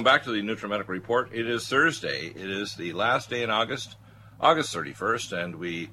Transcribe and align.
welcome 0.00 0.14
back 0.14 0.24
to 0.24 0.32
the 0.32 0.40
NutriMedical 0.40 0.88
Report. 0.88 1.28
It 1.30 1.46
is 1.46 1.68
Thursday. 1.68 2.28
It 2.28 2.50
is 2.50 2.74
the 2.74 2.94
last 2.94 3.28
day 3.28 3.42
in 3.42 3.50
August, 3.50 3.96
August 4.40 4.74
31st, 4.74 5.44
and 5.44 5.56
we 5.56 5.90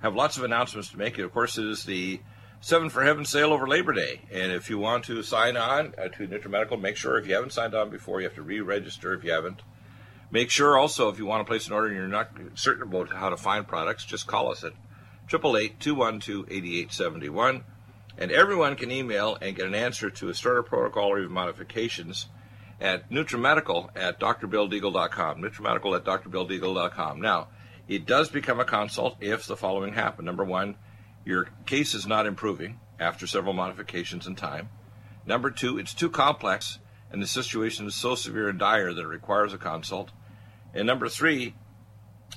have 0.00 0.14
lots 0.14 0.36
of 0.36 0.44
announcements 0.44 0.90
to 0.90 0.96
make. 0.96 1.18
Of 1.18 1.32
course, 1.32 1.58
it 1.58 1.64
is 1.64 1.82
the 1.82 2.20
Seven 2.60 2.88
for 2.88 3.02
Heaven 3.02 3.24
sale 3.24 3.52
over 3.52 3.66
Labor 3.66 3.92
Day. 3.92 4.20
And 4.30 4.52
if 4.52 4.70
you 4.70 4.78
want 4.78 5.06
to 5.06 5.24
sign 5.24 5.56
on 5.56 5.92
uh, 5.98 6.06
to 6.06 6.28
NutriMedical, 6.28 6.80
make 6.80 6.96
sure 6.96 7.18
if 7.18 7.26
you 7.26 7.34
haven't 7.34 7.52
signed 7.52 7.74
on 7.74 7.90
before, 7.90 8.20
you 8.20 8.28
have 8.28 8.36
to 8.36 8.42
re 8.42 8.60
register 8.60 9.12
if 9.12 9.24
you 9.24 9.32
haven't. 9.32 9.62
Make 10.30 10.50
sure 10.50 10.78
also 10.78 11.08
if 11.08 11.18
you 11.18 11.26
want 11.26 11.44
to 11.44 11.50
place 11.50 11.66
an 11.66 11.72
order 11.72 11.88
and 11.88 11.96
you're 11.96 12.06
not 12.06 12.30
certain 12.54 12.84
about 12.84 13.12
how 13.12 13.28
to 13.28 13.36
find 13.36 13.66
products, 13.66 14.04
just 14.04 14.28
call 14.28 14.52
us 14.52 14.62
at 14.62 14.74
888 15.34 15.80
212 15.80 16.44
8871. 16.48 17.64
And 18.18 18.30
everyone 18.30 18.76
can 18.76 18.92
email 18.92 19.36
and 19.42 19.56
get 19.56 19.66
an 19.66 19.74
answer 19.74 20.10
to 20.10 20.28
a 20.28 20.34
starter 20.34 20.62
protocol 20.62 21.08
or 21.08 21.18
even 21.18 21.32
modifications 21.32 22.28
at 22.80 23.10
NutriMedical 23.10 23.90
at 23.96 24.20
drbilldeagle.com. 24.20 25.42
NutriMedical 25.42 25.96
at 25.96 26.04
drbilldeagle.com. 26.04 27.20
Now, 27.20 27.48
it 27.88 28.06
does 28.06 28.28
become 28.28 28.60
a 28.60 28.64
consult 28.64 29.16
if 29.20 29.46
the 29.46 29.56
following 29.56 29.94
happen. 29.94 30.24
Number 30.24 30.44
one, 30.44 30.76
your 31.24 31.48
case 31.66 31.94
is 31.94 32.06
not 32.06 32.26
improving 32.26 32.80
after 33.00 33.26
several 33.26 33.54
modifications 33.54 34.26
in 34.26 34.36
time. 34.36 34.68
Number 35.26 35.50
two, 35.50 35.78
it's 35.78 35.94
too 35.94 36.10
complex 36.10 36.78
and 37.10 37.22
the 37.22 37.26
situation 37.26 37.86
is 37.86 37.94
so 37.94 38.14
severe 38.14 38.48
and 38.48 38.58
dire 38.58 38.92
that 38.92 39.00
it 39.00 39.06
requires 39.06 39.52
a 39.54 39.58
consult. 39.58 40.10
And 40.74 40.86
number 40.86 41.08
three, 41.08 41.54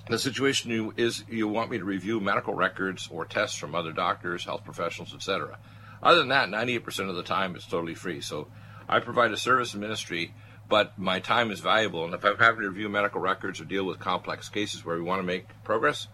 the 0.10 0.18
situation 0.18 0.72
you, 0.72 0.94
is 0.96 1.24
you 1.30 1.48
want 1.48 1.70
me 1.70 1.78
to 1.78 1.84
review 1.84 2.20
medical 2.20 2.54
records 2.54 3.10
or 3.12 3.26
tests 3.26 3.58
from 3.58 3.76
other 3.76 3.92
doctors, 3.92 4.46
health 4.46 4.64
professionals, 4.64 5.14
etc. 5.14 5.60
Other 6.02 6.20
than 6.20 6.30
that, 6.30 6.50
98% 6.50 7.10
of 7.10 7.16
the 7.16 7.24
time 7.24 7.56
it's 7.56 7.68
totally 7.68 7.96
free. 7.96 8.22
So 8.22 8.48
I 8.92 9.00
provide 9.00 9.32
a 9.32 9.38
service 9.38 9.74
ministry, 9.74 10.34
but 10.68 11.00
my 11.00 11.22
time 11.22 11.50
is 11.50 11.62
valuable. 11.62 12.04
And 12.04 12.14
if 12.14 12.26
I'm 12.26 12.38
having 12.38 12.62
to 12.62 12.70
review 12.70 12.90
medical 12.90 13.22
records 13.22 13.62
or 13.62 13.66
deal 13.66 13.86
with 13.86 14.00
complex 14.00 14.50
cases 14.50 14.84
where 14.84 14.98
we 14.98 15.02
want 15.02 15.20
to 15.20 15.26
make 15.26 15.46
progress, 15.64 16.08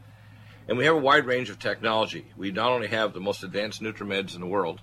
and 0.68 0.78
we 0.78 0.86
have 0.86 0.96
a 0.96 1.00
wide 1.00 1.26
range 1.26 1.50
of 1.50 1.58
technology. 1.58 2.28
We 2.38 2.52
not 2.52 2.72
only 2.72 2.88
have 2.90 3.14
the 3.14 3.20
most 3.20 3.44
advanced 3.44 3.82
NutriMeds 3.82 4.36
in 4.36 4.42
the 4.42 4.48
world, 4.48 4.82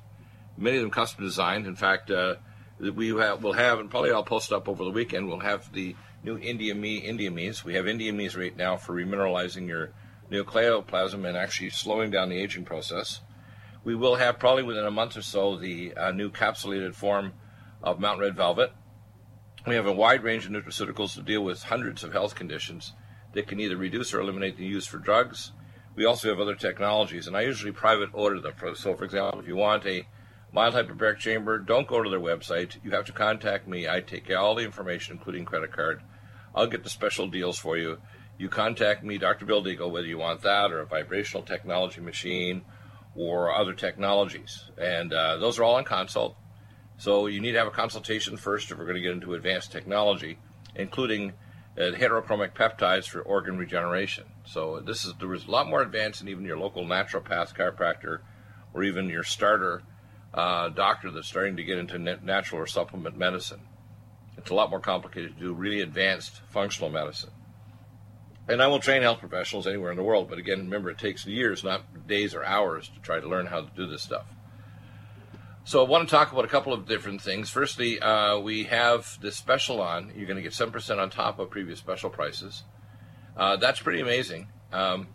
many 0.56 0.76
of 0.78 0.82
them 0.82 0.90
custom 0.90 1.22
designed. 1.22 1.68
In 1.68 1.76
fact, 1.76 2.10
uh, 2.10 2.36
we 2.80 3.08
have, 3.08 3.44
will 3.44 3.52
have, 3.52 3.78
and 3.78 3.88
probably 3.88 4.10
I'll 4.10 4.24
post 4.24 4.52
up 4.52 4.68
over 4.68 4.82
the 4.82 4.90
weekend, 4.90 5.28
we'll 5.28 5.40
have 5.40 5.72
the 5.72 5.94
new 6.24 6.36
India 6.38 6.74
Me 6.74 6.96
India 6.96 7.30
Me's. 7.30 7.64
We 7.64 7.74
have 7.74 7.86
India 7.86 8.12
Me's 8.12 8.34
right 8.34 8.56
now 8.56 8.76
for 8.76 8.94
remineralizing 8.94 9.68
your 9.68 9.92
nucleoplasm 10.32 11.24
and 11.28 11.36
actually 11.36 11.70
slowing 11.70 12.10
down 12.10 12.30
the 12.30 12.38
aging 12.38 12.64
process. 12.64 13.20
We 13.84 13.94
will 13.94 14.16
have 14.16 14.38
probably 14.38 14.62
within 14.64 14.86
a 14.86 14.90
month 14.90 15.16
or 15.16 15.22
so 15.22 15.56
the 15.56 15.94
uh, 15.94 16.10
new 16.10 16.30
capsulated 16.30 16.94
form 16.94 17.34
of 17.84 18.00
Mount 18.00 18.18
Red 18.18 18.34
Velvet. 18.34 18.72
We 19.66 19.74
have 19.74 19.86
a 19.86 19.92
wide 19.92 20.24
range 20.24 20.46
of 20.46 20.52
nutraceuticals 20.52 21.14
to 21.14 21.22
deal 21.22 21.44
with 21.44 21.62
hundreds 21.62 22.02
of 22.02 22.12
health 22.12 22.34
conditions 22.34 22.94
that 23.34 23.46
can 23.46 23.60
either 23.60 23.76
reduce 23.76 24.14
or 24.14 24.20
eliminate 24.20 24.56
the 24.56 24.64
use 24.64 24.86
for 24.86 24.98
drugs. 24.98 25.52
We 25.94 26.06
also 26.06 26.28
have 26.28 26.40
other 26.40 26.54
technologies, 26.54 27.26
and 27.26 27.36
I 27.36 27.42
usually 27.42 27.72
private 27.72 28.10
order 28.12 28.40
them. 28.40 28.54
So, 28.74 28.94
for 28.94 29.04
example, 29.04 29.38
if 29.38 29.46
you 29.46 29.56
want 29.56 29.86
a 29.86 30.06
mild 30.52 30.74
hyperbaric 30.74 31.18
chamber, 31.18 31.58
don't 31.58 31.86
go 31.86 32.02
to 32.02 32.10
their 32.10 32.20
website. 32.20 32.82
You 32.82 32.90
have 32.92 33.04
to 33.06 33.12
contact 33.12 33.68
me. 33.68 33.88
I 33.88 34.00
take 34.00 34.30
all 34.30 34.54
the 34.54 34.64
information, 34.64 35.16
including 35.16 35.44
credit 35.44 35.72
card. 35.72 36.00
I'll 36.54 36.66
get 36.66 36.84
the 36.84 36.90
special 36.90 37.28
deals 37.28 37.58
for 37.58 37.76
you. 37.76 37.98
You 38.38 38.48
contact 38.48 39.04
me, 39.04 39.18
Dr. 39.18 39.44
Bill 39.44 39.62
Deagle, 39.62 39.90
whether 39.90 40.06
you 40.06 40.18
want 40.18 40.42
that 40.42 40.72
or 40.72 40.80
a 40.80 40.86
vibrational 40.86 41.44
technology 41.44 42.00
machine 42.00 42.62
or 43.14 43.54
other 43.54 43.74
technologies. 43.74 44.70
And 44.76 45.12
uh, 45.12 45.36
those 45.36 45.58
are 45.58 45.64
all 45.64 45.76
on 45.76 45.84
consult. 45.84 46.36
So 46.96 47.26
you 47.26 47.40
need 47.40 47.52
to 47.52 47.58
have 47.58 47.66
a 47.66 47.72
consultation 47.72 48.36
first 48.36 48.70
if 48.70 48.78
we're 48.78 48.84
going 48.84 48.96
to 48.96 49.02
get 49.02 49.12
into 49.12 49.34
advanced 49.34 49.72
technology, 49.72 50.38
including 50.74 51.32
uh, 51.76 51.90
heterochromic 51.92 52.54
peptides 52.54 53.08
for 53.08 53.20
organ 53.20 53.58
regeneration. 53.58 54.24
So 54.44 54.80
this 54.80 55.04
is 55.04 55.14
there 55.18 55.32
is 55.34 55.46
a 55.46 55.50
lot 55.50 55.68
more 55.68 55.82
advanced 55.82 56.20
than 56.20 56.28
even 56.28 56.44
your 56.44 56.58
local 56.58 56.84
naturopath, 56.84 57.54
chiropractor, 57.54 58.20
or 58.72 58.84
even 58.84 59.08
your 59.08 59.24
starter 59.24 59.82
uh, 60.32 60.68
doctor 60.68 61.10
that's 61.10 61.28
starting 61.28 61.56
to 61.56 61.64
get 61.64 61.78
into 61.78 61.98
natural 61.98 62.60
or 62.60 62.66
supplement 62.66 63.16
medicine. 63.16 63.60
It's 64.36 64.50
a 64.50 64.54
lot 64.54 64.70
more 64.70 64.80
complicated 64.80 65.36
to 65.36 65.40
do 65.40 65.52
really 65.52 65.80
advanced 65.80 66.40
functional 66.50 66.90
medicine. 66.90 67.30
And 68.46 68.62
I 68.62 68.66
will 68.66 68.80
train 68.80 69.02
health 69.02 69.20
professionals 69.20 69.66
anywhere 69.66 69.90
in 69.90 69.96
the 69.96 70.02
world, 70.02 70.28
but 70.28 70.38
again, 70.38 70.58
remember, 70.58 70.90
it 70.90 70.98
takes 70.98 71.24
years, 71.24 71.64
not 71.64 72.06
days 72.06 72.34
or 72.34 72.44
hours, 72.44 72.88
to 72.88 73.00
try 73.00 73.18
to 73.18 73.28
learn 73.28 73.46
how 73.46 73.62
to 73.62 73.70
do 73.74 73.86
this 73.86 74.02
stuff. 74.02 74.26
So 75.66 75.82
I 75.82 75.88
want 75.88 76.06
to 76.06 76.14
talk 76.14 76.30
about 76.30 76.44
a 76.44 76.48
couple 76.48 76.74
of 76.74 76.86
different 76.86 77.22
things. 77.22 77.48
Firstly, 77.48 77.98
uh, 77.98 78.38
we 78.38 78.64
have 78.64 79.18
this 79.22 79.34
special 79.34 79.80
on. 79.80 80.12
You're 80.14 80.26
going 80.26 80.36
to 80.36 80.42
get 80.42 80.52
7% 80.52 80.98
on 80.98 81.08
top 81.08 81.38
of 81.38 81.48
previous 81.48 81.78
special 81.78 82.10
prices. 82.10 82.64
Uh, 83.34 83.56
that's 83.56 83.80
pretty 83.80 84.00
amazing. 84.00 84.48
Um, 84.72 85.08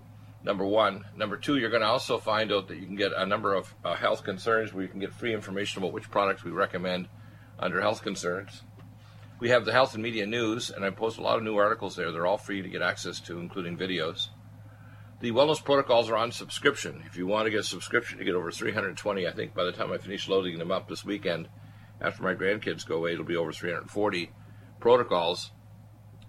number 0.43 0.65
one. 0.65 1.05
Number 1.15 1.37
two, 1.37 1.57
you're 1.57 1.69
going 1.69 1.83
to 1.83 1.87
also 1.87 2.17
find 2.17 2.51
out 2.51 2.67
that 2.69 2.77
you 2.77 2.87
can 2.87 2.95
get 2.95 3.13
a 3.15 3.27
number 3.27 3.53
of 3.53 3.75
uh, 3.85 3.93
health 3.93 4.23
concerns 4.23 4.73
where 4.73 4.81
you 4.81 4.89
can 4.89 4.99
get 4.99 5.13
free 5.13 5.35
information 5.35 5.83
about 5.83 5.93
which 5.93 6.09
products 6.09 6.43
we 6.43 6.49
recommend 6.49 7.09
under 7.59 7.79
health 7.79 8.01
concerns. 8.01 8.63
We 9.39 9.49
have 9.49 9.65
the 9.65 9.71
health 9.71 9.93
and 9.93 10.01
media 10.01 10.25
news, 10.25 10.71
and 10.71 10.83
I 10.83 10.89
post 10.89 11.19
a 11.19 11.21
lot 11.21 11.37
of 11.37 11.43
new 11.43 11.57
articles 11.57 11.95
there. 11.95 12.11
They're 12.11 12.25
all 12.25 12.39
free 12.39 12.63
to 12.63 12.69
get 12.69 12.81
access 12.81 13.19
to, 13.21 13.37
including 13.37 13.77
videos. 13.77 14.29
The 15.21 15.31
wellness 15.31 15.61
protocols 15.61 16.09
are 16.09 16.15
on 16.15 16.31
subscription. 16.31 17.03
If 17.05 17.17
you 17.17 17.27
want 17.27 17.45
to 17.45 17.51
get 17.51 17.59
a 17.59 17.63
subscription, 17.63 18.19
you 18.19 18.25
get 18.25 18.35
over 18.35 18.51
320. 18.51 19.27
I 19.27 19.31
think 19.31 19.53
by 19.53 19.65
the 19.65 19.73
time 19.73 19.91
I 19.91 19.97
finish 19.97 20.29
loading 20.29 20.57
them 20.57 20.71
up 20.71 20.87
this 20.87 21.03
weekend, 21.03 21.49
after 21.99 22.23
my 22.23 22.33
grandkids 22.33 22.85
go 22.85 22.95
away, 22.95 23.13
it'll 23.13 23.25
be 23.25 23.35
over 23.35 23.51
340 23.51 24.31
protocols. 24.79 25.51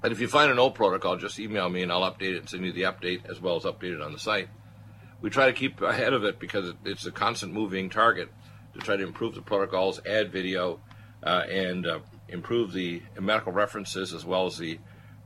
And 0.02 0.12
if 0.12 0.20
you 0.20 0.26
find 0.26 0.50
an 0.50 0.58
old 0.58 0.74
protocol, 0.74 1.16
just 1.16 1.38
email 1.38 1.68
me 1.68 1.82
and 1.82 1.92
I'll 1.92 2.10
update 2.10 2.34
it 2.34 2.38
and 2.38 2.48
send 2.48 2.64
you 2.64 2.72
the 2.72 2.82
update 2.82 3.30
as 3.30 3.40
well 3.40 3.54
as 3.54 3.62
update 3.62 3.94
it 3.94 4.02
on 4.02 4.12
the 4.12 4.18
site. 4.18 4.48
We 5.20 5.30
try 5.30 5.46
to 5.46 5.52
keep 5.52 5.80
ahead 5.82 6.12
of 6.12 6.24
it 6.24 6.40
because 6.40 6.72
it's 6.84 7.06
a 7.06 7.12
constant 7.12 7.52
moving 7.52 7.90
target 7.90 8.28
to 8.74 8.80
try 8.80 8.96
to 8.96 9.06
improve 9.06 9.36
the 9.36 9.42
protocols, 9.42 10.00
add 10.04 10.32
video, 10.32 10.80
uh, 11.22 11.42
and 11.48 11.86
uh, 11.86 12.00
improve 12.28 12.72
the 12.72 13.02
medical 13.20 13.52
references 13.52 14.12
as 14.12 14.24
well 14.24 14.46
as 14.46 14.58
the 14.58 14.80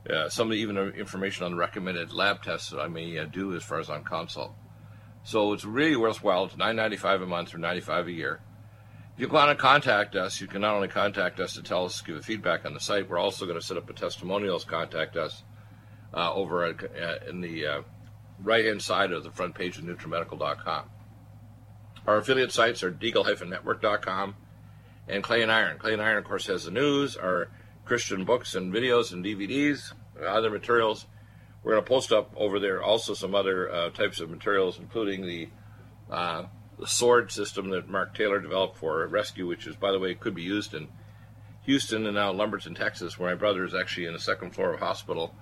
uh, 0.09 0.29
some 0.29 0.53
even 0.53 0.77
information 0.77 1.45
on 1.45 1.55
recommended 1.55 2.13
lab 2.13 2.43
tests 2.43 2.69
that 2.69 2.79
I 2.79 2.87
may 2.87 3.17
uh, 3.17 3.25
do 3.25 3.55
as 3.55 3.63
far 3.63 3.79
as 3.79 3.89
on 3.89 4.03
consult. 4.03 4.53
So 5.23 5.53
it's 5.53 5.65
really 5.65 5.95
worthwhile. 5.95 6.45
It's 6.45 6.57
nine 6.57 6.75
ninety 6.75 6.97
five 6.97 7.21
a 7.21 7.25
month 7.25 7.53
or 7.53 7.57
ninety 7.57 7.81
five 7.81 8.07
a 8.07 8.11
year. 8.11 8.41
If 9.15 9.21
you 9.21 9.29
want 9.29 9.49
to 9.49 9.61
contact 9.61 10.15
us, 10.15 10.41
you 10.41 10.47
can 10.47 10.61
not 10.61 10.75
only 10.75 10.89
contact 10.89 11.39
us 11.39 11.53
to 11.53 11.63
tell 11.63 11.85
us, 11.85 12.01
give 12.01 12.17
a 12.17 12.21
feedback 12.21 12.65
on 12.65 12.73
the 12.73 12.79
site. 12.79 13.09
We're 13.09 13.17
also 13.17 13.45
going 13.45 13.59
to 13.59 13.65
set 13.65 13.77
up 13.77 13.89
a 13.89 13.93
testimonials. 13.93 14.65
Contact 14.65 15.15
us 15.15 15.43
uh, 16.13 16.33
over 16.33 16.65
at, 16.65 16.83
uh, 16.83 17.29
in 17.29 17.39
the 17.39 17.65
uh, 17.65 17.81
right 18.43 18.65
hand 18.65 18.81
side 18.81 19.11
of 19.11 19.23
the 19.23 19.31
front 19.31 19.55
page 19.55 19.77
of 19.77 19.85
NutriMedical.com. 19.85 20.89
Our 22.05 22.17
affiliate 22.17 22.51
sites 22.51 22.83
are 22.83 22.91
Deagle-Network.com 22.91 24.35
and 25.07 25.23
Clay 25.23 25.41
and 25.41 25.51
Iron. 25.51 25.77
Clay 25.77 25.93
and 25.93 26.01
Iron, 26.01 26.17
of 26.17 26.25
course, 26.25 26.47
has 26.47 26.65
the 26.65 26.71
news. 26.71 27.15
Our 27.15 27.49
Christian 27.85 28.25
books 28.25 28.55
and 28.55 28.73
videos 28.73 29.13
and 29.13 29.23
DVDs, 29.23 29.93
other 30.25 30.49
materials. 30.49 31.05
We're 31.63 31.73
going 31.73 31.83
to 31.83 31.89
post 31.89 32.11
up 32.11 32.33
over 32.35 32.59
there 32.59 32.81
also 32.81 33.13
some 33.13 33.33
other 33.33 33.71
uh, 33.71 33.89
types 33.91 34.19
of 34.19 34.29
materials, 34.29 34.77
including 34.79 35.25
the 35.25 35.49
uh, 36.09 36.45
the 36.77 36.87
sword 36.87 37.31
system 37.31 37.69
that 37.69 37.87
Mark 37.87 38.13
Taylor 38.15 38.39
developed 38.39 38.77
for 38.77 39.07
rescue, 39.07 39.47
which 39.47 39.65
is, 39.65 39.75
by 39.75 39.91
the 39.91 39.99
way, 39.99 40.13
could 40.13 40.35
be 40.35 40.43
used 40.43 40.73
in 40.73 40.89
Houston 41.63 42.05
and 42.05 42.15
now 42.15 42.31
Lumberton, 42.31 42.75
Texas, 42.75 43.17
where 43.17 43.29
my 43.29 43.35
brother 43.35 43.63
is 43.63 43.73
actually 43.73 44.05
in 44.05 44.13
the 44.13 44.19
second 44.19 44.51
floor 44.51 44.73
of 44.73 44.81
a 44.81 44.85
hospital. 44.85 45.33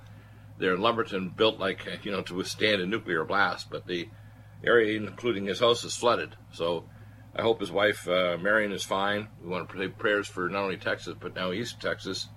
They're 0.57 0.75
in 0.75 0.81
Lumberton, 0.81 1.29
built 1.29 1.59
like 1.59 1.85
you 2.03 2.11
know 2.11 2.21
to 2.23 2.35
withstand 2.35 2.81
a 2.81 2.85
nuclear 2.85 3.25
blast, 3.25 3.69
but 3.69 3.87
the 3.87 4.09
area, 4.63 4.97
including 4.97 5.45
his 5.45 5.59
house, 5.59 5.83
is 5.83 5.95
flooded. 5.95 6.35
So 6.51 6.85
I 7.35 7.41
hope 7.41 7.59
his 7.59 7.71
wife 7.71 8.07
uh, 8.07 8.37
Marion 8.39 8.71
is 8.71 8.83
fine. 8.83 9.27
We 9.41 9.49
want 9.49 9.67
to 9.67 9.75
pray 9.75 9.87
prayers 9.87 10.27
for 10.27 10.49
not 10.49 10.63
only 10.63 10.77
Texas 10.77 11.15
but 11.19 11.33
now 11.33 11.51
East 11.51 11.81
Texas, 11.81 12.27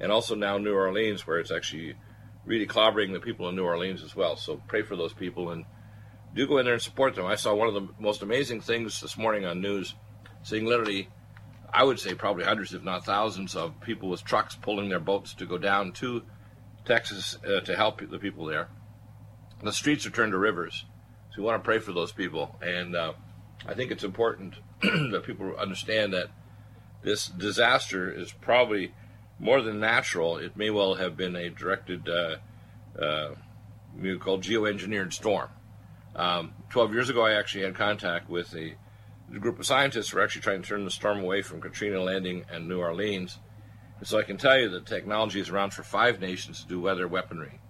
and 0.00 0.10
also 0.10 0.34
now 0.34 0.56
New 0.56 0.74
Orleans, 0.74 1.26
where 1.26 1.38
it's 1.38 1.52
actually 1.52 1.94
really 2.46 2.66
clobbering 2.66 3.12
the 3.12 3.20
people 3.20 3.48
in 3.50 3.56
New 3.56 3.64
Orleans 3.64 4.02
as 4.02 4.16
well. 4.16 4.36
So 4.36 4.60
pray 4.68 4.82
for 4.82 4.96
those 4.96 5.12
people 5.12 5.50
and 5.50 5.66
do 6.34 6.46
go 6.46 6.56
in 6.58 6.64
there 6.64 6.74
and 6.74 6.82
support 6.82 7.14
them. 7.14 7.26
I 7.26 7.34
saw 7.34 7.54
one 7.54 7.68
of 7.68 7.74
the 7.74 7.88
most 7.98 8.22
amazing 8.22 8.62
things 8.62 9.02
this 9.02 9.18
morning 9.18 9.44
on 9.44 9.60
news, 9.60 9.94
seeing 10.42 10.64
literally, 10.64 11.10
I 11.70 11.84
would 11.84 12.00
say 12.00 12.14
probably 12.14 12.44
hundreds, 12.44 12.72
if 12.72 12.82
not 12.82 13.04
thousands, 13.04 13.54
of 13.54 13.78
people 13.82 14.08
with 14.08 14.24
trucks 14.24 14.56
pulling 14.56 14.88
their 14.88 14.98
boats 14.98 15.34
to 15.34 15.46
go 15.46 15.58
down 15.58 15.92
to 15.92 16.22
Texas 16.86 17.36
uh, 17.46 17.60
to 17.60 17.76
help 17.76 18.00
the 18.10 18.18
people 18.18 18.46
there. 18.46 18.68
The 19.62 19.72
streets 19.72 20.06
are 20.06 20.10
turned 20.10 20.32
to 20.32 20.38
rivers, 20.38 20.86
so 21.30 21.42
we 21.42 21.44
want 21.44 21.62
to 21.62 21.64
pray 21.66 21.80
for 21.80 21.92
those 21.92 22.12
people 22.12 22.56
and. 22.62 22.96
Uh, 22.96 23.12
I 23.66 23.74
think 23.74 23.90
it's 23.90 24.04
important 24.04 24.54
that 24.82 25.22
people 25.24 25.54
understand 25.56 26.12
that 26.12 26.28
this 27.02 27.26
disaster 27.26 28.10
is 28.10 28.32
probably 28.32 28.92
more 29.38 29.60
than 29.60 29.80
natural. 29.80 30.36
It 30.36 30.56
may 30.56 30.70
well 30.70 30.94
have 30.94 31.16
been 31.16 31.36
a 31.36 31.50
directed, 31.50 32.08
uh, 32.08 32.36
uh, 33.00 33.34
we 34.00 34.16
geoengineered 34.16 35.12
storm. 35.12 35.48
Um, 36.14 36.54
Twelve 36.70 36.92
years 36.92 37.08
ago, 37.08 37.24
I 37.24 37.32
actually 37.32 37.64
had 37.64 37.74
contact 37.74 38.28
with 38.28 38.54
a, 38.54 38.74
a, 39.34 39.38
group 39.38 39.58
of 39.58 39.66
scientists 39.66 40.10
who 40.10 40.18
were 40.18 40.24
actually 40.24 40.42
trying 40.42 40.62
to 40.62 40.68
turn 40.68 40.84
the 40.84 40.90
storm 40.90 41.20
away 41.20 41.42
from 41.42 41.60
Katrina 41.60 42.00
Landing 42.00 42.44
and 42.50 42.68
New 42.68 42.80
Orleans. 42.80 43.38
And 43.98 44.06
So 44.06 44.18
I 44.18 44.22
can 44.22 44.36
tell 44.36 44.58
you 44.58 44.68
that 44.70 44.86
technology 44.86 45.40
is 45.40 45.48
around 45.48 45.72
for 45.72 45.82
five 45.82 46.20
nations 46.20 46.62
to 46.62 46.68
do 46.68 46.80
weather 46.80 47.08
weaponry. 47.08 47.60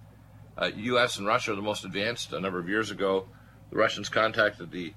Uh, 0.57 0.71
U.S. 0.75 1.19
and 1.19 1.27
Russia 1.27 1.53
are 1.53 1.57
the 1.57 1.63
most 1.63 1.85
advanced. 1.85 2.33
A 2.33 2.41
number 2.41 2.59
of 2.59 2.69
years 2.69 2.91
ago, 2.91 3.29
the 3.71 3.77
Russians 3.77 4.09
contacted 4.09 4.71
the 4.71 4.93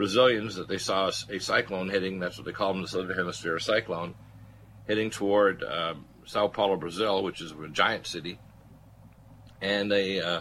Brazilians 0.00 0.54
that 0.54 0.66
they 0.66 0.78
saw 0.78 1.08
a 1.28 1.38
cyclone 1.38 1.90
heading. 1.90 2.20
That's 2.20 2.38
what 2.38 2.46
they 2.46 2.52
call 2.52 2.72
them, 2.72 2.80
the 2.80 2.88
Southern 2.88 3.14
Hemisphere 3.14 3.58
cyclone, 3.58 4.14
heading 4.88 5.10
toward 5.10 5.62
um, 5.62 6.06
Sao 6.24 6.48
Paulo, 6.48 6.78
Brazil, 6.78 7.22
which 7.22 7.42
is 7.42 7.52
a 7.52 7.68
giant 7.68 8.06
city. 8.06 8.38
And 9.60 9.92
they 9.92 10.18
uh, 10.18 10.40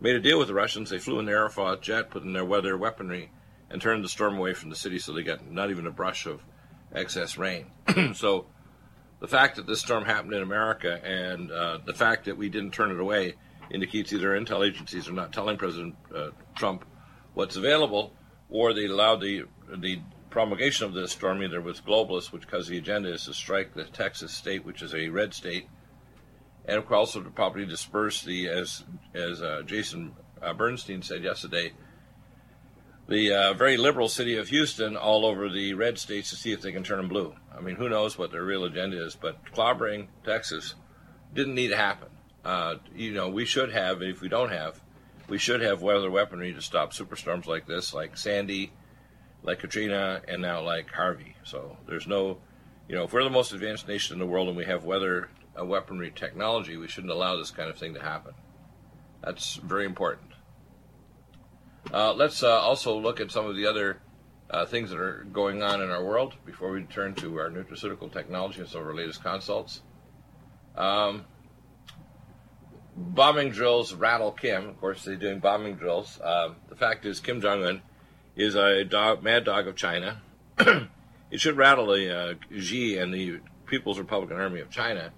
made 0.00 0.16
a 0.16 0.20
deal 0.20 0.38
with 0.38 0.48
the 0.48 0.54
Russians. 0.54 0.88
They 0.88 0.96
flew 0.96 1.18
in 1.18 1.26
their 1.26 1.46
Aeroflot 1.46 1.82
jet, 1.82 2.08
put 2.08 2.22
in 2.22 2.32
their 2.32 2.46
weather 2.46 2.78
weaponry, 2.78 3.30
and 3.68 3.82
turned 3.82 4.02
the 4.02 4.08
storm 4.08 4.38
away 4.38 4.54
from 4.54 4.70
the 4.70 4.76
city, 4.76 4.98
so 4.98 5.12
they 5.12 5.22
got 5.22 5.50
not 5.50 5.68
even 5.68 5.86
a 5.86 5.90
brush 5.90 6.24
of 6.24 6.40
excess 6.94 7.36
rain. 7.36 7.66
so 8.14 8.46
the 9.20 9.28
fact 9.28 9.56
that 9.56 9.66
this 9.66 9.80
storm 9.80 10.06
happened 10.06 10.32
in 10.32 10.42
America 10.42 10.98
and 11.04 11.52
uh, 11.52 11.76
the 11.84 11.92
fact 11.92 12.24
that 12.24 12.38
we 12.38 12.48
didn't 12.48 12.70
turn 12.70 12.90
it 12.90 12.98
away 12.98 13.34
indicates 13.70 14.14
either 14.14 14.30
intel 14.30 14.66
agencies 14.66 15.10
are 15.10 15.12
not 15.12 15.30
telling 15.30 15.58
President 15.58 15.94
uh, 16.16 16.30
Trump 16.54 16.86
what's 17.34 17.56
available, 17.56 18.14
or 18.48 18.72
they 18.72 18.86
allowed 18.86 19.20
the 19.20 19.44
the 19.76 20.00
promulgation 20.30 20.84
of 20.86 20.94
this 20.94 21.12
storm 21.12 21.42
either 21.42 21.60
with 21.60 21.84
globalists, 21.84 22.32
which 22.32 22.42
because 22.42 22.66
the 22.66 22.78
agenda 22.78 23.12
is 23.12 23.24
to 23.24 23.32
strike 23.32 23.74
the 23.74 23.84
Texas 23.84 24.32
state, 24.32 24.64
which 24.64 24.82
is 24.82 24.92
a 24.94 25.08
red 25.08 25.32
state, 25.32 25.68
and 26.64 26.84
also 26.90 27.22
to 27.22 27.30
probably 27.30 27.64
disperse 27.64 28.22
the 28.22 28.48
as 28.48 28.84
as 29.14 29.42
uh, 29.42 29.62
Jason 29.64 30.14
uh, 30.42 30.52
Bernstein 30.52 31.02
said 31.02 31.22
yesterday, 31.22 31.72
the 33.08 33.32
uh, 33.32 33.54
very 33.54 33.76
liberal 33.76 34.08
city 34.08 34.36
of 34.36 34.48
Houston 34.48 34.96
all 34.96 35.24
over 35.24 35.48
the 35.48 35.74
red 35.74 35.98
states 35.98 36.30
to 36.30 36.36
see 36.36 36.52
if 36.52 36.62
they 36.62 36.72
can 36.72 36.82
turn 36.82 36.98
them 36.98 37.08
blue. 37.08 37.34
I 37.56 37.60
mean, 37.60 37.76
who 37.76 37.88
knows 37.88 38.18
what 38.18 38.32
their 38.32 38.44
real 38.44 38.64
agenda 38.64 39.04
is? 39.04 39.14
But 39.14 39.44
clobbering 39.52 40.08
Texas 40.24 40.74
didn't 41.32 41.54
need 41.54 41.68
to 41.68 41.76
happen. 41.76 42.08
Uh, 42.44 42.76
you 42.94 43.12
know, 43.12 43.28
we 43.28 43.44
should 43.44 43.72
have, 43.72 44.02
if 44.02 44.20
we 44.20 44.28
don't 44.28 44.50
have, 44.50 44.80
we 45.28 45.38
should 45.38 45.60
have 45.60 45.82
weather 45.82 46.10
weaponry 46.10 46.52
to 46.52 46.60
stop 46.60 46.92
superstorms 46.92 47.46
like 47.46 47.66
this, 47.66 47.94
like 47.94 48.16
Sandy, 48.16 48.72
like 49.42 49.58
Katrina, 49.58 50.20
and 50.28 50.42
now 50.42 50.62
like 50.62 50.90
Harvey. 50.90 51.36
So 51.44 51.76
there's 51.86 52.06
no, 52.06 52.38
you 52.88 52.94
know, 52.94 53.04
if 53.04 53.12
we're 53.12 53.24
the 53.24 53.30
most 53.30 53.52
advanced 53.52 53.88
nation 53.88 54.14
in 54.14 54.18
the 54.20 54.26
world 54.26 54.48
and 54.48 54.56
we 54.56 54.64
have 54.64 54.84
weather 54.84 55.30
uh, 55.58 55.64
weaponry 55.64 56.10
technology, 56.10 56.76
we 56.76 56.88
shouldn't 56.88 57.12
allow 57.12 57.36
this 57.36 57.50
kind 57.50 57.70
of 57.70 57.78
thing 57.78 57.94
to 57.94 58.02
happen. 58.02 58.34
That's 59.22 59.56
very 59.56 59.86
important. 59.86 60.32
Uh, 61.92 62.12
let's 62.14 62.42
uh, 62.42 62.60
also 62.60 62.98
look 62.98 63.20
at 63.20 63.30
some 63.30 63.46
of 63.46 63.56
the 63.56 63.66
other 63.66 64.00
uh, 64.50 64.66
things 64.66 64.90
that 64.90 64.98
are 64.98 65.26
going 65.32 65.62
on 65.62 65.80
in 65.80 65.90
our 65.90 66.04
world 66.04 66.34
before 66.44 66.70
we 66.70 66.82
turn 66.84 67.14
to 67.14 67.38
our 67.38 67.50
nutraceutical 67.50 68.12
technology 68.12 68.60
and 68.60 68.68
some 68.68 68.82
of 68.82 68.86
our 68.86 68.94
latest 68.94 69.22
consults. 69.22 69.82
Um, 70.76 71.24
bombing 72.96 73.50
drills 73.50 73.94
rattle 73.94 74.32
Kim. 74.32 74.68
Of 74.68 74.80
course, 74.80 75.04
they're 75.04 75.16
doing 75.16 75.40
bombing 75.40 75.76
drills. 75.76 76.20
Um, 76.22 76.56
the 76.68 76.76
fact 76.76 77.04
is, 77.06 77.20
Kim 77.20 77.40
Jong 77.40 77.64
Un 77.64 77.82
is 78.36 78.54
a 78.54 78.84
dog, 78.84 79.22
mad 79.22 79.44
dog 79.44 79.66
of 79.66 79.76
China. 79.76 80.20
it 80.58 81.40
should 81.40 81.56
rattle 81.56 81.86
the 81.86 82.16
uh, 82.16 82.34
Xi 82.56 82.98
and 82.98 83.12
the 83.12 83.40
People's 83.66 83.98
Republican 83.98 84.38
Army 84.38 84.60
of 84.60 84.70
China 84.70 85.12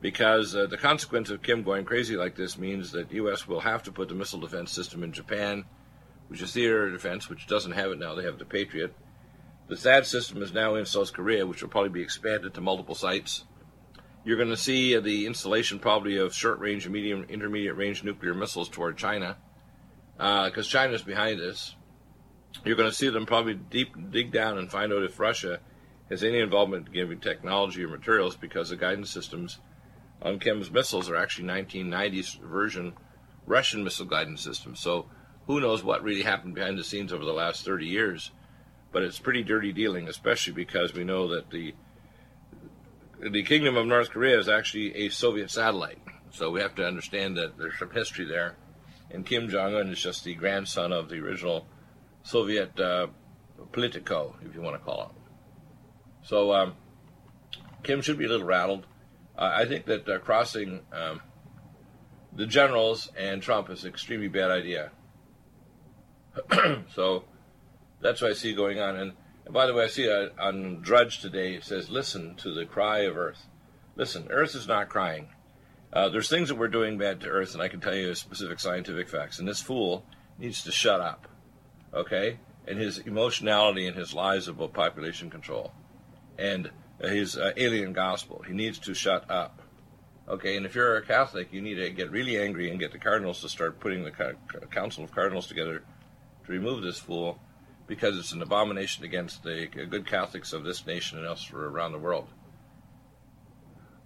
because 0.00 0.54
uh, 0.54 0.66
the 0.66 0.76
consequence 0.76 1.30
of 1.30 1.42
Kim 1.42 1.62
going 1.62 1.84
crazy 1.84 2.16
like 2.16 2.34
this 2.34 2.58
means 2.58 2.92
that 2.92 3.12
U.S. 3.12 3.46
will 3.46 3.60
have 3.60 3.84
to 3.84 3.92
put 3.92 4.08
the 4.08 4.14
missile 4.14 4.40
defense 4.40 4.72
system 4.72 5.02
in 5.04 5.12
Japan, 5.12 5.64
which 6.28 6.42
is 6.42 6.52
theater 6.52 6.90
defense, 6.90 7.28
which 7.28 7.46
doesn't 7.46 7.72
have 7.72 7.92
it 7.92 7.98
now. 7.98 8.14
They 8.14 8.24
have 8.24 8.38
the 8.38 8.44
Patriot. 8.44 8.94
The 9.68 9.76
THAAD 9.76 10.04
system 10.04 10.42
is 10.42 10.52
now 10.52 10.74
in 10.74 10.84
South 10.84 11.12
Korea, 11.12 11.46
which 11.46 11.62
will 11.62 11.70
probably 11.70 11.90
be 11.90 12.02
expanded 12.02 12.52
to 12.54 12.60
multiple 12.60 12.96
sites. 12.96 13.44
You're 14.24 14.36
going 14.36 14.50
to 14.50 14.56
see 14.56 14.98
the 14.98 15.26
installation 15.26 15.78
probably 15.78 16.16
of 16.16 16.34
short 16.34 16.60
range 16.60 16.84
and 16.84 16.92
medium 16.92 17.24
intermediate 17.28 17.76
range 17.76 18.04
nuclear 18.04 18.34
missiles 18.34 18.68
toward 18.68 18.96
China 18.96 19.36
because 20.16 20.66
uh, 20.66 20.70
China's 20.70 21.02
behind 21.02 21.40
this. 21.40 21.74
You're 22.64 22.76
going 22.76 22.90
to 22.90 22.94
see 22.94 23.08
them 23.08 23.26
probably 23.26 23.54
deep 23.54 23.94
dig 24.10 24.30
down 24.30 24.58
and 24.58 24.70
find 24.70 24.92
out 24.92 25.02
if 25.02 25.18
Russia 25.18 25.60
has 26.10 26.22
any 26.22 26.38
involvement 26.38 26.88
in 26.88 26.92
giving 26.92 27.18
technology 27.18 27.82
or 27.82 27.88
materials 27.88 28.36
because 28.36 28.68
the 28.68 28.76
guidance 28.76 29.10
systems 29.10 29.58
on 30.20 30.38
Kim's 30.38 30.70
missiles 30.70 31.08
are 31.10 31.16
actually 31.16 31.48
1990s 31.48 32.38
version 32.40 32.92
Russian 33.46 33.82
missile 33.82 34.06
guidance 34.06 34.42
systems. 34.42 34.78
So 34.78 35.06
who 35.46 35.60
knows 35.60 35.82
what 35.82 36.02
really 36.02 36.22
happened 36.22 36.54
behind 36.54 36.78
the 36.78 36.84
scenes 36.84 37.12
over 37.12 37.24
the 37.24 37.32
last 37.32 37.64
30 37.64 37.86
years. 37.86 38.30
But 38.92 39.02
it's 39.02 39.18
pretty 39.18 39.42
dirty 39.42 39.72
dealing, 39.72 40.06
especially 40.06 40.52
because 40.52 40.94
we 40.94 41.02
know 41.02 41.26
that 41.28 41.50
the 41.50 41.74
the 43.30 43.42
Kingdom 43.44 43.76
of 43.76 43.86
North 43.86 44.10
Korea 44.10 44.38
is 44.38 44.48
actually 44.48 44.94
a 44.96 45.08
Soviet 45.08 45.50
satellite. 45.50 45.98
So 46.30 46.50
we 46.50 46.60
have 46.60 46.74
to 46.76 46.86
understand 46.86 47.36
that 47.36 47.56
there's 47.56 47.78
some 47.78 47.90
history 47.90 48.24
there. 48.24 48.56
And 49.10 49.24
Kim 49.24 49.48
Jong 49.48 49.74
un 49.74 49.88
is 49.90 50.00
just 50.00 50.24
the 50.24 50.34
grandson 50.34 50.92
of 50.92 51.08
the 51.08 51.16
original 51.16 51.66
Soviet 52.22 52.78
uh, 52.80 53.08
Politico, 53.70 54.36
if 54.44 54.54
you 54.54 54.62
want 54.62 54.76
to 54.76 54.84
call 54.84 55.02
it. 55.02 56.26
So 56.26 56.52
um, 56.52 56.74
Kim 57.82 58.00
should 58.00 58.18
be 58.18 58.24
a 58.24 58.28
little 58.28 58.46
rattled. 58.46 58.86
Uh, 59.36 59.52
I 59.54 59.66
think 59.66 59.86
that 59.86 60.08
uh, 60.08 60.18
crossing 60.18 60.80
um, 60.92 61.20
the 62.34 62.46
generals 62.46 63.10
and 63.16 63.42
Trump 63.42 63.70
is 63.70 63.84
an 63.84 63.90
extremely 63.90 64.28
bad 64.28 64.50
idea. 64.50 64.90
so 66.94 67.24
that's 68.00 68.22
what 68.22 68.30
I 68.30 68.34
see 68.34 68.54
going 68.54 68.80
on. 68.80 68.96
And 68.96 69.12
and 69.44 69.54
by 69.54 69.66
the 69.66 69.74
way, 69.74 69.84
I 69.84 69.88
see 69.88 70.06
a, 70.06 70.30
on 70.38 70.80
Drudge 70.82 71.20
today 71.20 71.54
it 71.54 71.64
says, 71.64 71.90
"Listen 71.90 72.34
to 72.36 72.52
the 72.52 72.64
cry 72.64 73.00
of 73.00 73.16
Earth." 73.16 73.46
Listen, 73.94 74.28
Earth 74.30 74.54
is 74.54 74.66
not 74.66 74.88
crying. 74.88 75.28
Uh, 75.92 76.08
there's 76.08 76.30
things 76.30 76.48
that 76.48 76.56
we're 76.56 76.68
doing 76.68 76.96
bad 76.96 77.20
to 77.20 77.28
Earth, 77.28 77.52
and 77.52 77.62
I 77.62 77.68
can 77.68 77.80
tell 77.80 77.94
you 77.94 78.14
specific 78.14 78.58
scientific 78.58 79.08
facts. 79.08 79.38
And 79.38 79.46
this 79.46 79.60
fool 79.60 80.06
needs 80.38 80.64
to 80.64 80.72
shut 80.72 81.00
up, 81.00 81.28
okay? 81.92 82.38
And 82.66 82.78
his 82.78 82.98
emotionality 82.98 83.86
and 83.86 83.94
his 83.94 84.14
lies 84.14 84.48
about 84.48 84.72
population 84.72 85.28
control, 85.28 85.72
and 86.38 86.70
his 87.00 87.36
uh, 87.36 87.52
alien 87.56 87.92
gospel. 87.92 88.42
He 88.46 88.54
needs 88.54 88.78
to 88.80 88.94
shut 88.94 89.30
up, 89.30 89.60
okay? 90.26 90.56
And 90.56 90.64
if 90.64 90.74
you're 90.74 90.96
a 90.96 91.02
Catholic, 91.02 91.52
you 91.52 91.60
need 91.60 91.74
to 91.74 91.90
get 91.90 92.10
really 92.10 92.38
angry 92.38 92.70
and 92.70 92.80
get 92.80 92.92
the 92.92 92.98
cardinals 92.98 93.42
to 93.42 93.50
start 93.50 93.80
putting 93.80 94.04
the 94.04 94.36
Council 94.70 95.04
of 95.04 95.12
Cardinals 95.12 95.46
together 95.46 95.82
to 96.46 96.52
remove 96.52 96.82
this 96.82 96.98
fool 96.98 97.38
because 97.92 98.16
it's 98.16 98.32
an 98.32 98.40
abomination 98.40 99.04
against 99.04 99.42
the 99.42 99.66
good 99.66 100.06
Catholics 100.06 100.54
of 100.54 100.64
this 100.64 100.86
nation 100.86 101.18
and 101.18 101.26
elsewhere 101.26 101.66
around 101.66 101.92
the 101.92 101.98
world. 101.98 102.26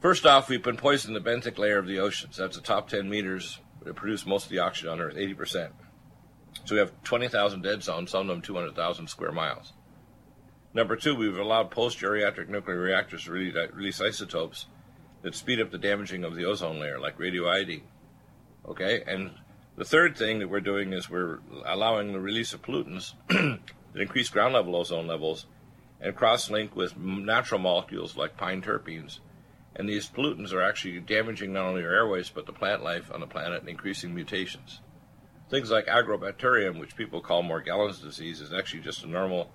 First 0.01 0.27
off, 0.27 0.49
we've 0.49 0.61
been 0.61 0.77
poisoning 0.77 1.15
the 1.15 1.31
benthic 1.31 1.57
layer 1.57 1.79
of 1.79 1.87
the 1.87 2.01
oceans. 2.01 2.37
That's 2.37 2.57
the 2.57 2.63
top 2.63 2.89
10 2.89 3.09
meters 3.09 3.61
that 3.85 3.95
produce 3.95 4.27
most 4.27 4.47
of 4.47 4.51
the 4.51 4.59
oxygen 4.59 4.91
on 4.91 5.01
Earth, 5.01 5.15
80%. 5.15 5.71
So 6.65 6.75
we 6.75 6.81
have 6.81 7.01
20,000 7.05 7.63
dead 7.63 7.85
zones, 7.85 8.11
some 8.11 8.23
of 8.23 8.27
them 8.27 8.43
200,000 8.43 9.07
square 9.07 9.31
miles. 9.31 9.73
Number 10.75 10.97
two, 10.97 11.15
we've 11.15 11.39
allowed 11.39 11.71
post-geriatric 11.71 12.49
nuclear 12.49 12.81
reactors 12.81 13.27
to 13.27 13.31
release 13.31 14.01
isotopes 14.01 14.67
that 15.23 15.37
speed 15.37 15.61
up 15.61 15.71
the 15.71 15.79
damaging 15.79 16.25
of 16.25 16.35
the 16.35 16.45
ozone 16.45 16.81
layer, 16.81 16.99
like 16.99 17.19
radioiodine. 17.19 17.83
Okay, 18.69 19.05
and 19.07 19.31
the 19.77 19.85
third 19.85 20.17
thing 20.17 20.39
that 20.39 20.49
we're 20.49 20.61
doing 20.61 20.93
is 20.93 21.11
we're 21.11 21.39
allowing 21.67 22.13
the 22.13 22.21
release 22.21 22.55
of 22.55 22.63
pollutants 22.63 23.13
that 23.29 23.61
increase 23.95 24.31
ground 24.31 24.55
level 24.55 24.75
ozone 24.75 25.07
levels 25.07 25.47
and 26.01 26.17
cross 26.17 26.51
link 26.51 26.75
with 26.75 26.97
natural 26.97 27.61
molecules 27.61 28.17
like 28.17 28.37
pine 28.37 28.63
terpenes. 28.63 29.19
And 29.75 29.87
these 29.87 30.09
pollutants 30.09 30.55
are 30.55 30.63
actually 30.63 30.99
damaging 31.01 31.53
not 31.53 31.67
only 31.67 31.85
our 31.85 31.93
airways 31.93 32.31
but 32.31 32.47
the 32.47 32.53
plant 32.53 32.83
life 32.83 33.11
on 33.13 33.21
the 33.21 33.27
planet 33.27 33.61
and 33.61 33.69
increasing 33.69 34.15
mutations. 34.15 34.81
Things 35.51 35.71
like 35.71 35.87
agrobacterium, 35.87 36.81
which 36.81 36.97
people 36.97 37.21
call 37.21 37.43
Morgellons 37.43 38.03
disease, 38.03 38.41
is 38.41 38.53
actually 38.53 38.81
just 38.81 39.05
a 39.05 39.09
normal 39.09 39.53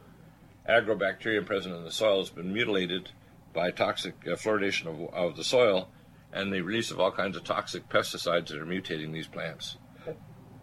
agrobacterium 0.69 1.45
present 1.45 1.75
in 1.75 1.83
the 1.83 1.91
soil, 1.91 2.19
has 2.19 2.29
been 2.29 2.53
mutilated 2.53 3.09
by 3.53 3.71
toxic 3.71 4.15
uh, 4.25 4.35
fluoridation 4.35 4.85
of, 4.85 5.13
of 5.13 5.35
the 5.35 5.43
soil 5.43 5.89
and 6.31 6.53
the 6.53 6.61
release 6.61 6.91
of 6.91 6.99
all 6.99 7.11
kinds 7.11 7.35
of 7.35 7.43
toxic 7.43 7.89
pesticides 7.89 8.47
that 8.47 8.61
are 8.61 8.65
mutating 8.65 9.11
these 9.11 9.27
plants. 9.27 9.77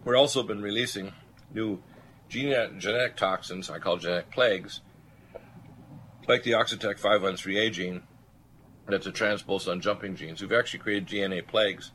We've 0.05 0.17
also 0.17 0.43
been 0.43 0.61
releasing 0.61 1.11
new 1.53 1.81
genetic 2.29 3.17
toxins, 3.17 3.69
I 3.69 3.79
call 3.79 3.97
genetic 3.97 4.31
plagues, 4.31 4.81
like 6.27 6.43
the 6.43 6.51
Oxitec 6.51 6.99
513A 6.99 7.71
gene, 7.71 8.03
that's 8.87 9.07
a 9.07 9.11
transposon 9.11 9.81
jumping 9.81 10.15
gene. 10.15 10.35
We've 10.39 10.53
actually 10.53 10.79
created 10.79 11.07
DNA 11.07 11.45
plagues 11.45 11.91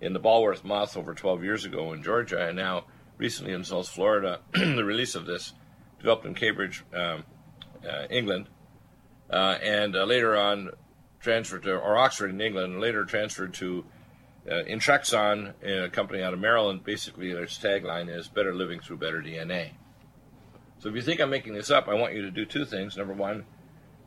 in 0.00 0.12
the 0.12 0.20
bollworm 0.20 0.62
moth 0.64 0.96
over 0.96 1.14
12 1.14 1.42
years 1.42 1.64
ago 1.64 1.92
in 1.92 2.02
Georgia, 2.02 2.46
and 2.46 2.56
now 2.56 2.84
recently 3.18 3.52
in 3.52 3.64
South 3.64 3.88
Florida, 3.88 4.40
the 4.52 4.84
release 4.84 5.14
of 5.14 5.26
this 5.26 5.52
developed 5.98 6.26
in 6.26 6.34
Cambridge, 6.34 6.84
um, 6.94 7.24
uh, 7.88 8.06
England, 8.10 8.48
uh, 9.30 9.58
and 9.62 9.96
uh, 9.96 10.04
later 10.04 10.36
on 10.36 10.70
transferred 11.20 11.62
to, 11.62 11.74
or 11.74 11.96
Oxford 11.96 12.30
in 12.30 12.40
England, 12.40 12.74
and 12.74 12.80
later 12.80 13.04
transferred 13.04 13.54
to 13.54 13.84
uh, 14.48 14.64
Intrexon, 14.68 15.54
a 15.62 15.88
company 15.90 16.22
out 16.22 16.32
of 16.32 16.40
Maryland, 16.40 16.84
basically 16.84 17.32
their 17.32 17.46
tagline 17.46 18.14
is 18.14 18.28
"Better 18.28 18.54
living 18.54 18.80
through 18.80 18.96
better 18.98 19.22
DNA." 19.22 19.72
So 20.78 20.88
if 20.88 20.96
you 20.96 21.02
think 21.02 21.20
I'm 21.20 21.30
making 21.30 21.54
this 21.54 21.70
up, 21.70 21.86
I 21.86 21.94
want 21.94 22.14
you 22.14 22.22
to 22.22 22.30
do 22.30 22.44
two 22.44 22.64
things. 22.64 22.96
Number 22.96 23.14
one, 23.14 23.44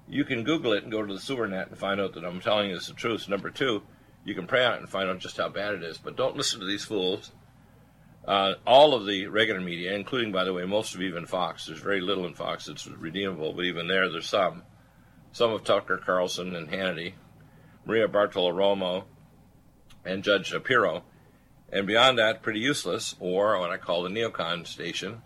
you 0.09 0.25
can 0.25 0.43
Google 0.43 0.73
it 0.73 0.83
and 0.83 0.91
go 0.91 1.05
to 1.05 1.13
the 1.13 1.19
sewer 1.19 1.47
net 1.47 1.69
and 1.69 1.77
find 1.77 2.01
out 2.01 2.13
that 2.13 2.25
I'm 2.25 2.41
telling 2.41 2.69
you 2.69 2.77
the 2.77 2.93
truth. 2.93 3.29
Number 3.29 3.49
two, 3.49 3.83
you 4.25 4.35
can 4.35 4.45
pray 4.45 4.65
on 4.65 4.73
it 4.73 4.79
and 4.81 4.89
find 4.89 5.09
out 5.09 5.19
just 5.19 5.37
how 5.37 5.47
bad 5.47 5.75
it 5.75 5.83
is. 5.83 5.97
But 5.97 6.17
don't 6.17 6.35
listen 6.35 6.59
to 6.59 6.65
these 6.65 6.83
fools. 6.83 7.31
Uh, 8.27 8.55
all 8.65 8.93
of 8.93 9.05
the 9.05 9.27
regular 9.27 9.61
media, 9.61 9.93
including, 9.93 10.31
by 10.31 10.43
the 10.43 10.51
way, 10.51 10.65
most 10.65 10.95
of 10.95 11.01
even 11.01 11.25
Fox. 11.27 11.67
There's 11.67 11.79
very 11.79 12.01
little 12.01 12.25
in 12.25 12.33
Fox 12.33 12.65
that's 12.65 12.87
redeemable, 12.87 13.53
but 13.53 13.65
even 13.65 13.87
there, 13.87 14.09
there's 14.11 14.27
some. 14.27 14.63
Some 15.31 15.51
of 15.51 15.63
Tucker 15.63 15.97
Carlson 15.97 16.55
and 16.55 16.69
Hannity, 16.69 17.13
Maria 17.85 18.07
Bartiromo, 18.07 19.03
and 20.05 20.23
Judge 20.23 20.47
Shapiro. 20.47 21.03
And 21.71 21.87
beyond 21.87 22.19
that, 22.19 22.41
pretty 22.41 22.59
useless, 22.59 23.15
or 23.19 23.59
what 23.59 23.71
I 23.71 23.77
call 23.77 24.03
the 24.03 24.09
neocon 24.09 24.67
station. 24.67 25.21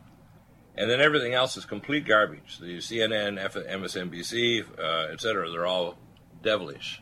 And 0.75 0.89
then 0.89 1.01
everything 1.01 1.33
else 1.33 1.57
is 1.57 1.65
complete 1.65 2.07
garbage. 2.07 2.57
The 2.59 2.77
CNN, 2.77 3.38
MSNBC, 3.38 4.79
uh, 4.79 5.12
etc., 5.12 5.51
they're 5.51 5.65
all 5.65 5.98
devilish. 6.41 7.01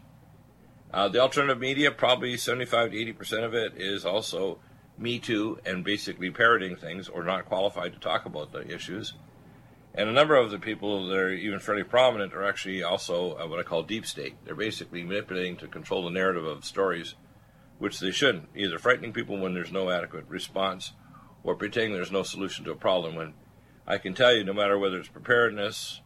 Uh, 0.91 1.07
the 1.09 1.19
alternative 1.19 1.59
media, 1.59 1.91
probably 1.91 2.37
75 2.37 2.91
to 2.91 2.97
80 2.97 3.13
percent 3.13 3.43
of 3.43 3.53
it, 3.53 3.73
is 3.75 4.05
also 4.05 4.59
Me 4.97 5.19
Too 5.19 5.59
and 5.65 5.83
basically 5.83 6.31
parroting 6.31 6.75
things 6.75 7.07
or 7.07 7.23
not 7.23 7.45
qualified 7.45 7.93
to 7.93 7.99
talk 7.99 8.25
about 8.25 8.51
the 8.51 8.67
issues. 8.73 9.13
And 9.93 10.09
a 10.09 10.13
number 10.13 10.35
of 10.35 10.51
the 10.51 10.59
people 10.59 11.07
that 11.07 11.17
are 11.17 11.31
even 11.31 11.59
fairly 11.59 11.83
prominent 11.83 12.33
are 12.33 12.43
actually 12.43 12.83
also 12.83 13.37
uh, 13.37 13.47
what 13.47 13.59
I 13.59 13.63
call 13.63 13.83
deep 13.83 14.05
state. 14.05 14.35
They're 14.45 14.55
basically 14.55 15.03
manipulating 15.03 15.57
to 15.57 15.67
control 15.67 16.05
the 16.05 16.11
narrative 16.11 16.45
of 16.45 16.65
stories 16.65 17.15
which 17.79 17.99
they 17.99 18.11
shouldn't, 18.11 18.49
either 18.55 18.79
frightening 18.79 19.13
people 19.13 19.37
when 19.37 19.53
there's 19.53 19.71
no 19.71 19.89
adequate 19.89 20.25
response 20.27 20.93
or 21.43 21.55
pretending 21.55 21.93
there's 21.93 22.11
no 22.11 22.23
solution 22.23 22.65
to 22.65 22.71
a 22.71 22.75
problem 22.75 23.15
when 23.15 23.33
I 23.85 23.97
can 23.97 24.13
tell 24.13 24.35
you 24.35 24.43
no 24.43 24.53
matter 24.53 24.77
whether 24.77 24.97
it's 24.97 25.07
preparedness 25.07 26.01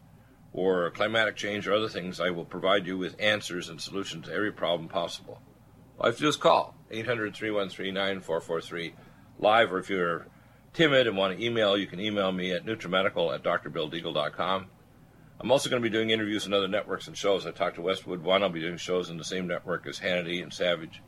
or 0.52 0.90
climatic 0.90 1.36
change 1.36 1.66
or 1.66 1.72
other 1.72 1.88
things, 1.88 2.20
I 2.20 2.30
will 2.30 2.44
provide 2.44 2.86
you 2.86 2.98
with 2.98 3.20
answers 3.20 3.68
and 3.68 3.80
solutions 3.80 4.26
to 4.26 4.32
every 4.32 4.52
problem 4.52 4.88
possible. 4.88 5.40
All 5.98 6.06
you 6.06 6.10
have 6.10 6.16
to 6.16 6.22
do 6.22 6.28
is 6.28 6.36
call 6.36 6.76
800 6.90 7.34
313 7.34 7.94
9443 7.94 8.94
live, 9.38 9.72
or 9.72 9.78
if 9.78 9.90
you're 9.90 10.26
timid 10.72 11.06
and 11.06 11.16
want 11.16 11.36
to 11.36 11.44
email, 11.44 11.76
you 11.76 11.86
can 11.86 12.00
email 12.00 12.32
me 12.32 12.52
at 12.52 12.64
nutrimedical 12.64 13.34
at 13.34 13.42
drbilldeagle.com. 13.42 14.66
I'm 15.40 15.50
also 15.50 15.68
going 15.68 15.82
to 15.82 15.88
be 15.88 15.92
doing 15.92 16.10
interviews 16.10 16.46
in 16.46 16.52
other 16.52 16.68
networks 16.68 17.08
and 17.08 17.16
shows. 17.16 17.46
I 17.46 17.50
talked 17.50 17.76
to 17.76 17.82
Westwood 17.82 18.22
One. 18.22 18.42
I'll 18.42 18.48
be 18.48 18.60
doing 18.60 18.76
shows 18.76 19.10
in 19.10 19.16
the 19.16 19.24
same 19.24 19.48
network 19.48 19.86
as 19.86 19.98
Hannity 19.98 20.42
and 20.42 20.52
Savage 20.52 21.02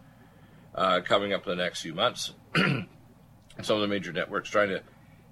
uh, 0.75 1.00
coming 1.04 1.33
up 1.33 1.47
in 1.47 1.57
the 1.57 1.62
next 1.62 1.83
few 1.83 1.95
months. 1.95 2.33
Some 2.57 3.76
of 3.76 3.81
the 3.81 3.88
major 3.88 4.12
networks 4.12 4.50
trying 4.50 4.71
to 4.71 4.83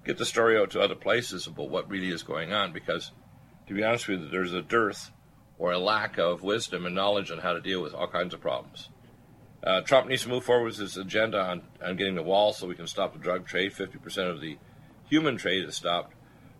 get 0.05 0.17
the 0.17 0.25
story 0.25 0.57
out 0.57 0.71
to 0.71 0.81
other 0.81 0.95
places 0.95 1.47
about 1.47 1.69
what 1.69 1.89
really 1.89 2.09
is 2.09 2.23
going 2.23 2.53
on 2.53 2.71
because, 2.71 3.11
to 3.67 3.73
be 3.73 3.83
honest 3.83 4.07
with 4.07 4.21
you, 4.21 4.29
there's 4.29 4.53
a 4.53 4.61
dearth 4.61 5.11
or 5.57 5.71
a 5.71 5.79
lack 5.79 6.17
of 6.17 6.41
wisdom 6.41 6.85
and 6.85 6.95
knowledge 6.95 7.31
on 7.31 7.39
how 7.39 7.53
to 7.53 7.61
deal 7.61 7.81
with 7.81 7.93
all 7.93 8.07
kinds 8.07 8.33
of 8.33 8.41
problems. 8.41 8.89
Uh, 9.63 9.81
Trump 9.81 10.07
needs 10.07 10.23
to 10.23 10.29
move 10.29 10.43
forward 10.43 10.65
with 10.65 10.77
his 10.77 10.97
agenda 10.97 11.39
on, 11.39 11.61
on 11.83 11.95
getting 11.95 12.15
the 12.15 12.23
wall 12.23 12.51
so 12.51 12.67
we 12.67 12.75
can 12.75 12.87
stop 12.87 13.13
the 13.13 13.19
drug 13.19 13.45
trade. 13.45 13.71
50% 13.71 14.29
of 14.29 14.41
the 14.41 14.57
human 15.07 15.37
trade 15.37 15.63
is 15.63 15.75
stopped, 15.75 16.13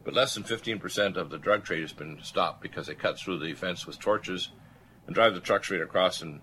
but 0.05 0.13
less 0.13 0.33
than 0.33 0.43
15% 0.43 1.17
of 1.17 1.29
the 1.29 1.37
drug 1.37 1.65
trade 1.65 1.81
has 1.81 1.91
been 1.91 2.19
stopped 2.21 2.61
because 2.61 2.87
they 2.87 2.95
cut 2.95 3.19
through 3.19 3.39
the 3.39 3.53
fence 3.53 3.85
with 3.85 3.99
torches 3.99 4.49
and 5.05 5.15
drive 5.15 5.33
the 5.33 5.41
trucks 5.41 5.69
right 5.69 5.81
across 5.81 6.21
and 6.21 6.39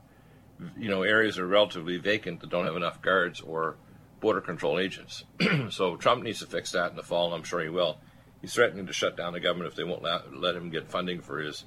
you 0.79 0.88
know 0.88 1.02
areas 1.02 1.38
are 1.38 1.47
relatively 1.47 1.97
vacant 1.97 2.40
that 2.40 2.50
don't 2.50 2.67
have 2.67 2.76
enough 2.76 3.00
guards 3.02 3.40
or 3.40 3.76
border 4.21 4.40
control 4.40 4.79
agents. 4.79 5.25
so 5.71 5.97
Trump 5.97 6.23
needs 6.23 6.40
to 6.40 6.47
fix 6.47 6.73
that 6.73 6.90
in 6.90 6.97
the 6.97 7.02
fall, 7.02 7.26
and 7.26 7.35
I'm 7.35 7.43
sure 7.43 7.61
he 7.61 7.69
will. 7.69 7.99
He's 8.40 8.55
threatening 8.55 8.87
to 8.87 8.93
shut 8.93 9.17
down 9.17 9.33
the 9.33 9.40
government 9.40 9.71
if 9.71 9.76
they 9.76 9.85
won't 9.85 10.02
let, 10.02 10.35
let 10.35 10.57
him 10.57 10.71
get 10.71 10.90
funding 10.90 11.21
for 11.21 11.38
his 11.38 11.64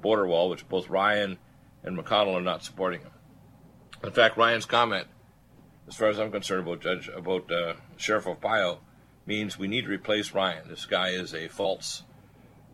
border 0.00 0.26
wall, 0.26 0.48
which 0.48 0.68
both 0.68 0.88
Ryan 0.88 1.38
and 1.82 1.98
McConnell 1.98 2.34
are 2.34 2.42
not 2.42 2.64
supporting 2.64 3.00
him. 3.00 3.10
In 4.02 4.12
fact, 4.12 4.36
Ryan's 4.36 4.66
comment, 4.66 5.06
as 5.88 5.96
far 5.96 6.08
as 6.08 6.18
I'm 6.18 6.30
concerned 6.30 6.66
about 6.66 6.80
Judge 6.80 7.08
about 7.08 7.50
uh, 7.50 7.74
Sheriff 7.96 8.24
Arpaio, 8.24 8.78
means 9.24 9.58
we 9.58 9.68
need 9.68 9.84
to 9.84 9.90
replace 9.90 10.32
Ryan. 10.32 10.68
This 10.68 10.84
guy 10.84 11.08
is 11.08 11.34
a 11.34 11.48
false 11.48 12.02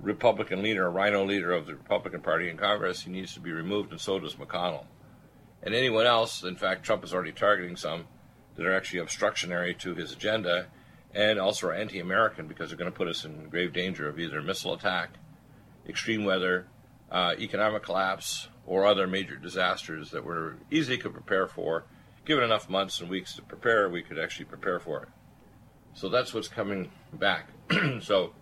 Republican 0.00 0.62
leader, 0.62 0.86
a 0.86 0.90
rhino 0.90 1.24
leader 1.24 1.52
of 1.52 1.66
the 1.66 1.74
Republican 1.74 2.20
Party 2.20 2.48
in 2.48 2.56
Congress. 2.56 3.02
He 3.02 3.10
needs 3.10 3.34
to 3.34 3.40
be 3.40 3.52
removed, 3.52 3.92
and 3.92 4.00
so 4.00 4.18
does 4.18 4.34
McConnell 4.34 4.84
and 5.62 5.74
anyone 5.74 6.06
else. 6.06 6.42
In 6.42 6.56
fact, 6.56 6.84
Trump 6.84 7.04
is 7.04 7.14
already 7.14 7.32
targeting 7.32 7.76
some 7.76 8.06
that 8.56 8.66
are 8.66 8.74
actually 8.74 9.00
obstructionary 9.00 9.76
to 9.78 9.94
his 9.94 10.12
agenda 10.12 10.66
and 11.14 11.38
also 11.38 11.68
are 11.68 11.74
anti 11.74 11.98
American 11.98 12.46
because 12.46 12.70
they're 12.70 12.78
going 12.78 12.90
to 12.90 12.96
put 12.96 13.08
us 13.08 13.24
in 13.24 13.48
grave 13.48 13.72
danger 13.72 14.08
of 14.08 14.18
either 14.18 14.42
missile 14.42 14.74
attack, 14.74 15.10
extreme 15.88 16.24
weather, 16.24 16.66
uh, 17.10 17.34
economic 17.38 17.82
collapse, 17.82 18.48
or 18.66 18.86
other 18.86 19.06
major 19.06 19.36
disasters 19.36 20.10
that 20.10 20.24
we're 20.24 20.54
easily 20.70 20.96
could 20.96 21.12
prepare 21.12 21.46
for. 21.46 21.84
Given 22.24 22.44
enough 22.44 22.68
months 22.68 23.00
and 23.00 23.10
weeks 23.10 23.34
to 23.34 23.42
prepare, 23.42 23.88
we 23.88 24.02
could 24.02 24.18
actually 24.18 24.44
prepare 24.44 24.78
for 24.78 25.02
it. 25.02 25.08
So 25.94 26.08
that's 26.08 26.32
what's 26.32 26.48
coming 26.48 26.90
back. 27.12 27.48
so, 28.00 28.32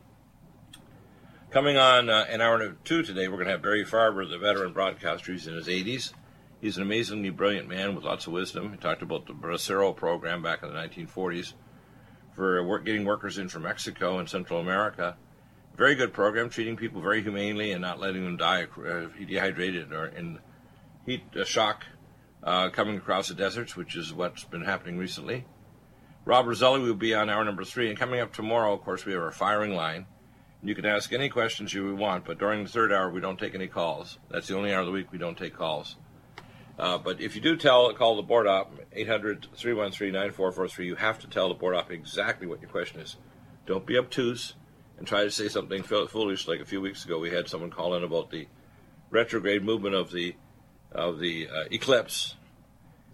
coming 1.51 1.77
on 1.77 2.11
uh, 2.11 2.27
an 2.29 2.41
hour 2.41 2.61
and 2.61 2.85
two 2.85 3.03
today, 3.03 3.27
we're 3.27 3.37
going 3.37 3.47
to 3.47 3.53
have 3.53 3.63
Barry 3.63 3.85
Farber, 3.85 4.29
the 4.29 4.39
veteran 4.39 4.73
broadcaster. 4.73 5.33
He's 5.33 5.47
in 5.47 5.55
his 5.55 5.67
80s. 5.67 6.13
He's 6.61 6.77
an 6.77 6.83
amazingly 6.83 7.31
brilliant 7.31 7.69
man 7.69 7.95
with 7.95 8.05
lots 8.05 8.27
of 8.27 8.35
wisdom. 8.35 8.71
He 8.71 8.77
talked 8.77 9.03
about 9.03 9.27
the 9.27 9.33
Bracero 9.33 9.97
program 9.97 10.43
back 10.43 10.63
in 10.63 10.69
the 10.69 10.75
1940s 10.75 11.55
for 12.33 12.63
work, 12.63 12.85
getting 12.85 13.05
workers 13.05 13.39
in 13.39 13.49
from 13.49 13.63
Mexico 13.63 14.19
and 14.19 14.29
Central 14.29 14.61
America. 14.61 15.17
Very 15.77 15.95
good 15.95 16.13
program, 16.13 16.51
treating 16.51 16.77
people 16.77 17.01
very 17.01 17.23
humanely 17.23 17.73
and 17.73 17.81
not 17.81 17.99
letting 17.99 18.25
them 18.25 18.37
die 18.37 18.65
uh, 18.65 19.07
dehydrated 19.27 19.93
or 19.93 20.07
in 20.07 20.39
heat 21.07 21.23
uh, 21.35 21.45
shock 21.45 21.87
uh, 22.43 22.69
coming 22.69 22.99
across 22.99 23.29
the 23.29 23.35
deserts, 23.35 23.75
which 23.75 23.97
is 23.97 24.13
what's 24.13 24.45
been 24.45 24.63
happening 24.63 24.99
recently. 24.99 25.47
Rob 26.27 26.47
Roselli 26.47 26.81
will 26.81 26.95
be 26.95 27.15
on 27.15 27.31
hour 27.31 27.45
number 27.45 27.65
three, 27.65 27.89
and 27.89 27.99
coming 27.99 28.21
up 28.21 28.35
tomorrow, 28.35 28.75
of 28.75 28.83
course, 28.83 29.07
we 29.07 29.13
have 29.13 29.23
our 29.23 29.31
firing 29.31 29.75
line. 29.75 30.05
You 30.63 30.75
can 30.75 30.85
ask 30.85 31.11
any 31.15 31.31
questions 31.31 31.73
you 31.73 31.95
want, 31.97 32.27
but 32.27 32.39
during 32.39 32.65
the 32.65 32.69
third 32.69 32.93
hour, 32.93 33.11
we 33.11 33.23
don't 33.23 33.39
take 33.39 33.55
any 33.55 33.67
calls. 33.67 34.19
That's 34.31 34.47
the 34.47 34.57
only 34.57 34.75
hour 34.75 34.81
of 34.81 34.87
the 34.87 34.93
week 34.93 35.11
we 35.11 35.17
don't 35.17 35.39
take 35.39 35.57
calls. 35.57 35.97
Uh, 36.81 36.97
but 36.97 37.21
if 37.21 37.35
you 37.35 37.43
do 37.43 37.57
tell, 37.57 37.93
call 37.93 38.17
the 38.17 38.23
board 38.23 38.47
op 38.47 38.73
800 38.95 39.49
313 39.55 40.15
9443. 40.15 40.87
You 40.87 40.95
have 40.95 41.19
to 41.19 41.29
tell 41.29 41.49
the 41.49 41.55
board 41.55 41.77
op 41.77 41.91
exactly 41.91 42.47
what 42.47 42.63
your 42.63 42.71
question 42.71 43.01
is. 43.01 43.17
Don't 43.67 43.85
be 43.85 43.99
obtuse 43.99 44.55
and 44.97 45.07
try 45.07 45.23
to 45.23 45.31
say 45.31 45.49
something 45.49 45.83
foolish. 45.83 46.49
Like 46.49 46.61
a 46.61 46.65
few 46.65 46.81
weeks 46.81 47.05
ago, 47.05 47.19
we 47.19 47.31
had 47.31 47.49
someone 47.49 47.71
call 47.71 47.95
in 47.97 48.03
about 48.03 48.31
the 48.31 48.49
retrograde 49.11 49.63
movement 49.63 49.95
of 49.95 50.11
the 50.11 50.35
of 50.91 51.19
the 51.19 51.49
uh, 51.49 51.65
eclipse, 51.71 52.37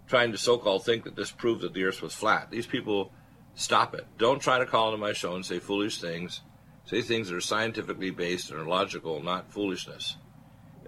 trying 0.07 0.31
to 0.31 0.37
so-called 0.37 0.85
think 0.85 1.03
that 1.03 1.17
this 1.17 1.31
proved 1.31 1.61
that 1.61 1.73
the 1.73 1.83
Earth 1.83 2.01
was 2.01 2.13
flat. 2.13 2.49
These 2.49 2.67
people, 2.67 3.11
stop 3.53 3.93
it. 3.93 4.07
Don't 4.17 4.41
try 4.41 4.59
to 4.59 4.65
call 4.65 4.87
into 4.87 4.97
my 4.97 5.11
show 5.11 5.35
and 5.35 5.45
say 5.45 5.59
foolish 5.59 5.99
things. 5.99 6.39
Say 6.85 7.01
things 7.01 7.27
that 7.27 7.35
are 7.35 7.41
scientifically 7.41 8.11
based 8.11 8.49
and 8.49 8.61
are 8.61 8.65
logical, 8.65 9.21
not 9.21 9.51
foolishness. 9.51 10.15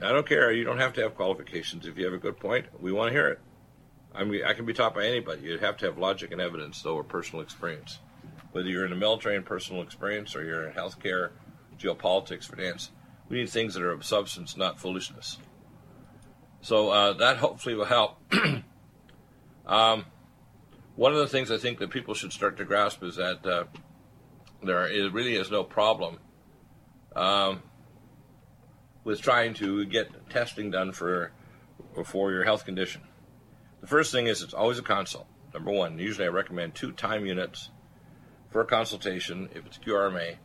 I 0.02 0.12
don't 0.12 0.28
care. 0.28 0.52
You 0.52 0.64
don't 0.64 0.78
have 0.78 0.94
to 0.94 1.02
have 1.02 1.16
qualifications. 1.16 1.86
If 1.86 1.98
you 1.98 2.06
have 2.06 2.14
a 2.14 2.18
good 2.20 2.40
point, 2.40 2.68
we 2.80 2.92
want 2.92 3.10
to 3.10 3.14
hear 3.14 3.28
it. 3.28 3.40
I 4.14 4.24
mean, 4.24 4.44
I 4.44 4.54
can 4.54 4.66
be 4.66 4.74
taught 4.74 4.96
by 4.96 5.06
anybody. 5.06 5.44
You 5.44 5.58
have 5.58 5.78
to 5.78 5.86
have 5.86 5.98
logic 5.98 6.32
and 6.32 6.42
evidence, 6.42 6.82
though, 6.82 6.96
or 6.96 7.04
personal 7.04 7.44
experience. 7.44 8.00
Whether 8.52 8.70
you're 8.70 8.86
in 8.86 8.92
the 8.92 8.98
military 8.98 9.36
and 9.36 9.46
personal 9.46 9.82
experience, 9.82 10.36
or 10.36 10.44
you're 10.44 10.68
in 10.68 10.74
healthcare, 10.74 11.32
geopolitics, 11.78 12.46
finance, 12.46 12.92
we 13.28 13.38
need 13.38 13.50
things 13.50 13.76
that 13.76 13.84
are 13.84 13.92
of 13.92 14.04
substance, 14.04 14.58
not 14.58 14.80
foolishness. 14.80 15.38
So 16.62 16.90
uh, 16.90 17.14
that 17.14 17.38
hopefully 17.38 17.76
will 17.76 17.86
help. 17.86 18.18
um, 19.66 20.06
one 20.96 21.14
of 21.14 21.20
the 21.20 21.28
things 21.28 21.52
I 21.52 21.58
think 21.58 21.80
that 21.80 21.92
people 21.92 22.14
should 22.14 22.34
start 22.34 22.58
to 22.58 22.66
grasp 22.66 23.04
is 23.04 23.18
that 23.18 23.46
uh, 23.46 23.66
there 24.64 24.88
is, 24.88 25.12
really 25.14 25.36
is 25.36 25.52
no 25.52 25.64
problem. 25.64 26.20
Um, 27.16 27.62
with 29.10 29.22
trying 29.22 29.56
to 29.56 29.86
get 29.86 30.30
testing 30.30 30.70
done 30.70 30.92
for 30.92 31.32
for 32.06 32.32
your 32.32 32.44
health 32.44 32.64
condition. 32.64 33.02
The 33.82 33.88
first 33.88 34.12
thing 34.12 34.28
is 34.28 34.44
it's 34.44 34.54
always 34.54 34.78
a 34.78 34.84
consult. 34.84 35.26
Number 35.52 35.72
one, 35.72 35.98
usually 35.98 36.28
I 36.28 36.30
recommend 36.30 36.76
two 36.76 36.92
time 36.92 37.26
units 37.26 37.72
for 38.52 38.62
a 38.62 38.66
consultation 38.66 39.50
if 39.56 39.66
it's 39.66 39.80
QRMA 39.80 40.36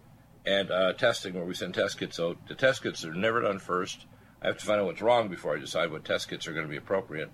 and 0.46 0.70
uh, 0.70 0.94
testing 0.94 1.34
where 1.34 1.44
we 1.44 1.52
send 1.52 1.74
test 1.74 1.98
kits 1.98 2.18
out. 2.18 2.38
The 2.48 2.54
test 2.54 2.82
kits 2.82 3.04
are 3.04 3.12
never 3.12 3.42
done 3.42 3.58
first. 3.58 4.06
I 4.40 4.46
have 4.46 4.56
to 4.56 4.64
find 4.64 4.80
out 4.80 4.86
what's 4.86 5.02
wrong 5.02 5.28
before 5.28 5.54
I 5.54 5.60
decide 5.60 5.92
what 5.92 6.06
test 6.06 6.30
kits 6.30 6.48
are 6.48 6.54
going 6.54 6.64
to 6.64 6.70
be 6.70 6.78
appropriate. 6.78 7.30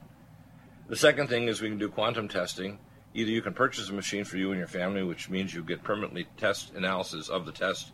The 0.88 0.96
second 0.96 1.28
thing 1.28 1.46
is 1.46 1.60
we 1.60 1.68
can 1.68 1.78
do 1.78 1.88
quantum 1.88 2.26
testing. 2.26 2.80
Either 3.14 3.30
you 3.30 3.42
can 3.42 3.54
purchase 3.54 3.88
a 3.88 3.92
machine 3.92 4.24
for 4.24 4.36
you 4.36 4.50
and 4.50 4.58
your 4.58 4.66
family, 4.66 5.04
which 5.04 5.30
means 5.30 5.54
you 5.54 5.62
get 5.62 5.84
permanently 5.84 6.26
test 6.36 6.74
analysis 6.74 7.28
of 7.28 7.46
the 7.46 7.52
test 7.52 7.92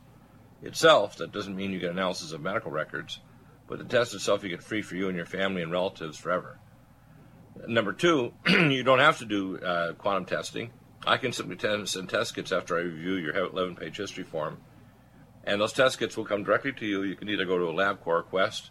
itself. 0.63 1.17
That 1.17 1.33
doesn't 1.33 1.57
mean 1.57 1.73
you 1.73 1.79
get 1.79 1.91
analysis 1.91 2.33
of 2.33 2.41
medical 2.41 2.71
records, 2.71 3.21
but 3.69 3.79
the 3.79 3.85
test 3.85 4.15
itself 4.15 4.43
you 4.43 4.49
get 4.49 4.63
free 4.63 4.83
for 4.83 4.97
you 4.97 5.09
and 5.09 5.17
your 5.17 5.27
family 5.27 5.63
and 5.63 5.73
relatives 5.73 6.17
forever. 6.17 6.59
Number 7.67 7.93
two, 7.93 8.33
you 8.49 8.83
don't 8.83 8.99
have 8.99 9.19
to 9.19 9.25
do 9.25 9.59
uh, 9.59 9.93
quantum 9.95 10.27
testing. 10.27 10.71
I 11.07 11.17
can 11.17 11.33
simply 11.33 11.57
send 11.87 12.09
test 12.09 12.35
kits 12.35 12.53
after 12.53 12.77
I 12.77 12.83
review 12.83 13.15
your 13.15 13.37
11 13.37 13.77
page 13.77 13.97
history 13.97 14.25
form. 14.25 14.59
And 15.45 15.61
those 15.61 15.73
test 15.73 15.99
kits 15.99 16.17
will 16.17 16.25
come 16.25 16.43
directly 16.43 16.73
to 16.73 16.87
you. 16.87 17.03
You 17.05 17.15
can 17.15 17.29
either 17.29 17.45
go 17.45 17.59
to 17.59 17.67
a 17.67 17.73
LabCorp 17.73 18.27
Quest 18.27 18.71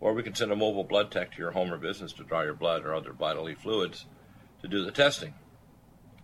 or 0.00 0.14
we 0.14 0.22
can 0.22 0.34
send 0.34 0.52
a 0.52 0.56
mobile 0.56 0.84
blood 0.84 1.10
tech 1.10 1.32
to 1.32 1.38
your 1.38 1.52
home 1.52 1.72
or 1.72 1.78
business 1.78 2.12
to 2.14 2.24
draw 2.24 2.42
your 2.42 2.54
blood 2.54 2.84
or 2.84 2.94
other 2.94 3.12
bodily 3.12 3.54
fluids 3.54 4.06
to 4.62 4.68
do 4.68 4.84
the 4.84 4.90
testing. 4.90 5.34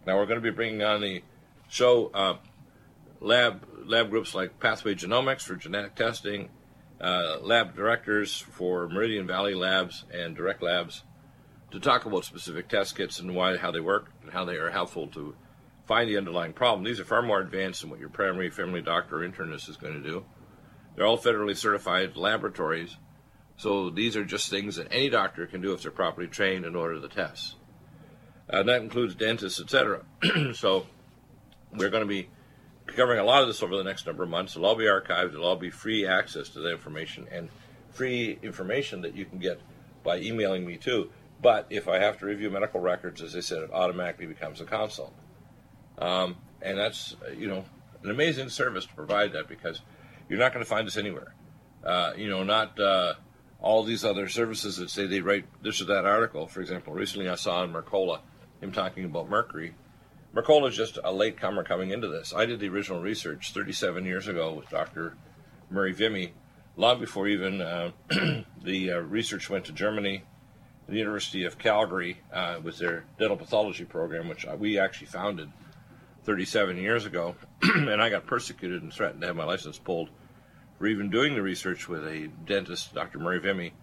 Now 0.07 0.17
we're 0.17 0.27
going 0.27 0.41
to 0.41 0.43
be 0.43 0.55
bringing 0.55 0.83
on 0.83 1.01
the 1.01 1.23
show 1.69 2.11
uh, 2.13 2.37
lab 3.21 3.67
lab 3.85 4.11
groups 4.11 4.35
like 4.35 4.59
Pathway 4.61 4.95
Genomics 4.95 5.43
for 5.43 5.57
genetic 5.57 5.95
testing, 5.95 6.49
uh, 7.03 7.39
lab 7.41 7.75
directors 7.75 8.39
for 8.39 8.89
Meridian 8.89 9.27
Valley 9.27 9.55
Labs 9.55 10.05
and 10.13 10.37
Direct 10.37 10.63
Labs 10.63 11.03
to 11.73 11.81
talk 11.81 12.05
about 12.05 12.25
specific 12.25 12.69
test 12.69 12.97
kits 12.97 13.19
and 13.19 13.35
why 13.35 13.57
how 13.57 13.71
they 13.71 13.81
work 13.81 14.13
and 14.23 14.33
how 14.33 14.45
they 14.45 14.57
are 14.57 14.71
helpful 14.71 15.09
to 15.09 15.35
find 15.87 16.09
the 16.09 16.17
underlying 16.17 16.53
problem. 16.53 16.85
These 16.85 17.01
are 17.01 17.05
far 17.05 17.23
more 17.23 17.41
advanced 17.41 17.81
than 17.81 17.91
what 17.91 17.99
your 17.99 18.09
primary 18.09 18.51
family 18.51 18.83
doctor 18.83 19.23
or 19.23 19.29
internist 19.29 19.69
is 19.69 19.77
going 19.77 20.01
to 20.01 20.09
do. 20.09 20.25
They're 20.95 21.07
all 21.07 21.19
federally 21.19 21.57
certified 21.57 22.17
laboratories, 22.17 22.97
so 23.57 23.91
these 23.91 24.17
are 24.17 24.25
just 24.25 24.51
things 24.51 24.77
that 24.77 24.89
any 24.91 25.09
doctor 25.09 25.47
can 25.47 25.61
do 25.61 25.73
if 25.73 25.83
they're 25.83 25.91
properly 25.91 26.29
trained 26.29 26.65
and 26.65 26.77
order 26.77 27.01
the 27.01 27.09
tests. 27.09 27.57
Uh, 28.49 28.63
that 28.63 28.83
includes 28.83 29.15
dentists, 29.15 29.61
etc. 29.61 30.03
so 30.55 30.87
we're 31.73 31.91
going 31.91 32.03
to 32.03 32.09
be 32.09 32.29
covering 32.87 33.19
a 33.19 33.25
lot 33.25 33.43
of 33.43 33.49
this 33.49 33.63
over 33.63 33.77
the 33.77 33.85
next 33.85 34.07
number 34.07 34.23
of 34.23 34.29
months. 34.29 34.57
It'll 34.57 34.67
all 34.67 34.75
be 34.75 34.85
archived. 34.85 35.35
It'll 35.35 35.45
all 35.45 35.57
be 35.57 35.71
free 35.71 36.07
access 36.07 36.49
to 36.51 36.61
the 36.61 36.71
information 36.71 37.27
and 37.31 37.49
free 37.91 38.39
information 38.43 39.03
that 39.03 39.15
you 39.15 39.25
can 39.25 39.39
get 39.39 39.61
by 40.03 40.19
emailing 40.19 40.67
me 40.67 40.77
too. 40.77 41.11
But 41.41 41.67
if 41.71 41.89
I 41.89 41.99
have 41.99 42.19
to 42.19 42.27
review 42.27 42.51
medical 42.51 42.81
records, 42.81 43.21
as 43.23 43.35
I 43.35 43.41
said, 43.41 43.63
it 43.63 43.71
automatically 43.73 44.27
becomes 44.27 44.61
a 44.61 44.65
consult. 44.65 45.13
Um, 45.99 46.37
and 46.61 46.79
that's, 46.79 47.17
you 47.37 47.49
know, 47.49 47.65
an 48.03 48.11
amazing 48.11 48.49
service 48.49 48.87
to 48.87 48.95
provide 48.95 49.33
that 49.33 49.49
because 49.49 49.81
you're 50.29 50.39
not 50.39 50.53
going 50.53 50.65
to 50.65 50.69
find 50.69 50.87
this 50.87 50.97
anywhere. 50.97 51.35
Uh, 51.85 52.13
you 52.17 52.31
know, 52.31 52.45
not 52.45 52.79
uh, 52.79 53.15
all 53.61 53.83
these 53.83 54.05
other 54.05 54.29
services 54.29 54.77
that 54.77 54.91
say 54.91 55.07
they 55.07 55.21
write 55.21 55.45
this 55.63 55.81
or 55.81 55.87
that 55.87 56.05
article. 56.05 56.47
For 56.47 56.61
example, 56.61 56.93
recently 56.93 57.29
I 57.29 57.35
saw 57.35 57.65
in 57.65 57.73
Mercola 57.73 58.21
him 58.61 58.73
talking 58.73 59.05
about 59.05 59.29
mercury. 59.29 59.75
Mercola 60.35 60.69
is 60.69 60.77
just 60.77 60.99
a 61.05 61.13
late 61.13 61.37
comer 61.37 61.63
coming 61.63 61.91
into 61.91 62.09
this. 62.09 62.33
I 62.35 62.47
did 62.47 62.59
the 62.59 62.71
original 62.71 63.01
research 63.01 63.53
37 63.53 64.07
years 64.07 64.29
ago 64.29 64.55
with 64.55 64.71
Dr. 64.71 65.15
Murray 65.71 65.93
Vimy, 65.93 66.33
long 66.77 67.01
before 67.01 67.29
even 67.29 67.61
uh, 67.61 67.91
the 68.63 68.93
uh, 68.93 68.99
research 69.01 69.51
went 69.51 69.67
to 69.67 69.73
Germany, 69.73 70.23
the 70.89 70.97
University 70.97 71.45
of 71.45 71.59
Calgary 71.59 72.19
uh, 72.33 72.59
with 72.63 72.79
their 72.79 73.05
dental 73.19 73.37
pathology 73.37 73.85
program, 73.85 74.27
which 74.27 74.47
we 74.59 74.79
actually 74.79 75.09
founded 75.09 75.53
37 76.25 76.79
years 76.79 77.05
ago. 77.05 77.35
and 77.63 78.01
I 78.01 78.09
got 78.09 78.27
persecuted 78.27 78.83
and 78.83 78.91
threatened 78.91 79.21
to 79.21 79.27
have 79.27 79.37
my 79.37 79.45
license 79.45 79.79
pulled 79.79 80.09
for 80.79 80.87
even 80.87 81.11
doing 81.11 81.35
the 81.35 81.43
research 81.43 81.89
with 81.89 82.07
a 82.07 82.29
dentist, 82.47 82.95
Dr. 82.95 83.19
Murray 83.19 83.39
Vimy, 83.39 83.75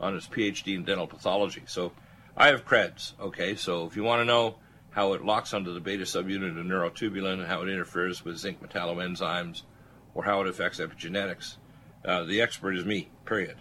on 0.00 0.14
his 0.14 0.26
PhD 0.26 0.76
in 0.76 0.84
dental 0.84 1.06
pathology. 1.06 1.64
So 1.66 1.92
I 2.34 2.46
have 2.46 2.64
creds, 2.64 3.12
okay? 3.20 3.54
So 3.54 3.84
if 3.84 3.96
you 3.96 4.02
want 4.02 4.20
to 4.22 4.24
know 4.24 4.56
how 4.90 5.12
it 5.12 5.24
locks 5.24 5.54
onto 5.54 5.72
the 5.72 5.80
beta 5.80 6.04
subunit 6.04 6.58
of 6.58 6.66
neurotubulin 6.66 7.34
and 7.34 7.46
how 7.46 7.62
it 7.62 7.68
interferes 7.68 8.24
with 8.24 8.36
zinc 8.36 8.60
metalloenzymes 8.60 9.62
or 10.14 10.24
how 10.24 10.40
it 10.40 10.48
affects 10.48 10.80
epigenetics, 10.80 11.56
uh, 12.04 12.24
the 12.24 12.40
expert 12.40 12.76
is 12.76 12.84
me, 12.84 13.08
period. 13.24 13.56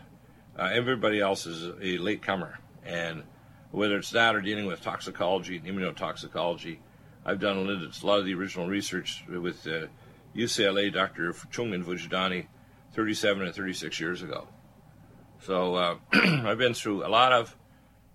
Uh, 0.58 0.70
everybody 0.74 1.20
else 1.20 1.46
is 1.46 1.72
a 1.82 1.98
latecomer. 2.00 2.60
And 2.84 3.24
whether 3.72 3.98
it's 3.98 4.12
that 4.12 4.36
or 4.36 4.42
dealing 4.42 4.66
with 4.66 4.82
toxicology 4.82 5.58
and 5.58 5.68
immunotoxicology, 5.68 6.80
I've 7.26 7.40
done 7.40 7.58
a 7.58 8.06
lot 8.06 8.20
of 8.20 8.26
the 8.26 8.34
original 8.34 8.68
research 8.68 9.24
with 9.30 9.68
uh, 9.68 9.88
UCLA 10.36 10.92
Dr. 10.92 11.32
Chungmin 11.52 11.84
Vujidani 11.84 12.48
37 12.94 13.46
and 13.46 13.56
36 13.56 14.00
years 14.00 14.24
ago. 14.24 14.48
So 15.42 15.76
uh, 15.76 15.96
I've 16.14 16.58
been 16.58 16.74
through 16.74 17.06
a 17.06 17.10
lot 17.10 17.32
of 17.32 17.56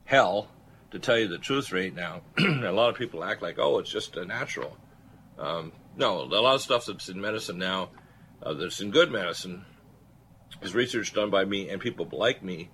hell, 0.04 0.48
to 0.94 1.00
tell 1.00 1.18
you 1.18 1.28
the 1.28 1.38
truth 1.38 1.72
right 1.72 1.94
now. 1.94 2.22
a 2.38 2.70
lot 2.70 2.88
of 2.88 2.96
people 2.96 3.22
act 3.24 3.42
like, 3.42 3.58
oh, 3.58 3.78
it's 3.78 3.90
just 3.90 4.16
a 4.16 4.24
natural. 4.24 4.76
Um, 5.38 5.72
no, 5.96 6.22
a 6.22 6.40
lot 6.40 6.54
of 6.54 6.60
stuff 6.60 6.86
that's 6.86 7.08
in 7.08 7.20
medicine 7.20 7.58
now, 7.58 7.90
uh, 8.42 8.54
that's 8.54 8.80
in 8.80 8.90
good 8.90 9.10
medicine, 9.10 9.64
is 10.62 10.72
research 10.72 11.12
done 11.12 11.30
by 11.30 11.44
me 11.44 11.68
and 11.68 11.80
people 11.80 12.08
like 12.12 12.44
me 12.44 12.70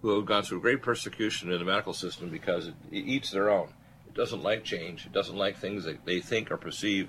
who 0.00 0.16
have 0.16 0.26
gone 0.26 0.42
through 0.42 0.60
great 0.60 0.82
persecution 0.82 1.52
in 1.52 1.58
the 1.60 1.64
medical 1.64 1.92
system 1.92 2.30
because 2.30 2.66
it, 2.66 2.74
it 2.90 2.98
eats 3.06 3.30
their 3.30 3.48
own. 3.48 3.68
It 4.08 4.14
doesn't 4.14 4.42
like 4.42 4.64
change. 4.64 5.06
It 5.06 5.12
doesn't 5.12 5.36
like 5.36 5.56
things 5.56 5.84
that 5.84 6.04
they 6.04 6.20
think 6.20 6.50
or 6.50 6.56
perceive 6.56 7.08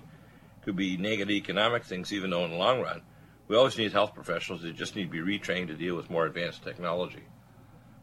could 0.63 0.75
be 0.75 0.97
negative 0.97 1.31
economic 1.31 1.83
things, 1.83 2.13
even 2.13 2.29
though 2.29 2.45
in 2.45 2.51
the 2.51 2.57
long 2.57 2.79
run, 2.79 3.01
we 3.47 3.57
always 3.57 3.77
need 3.77 3.91
health 3.91 4.13
professionals 4.13 4.61
They 4.61 4.71
just 4.71 4.95
need 4.95 5.11
to 5.11 5.23
be 5.23 5.39
retrained 5.39 5.67
to 5.67 5.73
deal 5.73 5.95
with 5.95 6.09
more 6.09 6.25
advanced 6.25 6.63
technology 6.63 7.23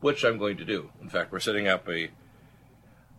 which 0.00 0.24
I'm 0.24 0.38
going 0.38 0.56
to 0.56 0.64
do. 0.64 0.90
In 1.00 1.08
fact, 1.08 1.30
we're 1.30 1.40
setting 1.40 1.68
up 1.68 1.88
a 1.88 2.10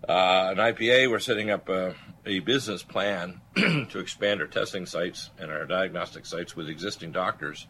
uh, 0.08 0.50
an 0.52 0.58
IPA. 0.58 1.10
We're 1.10 1.20
setting 1.20 1.50
up 1.50 1.70
a, 1.70 1.96
a 2.26 2.40
business 2.40 2.84
plan 2.84 3.42
to 3.56 4.00
expand 4.00 4.42
our 4.42 4.48
testing 4.48 4.86
sites 4.86 5.30
and 5.38 5.52
our 5.52 5.66
diagnostic 5.66 6.26
sites 6.26 6.56
with 6.56 6.70
existing 6.70 7.12
doctors, 7.12 7.68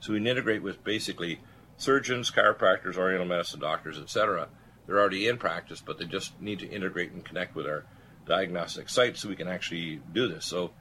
so 0.00 0.12
we 0.12 0.18
integrate 0.18 0.62
with 0.62 0.84
basically 0.84 1.40
surgeons, 1.76 2.30
chiropractors, 2.30 2.96
Oriental 2.96 3.26
medicine 3.26 3.60
doctors, 3.60 3.98
etc. 3.98 4.48
They're 4.86 4.98
already 4.98 5.28
in 5.28 5.38
practice, 5.38 5.82
but 5.84 5.98
they 5.98 6.04
just 6.04 6.40
need 6.40 6.60
to 6.60 6.68
integrate 6.68 7.12
and 7.12 7.24
connect 7.24 7.54
with 7.54 7.66
our 7.66 7.84
diagnostic 8.26 8.88
sites 8.88 9.20
so 9.20 9.28
we 9.28 9.36
can 9.36 9.48
actually 9.48 10.00
do 10.12 10.28
this. 10.28 10.44
So 10.44 10.72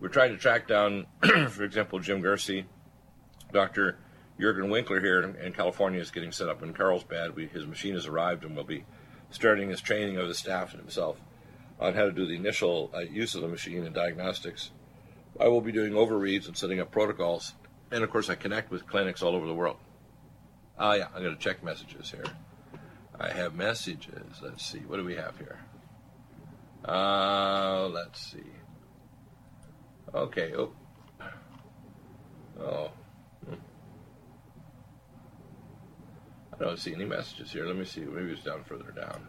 we're 0.00 0.08
trying 0.08 0.32
to 0.32 0.38
track 0.38 0.68
down, 0.68 1.06
for 1.48 1.64
example, 1.64 2.00
Jim 2.00 2.22
Gersey, 2.22 2.64
Dr. 3.52 3.98
Jurgen 4.38 4.70
Winkler 4.70 5.00
here 5.00 5.22
in, 5.22 5.36
in, 5.36 5.52
California 5.52 6.00
is 6.00 6.10
getting 6.10 6.32
set 6.32 6.48
up 6.48 6.62
in 6.62 6.74
Carlsbad. 6.74 7.34
We, 7.34 7.46
his 7.46 7.66
machine 7.66 7.94
has 7.94 8.06
arrived 8.06 8.44
and 8.44 8.54
we'll 8.54 8.64
be 8.64 8.84
starting 9.36 9.68
his 9.68 9.82
training 9.82 10.16
of 10.16 10.28
the 10.28 10.34
staff 10.34 10.72
and 10.72 10.80
himself 10.80 11.20
on 11.78 11.92
how 11.92 12.06
to 12.06 12.10
do 12.10 12.26
the 12.26 12.34
initial 12.34 12.90
uh, 12.94 13.00
use 13.00 13.34
of 13.34 13.42
the 13.42 13.48
machine 13.48 13.84
and 13.84 13.94
diagnostics. 13.94 14.70
I 15.38 15.48
will 15.48 15.60
be 15.60 15.72
doing 15.72 15.92
overreads 15.92 16.46
and 16.48 16.56
setting 16.56 16.80
up 16.80 16.90
protocols, 16.90 17.52
and 17.90 18.02
of 18.02 18.10
course, 18.10 18.30
I 18.30 18.34
connect 18.34 18.70
with 18.70 18.86
clinics 18.86 19.22
all 19.22 19.36
over 19.36 19.46
the 19.46 19.54
world. 19.54 19.76
Ah, 20.78 20.94
yeah, 20.94 21.08
I'm 21.14 21.22
going 21.22 21.36
to 21.36 21.40
check 21.40 21.62
messages 21.62 22.10
here. 22.10 22.24
I 23.20 23.30
have 23.30 23.54
messages. 23.54 24.40
Let's 24.42 24.64
see. 24.64 24.78
What 24.78 24.96
do 24.96 25.04
we 25.04 25.16
have 25.16 25.36
here? 25.36 25.58
Uh, 26.82 27.88
let's 27.88 28.32
see. 28.32 28.52
Okay. 30.14 30.54
Oh. 30.56 30.72
I 36.58 36.64
don't 36.64 36.78
see 36.78 36.94
any 36.94 37.04
messages 37.04 37.52
here. 37.52 37.66
Let 37.66 37.76
me 37.76 37.84
see. 37.84 38.00
Maybe 38.00 38.32
it's 38.32 38.42
down 38.42 38.64
further 38.64 38.90
down. 38.92 39.28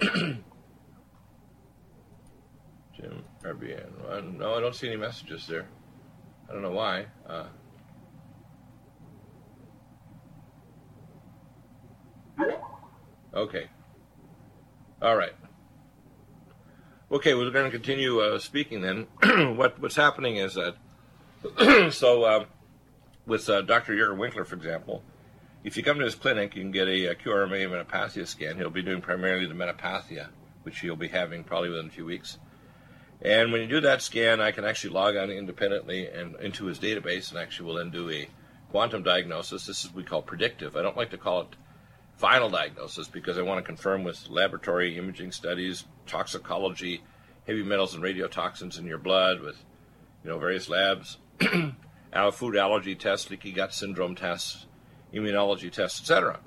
Jim 2.96 3.24
RBN. 3.42 4.38
no, 4.38 4.54
I 4.54 4.60
don't 4.60 4.74
see 4.74 4.88
any 4.88 4.96
messages 4.96 5.46
there. 5.46 5.66
I 6.48 6.52
don't 6.52 6.62
know 6.62 6.70
why. 6.70 7.06
Uh, 7.28 7.46
okay. 13.34 13.68
All 15.02 15.16
right. 15.16 15.34
Okay, 17.10 17.34
we're 17.34 17.50
going 17.50 17.64
to 17.64 17.70
continue 17.70 18.20
uh, 18.20 18.38
speaking 18.38 18.82
then. 18.82 19.06
what 19.56 19.80
what's 19.80 19.96
happening 19.96 20.36
is 20.36 20.54
that 20.54 21.92
so 21.92 22.22
uh, 22.24 22.44
with 23.26 23.46
Dr. 23.46 23.96
Jurgen 23.96 24.18
Winkler, 24.18 24.44
for 24.44 24.56
example, 24.56 25.02
if 25.68 25.76
you 25.76 25.82
come 25.82 25.98
to 25.98 26.04
his 26.06 26.14
clinic, 26.14 26.56
you 26.56 26.62
can 26.62 26.70
get 26.70 26.88
a, 26.88 27.08
a 27.08 27.14
QRMA 27.14 28.26
scan. 28.26 28.56
He'll 28.56 28.70
be 28.70 28.80
doing 28.80 29.02
primarily 29.02 29.44
the 29.44 29.52
metapathia, 29.52 30.28
which 30.62 30.80
he'll 30.80 30.96
be 30.96 31.08
having 31.08 31.44
probably 31.44 31.68
within 31.68 31.88
a 31.88 31.90
few 31.90 32.06
weeks. 32.06 32.38
And 33.20 33.52
when 33.52 33.60
you 33.60 33.66
do 33.66 33.82
that 33.82 34.00
scan, 34.00 34.40
I 34.40 34.50
can 34.50 34.64
actually 34.64 34.94
log 34.94 35.16
on 35.16 35.30
independently 35.30 36.08
and 36.08 36.36
into 36.36 36.64
his 36.64 36.78
database, 36.78 37.30
and 37.30 37.38
actually 37.38 37.66
will 37.66 37.74
then 37.76 37.90
do 37.90 38.08
a 38.10 38.30
quantum 38.70 39.02
diagnosis. 39.02 39.66
This 39.66 39.84
is 39.84 39.88
what 39.88 39.96
we 39.96 40.04
call 40.04 40.22
predictive. 40.22 40.74
I 40.74 40.80
don't 40.80 40.96
like 40.96 41.10
to 41.10 41.18
call 41.18 41.42
it 41.42 41.56
final 42.16 42.48
diagnosis 42.48 43.06
because 43.06 43.36
I 43.36 43.42
want 43.42 43.58
to 43.58 43.66
confirm 43.66 44.04
with 44.04 44.30
laboratory 44.30 44.96
imaging 44.96 45.32
studies, 45.32 45.84
toxicology, 46.06 47.02
heavy 47.46 47.62
metals 47.62 47.94
and 47.94 48.02
radiotoxins 48.02 48.78
in 48.78 48.86
your 48.86 48.96
blood 48.96 49.42
with 49.42 49.62
you 50.24 50.30
know 50.30 50.38
various 50.38 50.70
labs, 50.70 51.18
food 52.32 52.56
allergy 52.56 52.94
tests, 52.94 53.28
leaky 53.28 53.52
gut 53.52 53.74
syndrome 53.74 54.14
tests, 54.14 54.64
immunology 55.12 55.70
tests, 55.70 56.00
etc. 56.00 56.40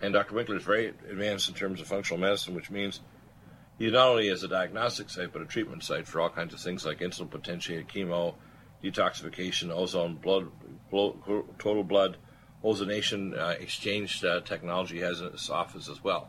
And 0.00 0.12
Dr. 0.12 0.34
Winkler 0.34 0.56
is 0.56 0.62
very 0.62 0.88
advanced 0.88 1.48
in 1.48 1.54
terms 1.54 1.80
of 1.80 1.86
functional 1.86 2.20
medicine, 2.20 2.54
which 2.54 2.70
means 2.70 3.00
he 3.78 3.90
not 3.90 4.08
only 4.08 4.28
is 4.28 4.42
a 4.42 4.48
diagnostic 4.48 5.10
site, 5.10 5.32
but 5.32 5.42
a 5.42 5.46
treatment 5.46 5.82
site 5.82 6.06
for 6.06 6.20
all 6.20 6.30
kinds 6.30 6.54
of 6.54 6.60
things 6.60 6.84
like 6.84 7.00
insulin 7.00 7.30
potentiated 7.30 7.88
chemo, 7.88 8.34
detoxification, 8.82 9.70
ozone, 9.70 10.14
blood, 10.16 10.48
total 11.58 11.84
blood 11.84 12.16
ozonation 12.64 13.38
uh, 13.38 13.54
exchange 13.60 14.24
uh, 14.24 14.40
technology 14.40 15.00
has 15.00 15.20
in 15.20 15.26
its 15.28 15.50
office 15.50 15.88
as 15.88 16.02
well. 16.02 16.28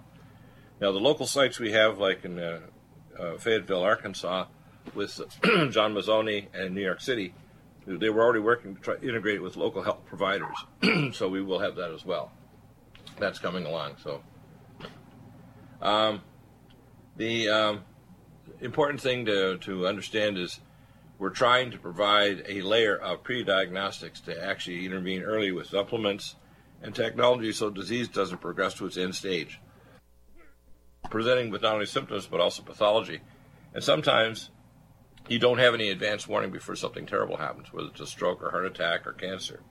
Now, 0.81 0.91
the 0.91 0.99
local 0.99 1.25
sites 1.25 1.59
we 1.59 1.71
have, 1.71 1.97
like 1.97 2.25
in 2.25 2.37
uh, 2.37 2.59
uh 3.17 3.37
Fayetteville, 3.37 3.81
Arkansas, 3.81 4.45
with 4.93 5.21
John 5.71 5.93
Mazzoni 5.93 6.47
and 6.53 6.75
New 6.75 6.81
York 6.81 6.99
City, 6.99 7.33
they 7.85 8.09
were 8.09 8.23
already 8.23 8.39
working 8.39 8.75
to 8.75 8.81
try 8.81 8.95
integrate 8.95 9.35
it 9.35 9.41
with 9.41 9.55
local 9.55 9.83
health 9.83 10.05
providers. 10.05 10.55
so 11.13 11.29
we 11.29 11.41
will 11.41 11.59
have 11.59 11.75
that 11.75 11.91
as 11.91 12.05
well. 12.05 12.31
That's 13.19 13.39
coming 13.39 13.65
along. 13.65 13.97
So 14.03 14.21
um, 15.81 16.21
the 17.15 17.49
um, 17.49 17.81
important 18.59 19.01
thing 19.01 19.25
to, 19.25 19.57
to 19.59 19.87
understand 19.87 20.37
is 20.37 20.59
we're 21.17 21.29
trying 21.29 21.71
to 21.71 21.77
provide 21.77 22.43
a 22.47 22.61
layer 22.61 22.95
of 22.95 23.23
pre-diagnostics 23.23 24.19
to 24.21 24.43
actually 24.43 24.85
intervene 24.85 25.21
early 25.21 25.51
with 25.51 25.67
supplements 25.67 26.35
and 26.81 26.93
technology 26.93 27.51
so 27.51 27.69
disease 27.69 28.07
doesn't 28.07 28.41
progress 28.41 28.73
to 28.75 28.85
its 28.85 28.97
end 28.97 29.15
stage. 29.15 29.59
Presenting 31.09 31.51
with 31.51 31.61
not 31.61 31.75
only 31.75 31.85
symptoms 31.85 32.25
but 32.25 32.41
also 32.41 32.63
pathology. 32.63 33.21
And 33.73 33.83
sometimes 33.83 34.49
you 35.27 35.39
don't 35.39 35.59
have 35.59 35.73
any 35.73 35.89
advance 35.89 36.27
warning 36.27 36.51
before 36.51 36.75
something 36.75 37.05
terrible 37.05 37.37
happens, 37.37 37.73
whether 37.73 37.87
it's 37.87 37.99
a 37.99 38.07
stroke 38.07 38.43
or 38.43 38.51
heart 38.51 38.65
attack 38.65 39.07
or 39.07 39.13
cancer. 39.13 39.61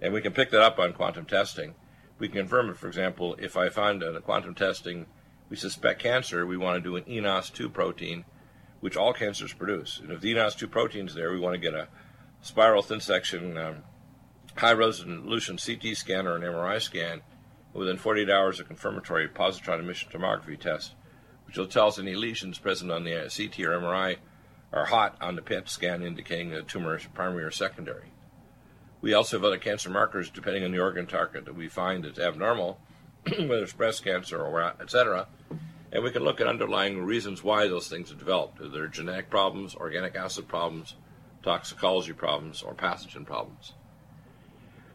And 0.00 0.12
we 0.12 0.20
can 0.20 0.32
pick 0.32 0.50
that 0.50 0.62
up 0.62 0.78
on 0.78 0.92
quantum 0.92 1.24
testing. 1.24 1.74
We 2.18 2.28
can 2.28 2.38
confirm 2.38 2.70
it, 2.70 2.76
for 2.76 2.86
example, 2.86 3.36
if 3.38 3.56
I 3.56 3.68
find 3.68 4.02
in 4.02 4.16
a 4.16 4.20
quantum 4.20 4.54
testing 4.54 5.06
we 5.48 5.56
suspect 5.56 6.02
cancer, 6.02 6.46
we 6.46 6.56
want 6.56 6.76
to 6.76 6.88
do 6.88 6.96
an 6.96 7.04
ENOX2 7.04 7.72
protein, 7.72 8.24
which 8.80 8.96
all 8.96 9.12
cancers 9.12 9.52
produce. 9.52 10.00
And 10.00 10.10
if 10.10 10.20
the 10.20 10.34
ENOX2 10.34 10.70
protein 10.70 11.06
is 11.06 11.14
there, 11.14 11.30
we 11.30 11.38
want 11.38 11.54
to 11.54 11.60
get 11.60 11.74
a 11.74 11.88
spiral 12.40 12.82
thin 12.82 13.00
section 13.00 13.56
um, 13.56 13.76
high 14.56 14.72
resolution 14.72 15.58
CT 15.58 15.96
scan 15.96 16.26
or 16.26 16.36
an 16.36 16.42
MRI 16.42 16.80
scan 16.80 17.22
within 17.72 17.96
48 17.96 18.30
hours 18.30 18.58
of 18.58 18.66
confirmatory 18.66 19.28
positron 19.28 19.80
emission 19.80 20.10
tomography 20.10 20.58
test, 20.58 20.94
which 21.46 21.58
will 21.58 21.66
tell 21.66 21.88
us 21.88 21.98
any 21.98 22.14
lesions 22.14 22.58
present 22.58 22.90
on 22.90 23.04
the 23.04 23.12
CT 23.12 23.60
or 23.60 23.78
MRI 23.78 24.16
are 24.72 24.86
hot 24.86 25.16
on 25.20 25.36
the 25.36 25.42
PET 25.42 25.68
scan, 25.68 26.02
indicating 26.02 26.50
the 26.50 26.62
tumor 26.62 26.96
is 26.96 27.04
primary 27.14 27.44
or 27.44 27.50
secondary. 27.50 28.12
We 29.00 29.14
also 29.14 29.36
have 29.36 29.44
other 29.44 29.58
cancer 29.58 29.90
markers 29.90 30.30
depending 30.30 30.64
on 30.64 30.72
the 30.72 30.80
organ 30.80 31.06
target 31.06 31.44
that 31.44 31.54
we 31.54 31.68
find 31.68 32.04
is 32.04 32.18
abnormal, 32.18 32.80
whether 33.24 33.62
it's 33.62 33.72
breast 33.72 34.04
cancer 34.04 34.40
or 34.40 34.60
etc. 34.80 35.28
And 35.92 36.02
we 36.02 36.10
can 36.10 36.24
look 36.24 36.40
at 36.40 36.46
underlying 36.46 37.04
reasons 37.04 37.44
why 37.44 37.68
those 37.68 37.88
things 37.88 38.10
have 38.10 38.18
developed. 38.18 38.60
Are 38.60 38.68
there 38.68 38.88
genetic 38.88 39.30
problems, 39.30 39.74
organic 39.74 40.16
acid 40.16 40.48
problems, 40.48 40.96
toxicology 41.42 42.12
problems, 42.12 42.62
or 42.62 42.74
pathogen 42.74 43.24
problems? 43.24 43.74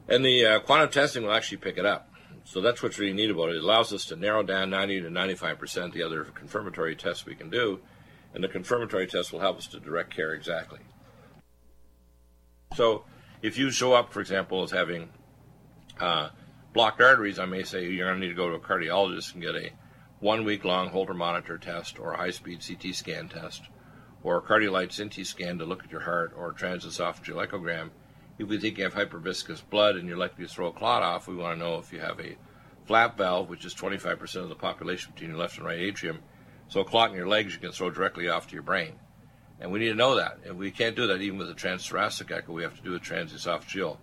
And 0.07 0.25
the 0.25 0.45
uh, 0.45 0.59
quantum 0.59 0.89
testing 0.89 1.23
will 1.23 1.33
actually 1.33 1.57
pick 1.57 1.77
it 1.77 1.85
up. 1.85 2.09
So 2.43 2.59
that's 2.59 2.83
what's 2.83 2.99
really 2.99 3.13
neat 3.13 3.29
about 3.29 3.49
it. 3.49 3.57
It 3.57 3.63
allows 3.63 3.93
us 3.93 4.05
to 4.05 4.15
narrow 4.15 4.43
down 4.43 4.71
90 4.71 5.01
to 5.01 5.09
95% 5.09 5.93
the 5.93 6.03
other 6.03 6.23
confirmatory 6.23 6.95
tests 6.95 7.25
we 7.25 7.35
can 7.35 7.49
do 7.49 7.79
and 8.33 8.43
the 8.43 8.47
confirmatory 8.47 9.07
test 9.07 9.31
will 9.31 9.39
help 9.39 9.57
us 9.57 9.67
to 9.67 9.79
direct 9.79 10.15
care 10.15 10.33
exactly. 10.33 10.79
So, 12.75 13.03
if 13.41 13.57
you 13.57 13.71
show 13.71 13.93
up, 13.93 14.13
for 14.13 14.21
example, 14.21 14.63
as 14.63 14.71
having 14.71 15.09
uh, 15.99 16.29
blocked 16.73 17.01
arteries, 17.01 17.39
I 17.39 17.45
may 17.45 17.63
say 17.63 17.89
you're 17.89 18.07
going 18.07 18.19
to 18.19 18.25
need 18.25 18.33
to 18.33 18.35
go 18.35 18.49
to 18.49 18.55
a 18.55 18.59
cardiologist 18.59 19.33
and 19.33 19.41
get 19.41 19.55
a 19.55 19.71
one 20.19 20.45
week 20.45 20.63
long 20.63 20.89
Holter 20.89 21.13
monitor 21.13 21.57
test 21.57 21.99
or 21.99 22.13
a 22.13 22.17
high 22.17 22.29
speed 22.29 22.63
CT 22.65 22.95
scan 22.95 23.27
test 23.27 23.63
or 24.23 24.37
a 24.37 24.41
cardiolite 24.41 24.95
CT 24.95 25.25
scan 25.25 25.57
to 25.57 25.65
look 25.65 25.83
at 25.83 25.91
your 25.91 26.01
heart 26.01 26.33
or 26.37 26.51
a 26.51 26.53
transesophageal 26.53 27.45
echogram. 27.45 27.89
If 28.37 28.47
we 28.47 28.59
think 28.59 28.77
you 28.77 28.83
have 28.83 28.93
hyperviscous 28.93 29.61
blood 29.69 29.95
and 29.95 30.07
you're 30.07 30.17
likely 30.17 30.45
to 30.45 30.51
throw 30.51 30.67
a 30.67 30.71
clot 30.71 31.03
off, 31.03 31.27
we 31.27 31.35
want 31.35 31.59
to 31.59 31.63
know 31.63 31.77
if 31.77 31.91
you 31.91 31.99
have 31.99 32.19
a 32.19 32.37
flap 32.85 33.17
valve, 33.17 33.49
which 33.49 33.65
is 33.65 33.73
25% 33.73 34.35
of 34.37 34.49
the 34.49 34.55
population 34.55 35.11
between 35.13 35.31
your 35.31 35.39
left 35.39 35.57
and 35.57 35.65
right 35.65 35.79
atrium, 35.79 36.19
so 36.71 36.79
a 36.79 36.85
clot 36.85 37.09
in 37.09 37.17
your 37.17 37.27
legs 37.27 37.53
you 37.53 37.59
can 37.59 37.73
throw 37.73 37.89
directly 37.89 38.29
off 38.29 38.47
to 38.47 38.53
your 38.53 38.63
brain. 38.63 38.93
And 39.59 39.73
we 39.73 39.79
need 39.79 39.89
to 39.89 39.93
know 39.93 40.15
that. 40.15 40.39
And 40.45 40.57
we 40.57 40.71
can't 40.71 40.95
do 40.95 41.05
that 41.07 41.21
even 41.21 41.37
with 41.37 41.49
a 41.49 41.53
transthoracic 41.53 42.31
echo. 42.31 42.53
We 42.53 42.63
have 42.63 42.77
to 42.77 42.81
do 42.81 42.95
a 42.95 42.99
transesophageal. 42.99 43.97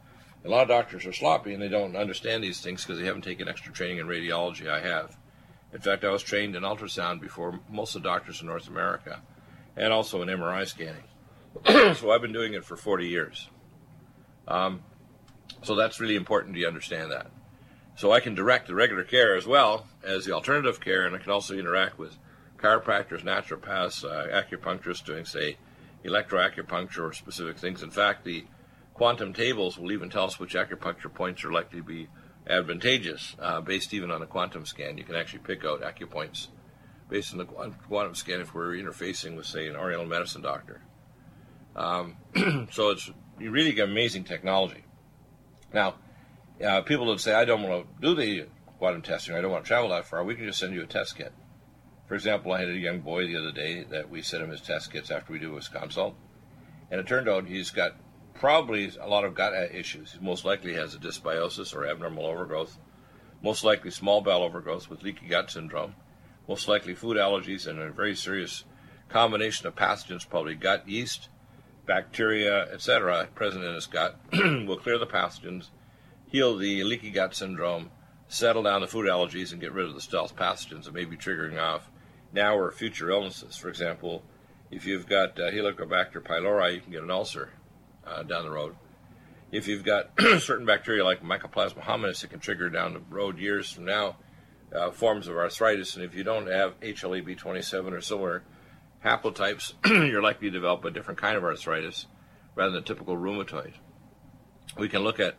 A 0.44 0.48
lot 0.48 0.62
of 0.62 0.68
doctors 0.68 1.07
are 1.07 1.12
sloppy 1.14 1.54
and 1.54 1.62
they 1.62 1.68
don't 1.68 1.96
understand 1.96 2.44
these 2.44 2.61
things 2.61 2.85
because 2.85 3.00
they 3.00 3.07
haven't 3.07 3.22
taken 3.22 3.48
extra 3.48 3.72
training 3.72 3.98
in 3.98 4.07
radiology. 4.07 4.68
I 4.68 4.81
have. 4.81 5.16
In 5.72 5.81
fact, 5.81 6.04
I 6.04 6.11
was 6.11 6.22
trained 6.22 6.57
in 6.57 6.62
ultrasound 6.62 7.22
before 7.22 7.59
most 7.70 7.96
of 7.96 8.02
the 8.02 8.09
doctors 8.09 8.42
in 8.42 8.46
North 8.46 8.68
America 8.68 9.22
and 9.74 9.90
also 9.90 10.20
in 10.20 10.28
MRI 10.28 10.68
scanning. 10.68 11.04
so 11.94 12.11
I've 12.11 12.20
been 12.20 12.35
doing 12.35 12.52
it 12.52 12.66
for 12.66 12.76
40 12.76 13.09
years. 13.09 13.48
Um, 14.46 14.83
so 15.62 15.74
that's 15.74 16.00
really 16.00 16.16
important 16.16 16.54
to 16.54 16.66
understand 16.66 17.12
that. 17.12 17.31
So 17.96 18.12
I 18.12 18.20
can 18.20 18.35
direct 18.35 18.66
the 18.66 18.74
regular 18.74 19.04
care 19.04 19.37
as 19.37 19.46
well 19.46 19.87
as 20.04 20.26
the 20.26 20.33
alternative 20.33 20.81
care, 20.81 21.07
and 21.07 21.16
I 21.16 21.18
can 21.18 21.33
also 21.33 21.57
interact 21.57 21.98
with 21.98 22.18
chiropractors, 22.59 23.23
naturopaths, 23.23 24.05
uh, 24.05 24.42
acupuncturists 24.42 25.05
doing, 25.05 25.25
say, 25.25 25.57
electroacupuncture 26.05 27.09
or 27.09 27.12
specific 27.12 27.59
things. 27.59 27.83
In 27.83 27.90
fact, 27.90 28.25
the 28.25 28.44
quantum 28.94 29.33
tables 29.33 29.79
will 29.79 29.92
even 29.92 30.11
tell 30.11 30.25
us 30.25 30.38
which 30.38 30.55
acupuncture 30.55 31.12
points 31.12 31.44
are 31.44 31.53
likely 31.53 31.79
to 31.81 31.85
be 31.85 32.09
advantageous, 32.49 33.37
uh, 33.40 33.61
based 33.61 33.94
even 33.94 34.11
on 34.11 34.23
a 34.23 34.27
quantum 34.27 34.66
scan. 34.66 34.99
You 34.99 35.05
can 35.05 35.14
actually 35.14 35.40
pick 35.40 35.64
out 35.64 35.83
acupoints 35.83 36.49
based 37.09 37.33
on 37.33 37.38
the 37.38 37.44
quantum 37.44 38.14
scan 38.14 38.40
if 38.40 38.55
we're 38.55 38.73
interfacing 38.73 39.37
with, 39.37 39.47
say, 39.47 39.68
an 39.68 39.77
Oriental 39.77 40.07
medicine 40.07 40.42
doctor. 40.42 40.83
Um, 41.77 42.16
so 42.71 42.90
it's 42.90 43.11
really 43.38 43.79
amazing 43.81 44.25
technology. 44.25 44.85
Now, 45.73 45.94
uh, 46.64 46.83
people 46.83 47.07
would 47.07 47.21
say, 47.21 47.35
I 47.35 47.44
don't 47.44 47.62
want 47.62 47.87
to 47.87 48.03
do 48.03 48.14
the 48.14 48.47
quantum 48.79 49.03
testing, 49.03 49.35
I 49.35 49.40
don't 49.40 49.51
want 49.51 49.64
to 49.64 49.68
travel 49.68 49.90
that 49.90 50.07
far. 50.07 50.25
We 50.25 50.35
can 50.35 50.44
just 50.44 50.59
send 50.59 50.75
you 50.75 50.83
a 50.83 50.87
test 50.87 51.16
kit. 51.16 51.33
For 52.09 52.14
example, 52.14 52.53
I 52.53 52.61
had 52.61 52.71
a 52.71 52.79
young 52.79 53.01
boy 53.01 53.27
the 53.27 53.37
other 53.37 53.53
day 53.53 53.85
that 53.85 54.09
we 54.09 54.23
sent 54.23 54.42
him 54.42 54.49
his 54.49 54.62
test 54.62 54.90
kits 54.90 55.11
after 55.11 55.31
we 55.31 55.38
do 55.38 55.55
his 55.57 55.68
consult, 55.68 56.16
and 56.90 56.99
it 56.99 57.07
turned 57.07 57.29
out 57.29 57.47
he's 57.47 57.71
got 57.71 57.97
probably 58.33 58.90
a 58.99 59.07
lot 59.07 59.27
of 59.27 59.35
gut 59.35 59.53
issues. 59.75 60.12
He 60.12 60.25
most 60.25 60.42
likely 60.42 60.73
has 60.73 60.94
a 60.94 60.99
dysbiosis 60.99 61.75
or 61.75 61.87
abnormal 61.87 62.25
overgrowth, 62.25 62.79
most 63.42 63.62
likely 63.62 63.90
small 63.90 64.23
bowel 64.23 64.42
overgrowth 64.42 64.88
with 64.88 65.03
leaky 65.03 65.27
gut 65.27 65.51
syndrome, 65.51 65.97
most 66.49 66.66
likely 66.66 66.94
food 66.94 67.18
allergies, 67.18 67.66
and 67.66 67.79
a 67.79 67.90
very 67.90 68.16
serious 68.16 68.64
combination 69.11 69.66
of 69.66 69.75
pathogens, 69.75 70.27
probably 70.27 70.55
gut 70.55 70.88
yeast, 70.88 71.29
bacteria, 71.85 72.73
etc., 72.73 73.29
present 73.35 73.64
in 73.64 73.75
his 73.75 73.87
gut, 73.87 74.18
will 74.33 74.79
clear 74.79 74.97
the 74.97 75.07
pathogens, 75.07 75.68
heal 76.27 76.57
the 76.57 76.83
leaky 76.85 77.11
gut 77.11 77.35
syndrome, 77.35 77.90
settle 78.29 78.62
down 78.62 78.81
the 78.81 78.87
food 78.87 79.07
allergies, 79.07 79.53
and 79.53 79.61
get 79.61 79.75
rid 79.75 79.87
of 79.87 79.94
the 79.94 80.01
stealth 80.01 80.35
pathogens 80.35 80.85
that 80.85 80.94
may 80.94 81.05
be 81.05 81.16
triggering 81.16 81.61
off 81.61 81.90
now 82.32 82.56
or 82.56 82.70
future 82.70 83.10
illnesses. 83.10 83.56
For 83.56 83.68
example, 83.68 84.22
if 84.70 84.86
you've 84.86 85.06
got 85.06 85.38
uh, 85.38 85.50
Helicobacter 85.50 86.22
pylori, 86.22 86.74
you 86.74 86.80
can 86.80 86.92
get 86.92 87.02
an 87.02 87.10
ulcer 87.10 87.50
uh, 88.06 88.22
down 88.22 88.44
the 88.44 88.50
road. 88.50 88.76
If 89.50 89.66
you've 89.66 89.84
got 89.84 90.10
certain 90.40 90.66
bacteria 90.66 91.04
like 91.04 91.22
Mycoplasma 91.22 91.82
hominis, 91.82 92.22
it 92.22 92.30
can 92.30 92.40
trigger 92.40 92.68
down 92.68 92.92
the 92.94 93.00
road 93.10 93.38
years 93.38 93.72
from 93.72 93.86
now 93.86 94.16
uh, 94.74 94.90
forms 94.90 95.26
of 95.28 95.36
arthritis. 95.36 95.96
And 95.96 96.04
if 96.04 96.14
you 96.14 96.24
don't 96.24 96.48
have 96.48 96.78
HLA-B27 96.80 97.92
or 97.92 98.00
similar 98.00 98.42
haplotypes, 99.04 99.72
you're 99.86 100.22
likely 100.22 100.48
to 100.48 100.52
develop 100.52 100.84
a 100.84 100.90
different 100.90 101.20
kind 101.20 101.36
of 101.36 101.44
arthritis 101.44 102.06
rather 102.54 102.72
than 102.72 102.84
typical 102.84 103.16
rheumatoid. 103.16 103.72
We 104.76 104.88
can 104.88 105.02
look 105.02 105.20
at 105.20 105.36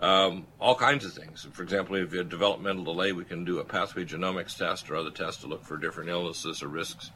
um, 0.00 0.46
all 0.60 0.74
kinds 0.74 1.04
of 1.04 1.12
things. 1.12 1.46
For 1.52 1.62
example, 1.62 1.96
if 1.96 2.12
you 2.12 2.18
have 2.18 2.28
developmental 2.28 2.84
delay, 2.84 3.12
we 3.12 3.24
can 3.24 3.44
do 3.44 3.58
a 3.58 3.64
pathway 3.64 4.04
genomics 4.04 4.56
test 4.56 4.90
or 4.90 4.96
other 4.96 5.10
tests 5.10 5.42
to 5.42 5.48
look 5.48 5.64
for 5.64 5.76
different 5.76 6.10
illnesses 6.10 6.62
or 6.62 6.68
risks, 6.68 7.10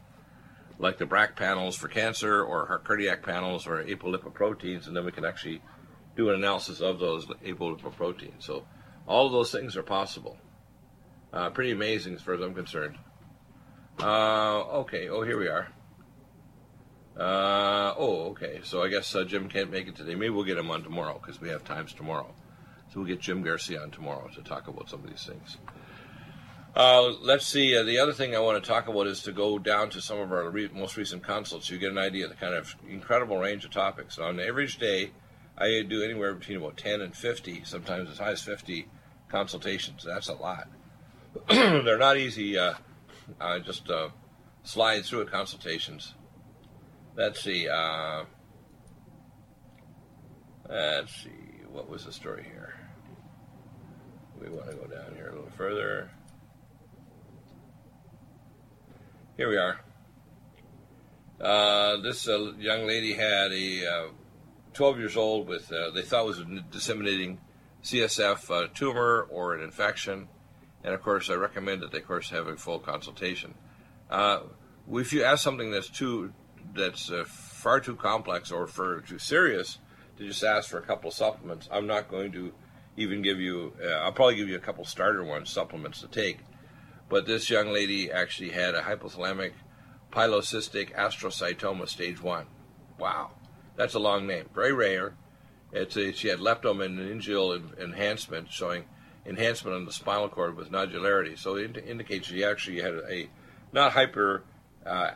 like 0.79 0.97
the 0.97 1.05
BRAC 1.05 1.35
panels 1.35 1.75
for 1.75 1.87
cancer 1.87 2.43
or 2.43 2.65
heart 2.65 2.83
cardiac 2.83 3.23
panels 3.23 3.65
or 3.67 3.83
apolipoproteins, 3.83 4.87
and 4.87 4.95
then 4.95 5.05
we 5.05 5.11
can 5.11 5.25
actually 5.25 5.61
do 6.15 6.29
an 6.29 6.35
analysis 6.35 6.81
of 6.81 6.99
those 6.99 7.25
apolipoproteins. 7.25 8.43
So 8.43 8.65
all 9.07 9.25
of 9.25 9.31
those 9.31 9.51
things 9.51 9.77
are 9.77 9.83
possible. 9.83 10.37
Uh, 11.31 11.49
pretty 11.49 11.71
amazing 11.71 12.13
as 12.13 12.21
far 12.21 12.35
as 12.35 12.41
I'm 12.41 12.53
concerned. 12.53 12.97
Uh, 13.99 14.61
okay, 14.81 15.09
oh, 15.09 15.23
here 15.23 15.37
we 15.37 15.47
are. 15.47 15.69
Uh, 17.17 17.93
oh, 17.97 18.29
okay. 18.31 18.59
So 18.63 18.83
I 18.83 18.89
guess 18.89 19.15
uh, 19.15 19.23
Jim 19.23 19.47
can't 19.49 19.71
make 19.71 19.87
it 19.87 19.95
today. 19.95 20.15
Maybe 20.15 20.29
we'll 20.29 20.43
get 20.43 20.57
him 20.57 20.71
on 20.71 20.83
tomorrow 20.83 21.19
because 21.19 21.39
we 21.39 21.49
have 21.49 21.63
times 21.63 21.93
tomorrow. 21.93 22.33
So 22.93 22.99
we'll 22.99 23.07
get 23.07 23.21
Jim 23.21 23.41
Garcia 23.41 23.81
on 23.81 23.89
tomorrow 23.89 24.29
to 24.35 24.43
talk 24.43 24.67
about 24.67 24.87
some 24.87 25.03
of 25.03 25.09
these 25.09 25.25
things. 25.25 25.57
Uh, 26.75 27.13
let's 27.23 27.47
see. 27.47 27.75
Uh, 27.75 27.81
the 27.81 27.97
other 27.97 28.13
thing 28.13 28.35
I 28.35 28.39
want 28.39 28.63
to 28.63 28.69
talk 28.69 28.87
about 28.87 29.07
is 29.07 29.23
to 29.23 29.31
go 29.31 29.57
down 29.57 29.89
to 29.91 30.01
some 30.01 30.19
of 30.19 30.31
our 30.31 30.47
re- 30.51 30.69
most 30.71 30.95
recent 30.95 31.23
consults. 31.23 31.71
You 31.71 31.79
get 31.79 31.91
an 31.91 31.97
idea 31.97 32.25
of 32.25 32.29
the 32.29 32.35
kind 32.35 32.53
of 32.53 32.75
incredible 32.87 33.37
range 33.37 33.65
of 33.65 33.71
topics. 33.71 34.19
On 34.19 34.39
an 34.39 34.47
average 34.47 34.77
day, 34.77 35.09
I 35.57 35.81
do 35.81 36.03
anywhere 36.03 36.35
between 36.35 36.57
about 36.57 36.77
10 36.77 37.01
and 37.01 37.15
50, 37.15 37.63
sometimes 37.63 38.11
as 38.11 38.19
high 38.19 38.31
as 38.31 38.43
50 38.43 38.87
consultations. 39.27 40.03
That's 40.03 40.27
a 40.27 40.35
lot. 40.35 40.67
They're 41.49 41.97
not 41.97 42.17
easy, 42.17 42.59
uh, 42.59 42.75
uh, 43.41 43.57
just 43.57 43.89
uh, 43.89 44.09
slide 44.61 45.03
through 45.03 45.21
it 45.21 45.31
consultations. 45.31 46.13
Let's 47.15 47.41
see. 47.41 47.67
Uh, 47.67 48.25
let's 50.69 51.15
see. 51.23 51.31
What 51.71 51.89
was 51.89 52.05
the 52.05 52.11
story 52.11 52.43
here? 52.43 52.75
We 54.43 54.49
want 54.49 54.69
to 54.69 54.75
go 54.75 54.85
down 54.85 55.15
here 55.15 55.29
a 55.29 55.35
little 55.35 55.49
further. 55.51 56.09
Here 59.37 59.49
we 59.49 59.57
are. 59.57 59.79
Uh, 61.39 62.01
this 62.01 62.27
uh, 62.27 62.53
young 62.57 62.85
lady 62.85 63.13
had 63.13 63.51
a 63.51 63.87
uh, 63.87 64.07
12 64.73 64.99
years 64.99 65.17
old 65.17 65.47
with 65.47 65.71
uh, 65.71 65.91
they 65.91 66.01
thought 66.01 66.25
was 66.25 66.39
a 66.39 66.45
disseminating 66.71 67.39
CSF 67.83 68.49
uh, 68.51 68.67
tumor 68.73 69.27
or 69.31 69.55
an 69.55 69.63
infection, 69.63 70.27
and 70.83 70.93
of 70.93 71.01
course 71.01 71.29
I 71.29 71.35
recommend 71.35 71.81
that 71.81 71.91
they 71.91 71.99
of 71.99 72.07
course 72.07 72.29
have 72.29 72.47
a 72.47 72.57
full 72.57 72.79
consultation. 72.79 73.53
If 74.11 75.13
you 75.13 75.23
ask 75.23 75.41
something 75.41 75.71
that's 75.71 75.89
too 75.89 76.33
that's 76.75 77.11
far 77.25 77.79
too 77.79 77.95
complex 77.95 78.51
or 78.51 78.67
for 78.67 79.01
too 79.01 79.19
serious 79.19 79.79
to 80.17 80.27
just 80.27 80.43
ask 80.43 80.69
for 80.69 80.79
a 80.79 80.81
couple 80.81 81.09
of 81.09 81.15
supplements, 81.15 81.69
I'm 81.71 81.87
not 81.87 82.09
going 82.09 82.31
to 82.33 82.53
even 82.97 83.21
give 83.21 83.39
you. 83.39 83.73
Uh, 83.83 83.89
I'll 83.89 84.11
probably 84.11 84.35
give 84.35 84.49
you 84.49 84.55
a 84.55 84.59
couple 84.59 84.85
starter 84.85 85.23
ones 85.23 85.49
supplements 85.49 86.01
to 86.01 86.07
take. 86.07 86.39
But 87.09 87.25
this 87.25 87.49
young 87.49 87.67
lady 87.67 88.11
actually 88.11 88.51
had 88.51 88.75
a 88.75 88.81
hypothalamic 88.81 89.51
pilocytic 90.11 90.95
astrocytoma 90.95 91.87
stage 91.87 92.21
one. 92.21 92.47
Wow, 92.97 93.31
that's 93.75 93.93
a 93.93 93.99
long 93.99 94.25
name. 94.27 94.49
Very 94.53 94.73
rare. 94.73 95.15
It's 95.71 95.97
a, 95.97 96.13
she 96.13 96.27
had 96.27 96.39
leptomeningeal 96.39 97.79
enhancement, 97.79 98.51
showing 98.51 98.85
enhancement 99.25 99.75
on 99.75 99.85
the 99.85 99.91
spinal 99.91 100.29
cord 100.29 100.55
with 100.55 100.71
nodularity. 100.71 101.37
So 101.37 101.55
it 101.55 101.77
indicates 101.77 102.27
she 102.27 102.43
actually 102.43 102.81
had 102.81 102.93
a 103.09 103.29
not 103.71 103.93
hyper, 103.93 104.43
uh, 104.85 105.11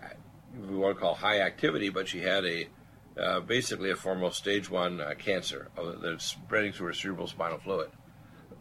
we 0.67 0.75
want 0.75 0.95
to 0.95 1.01
call 1.01 1.13
high 1.13 1.41
activity, 1.41 1.89
but 1.89 2.07
she 2.07 2.19
had 2.19 2.43
a 2.45 2.67
uh, 3.19 3.39
basically 3.39 3.91
a 3.91 3.95
form 3.95 4.23
of 4.23 4.35
stage 4.35 4.69
one 4.69 5.01
uh, 5.01 5.13
cancer 5.17 5.69
that's 6.03 6.25
spreading 6.25 6.71
through 6.71 6.87
her 6.87 6.93
cerebral 6.93 7.27
spinal 7.27 7.57
fluid. 7.57 7.89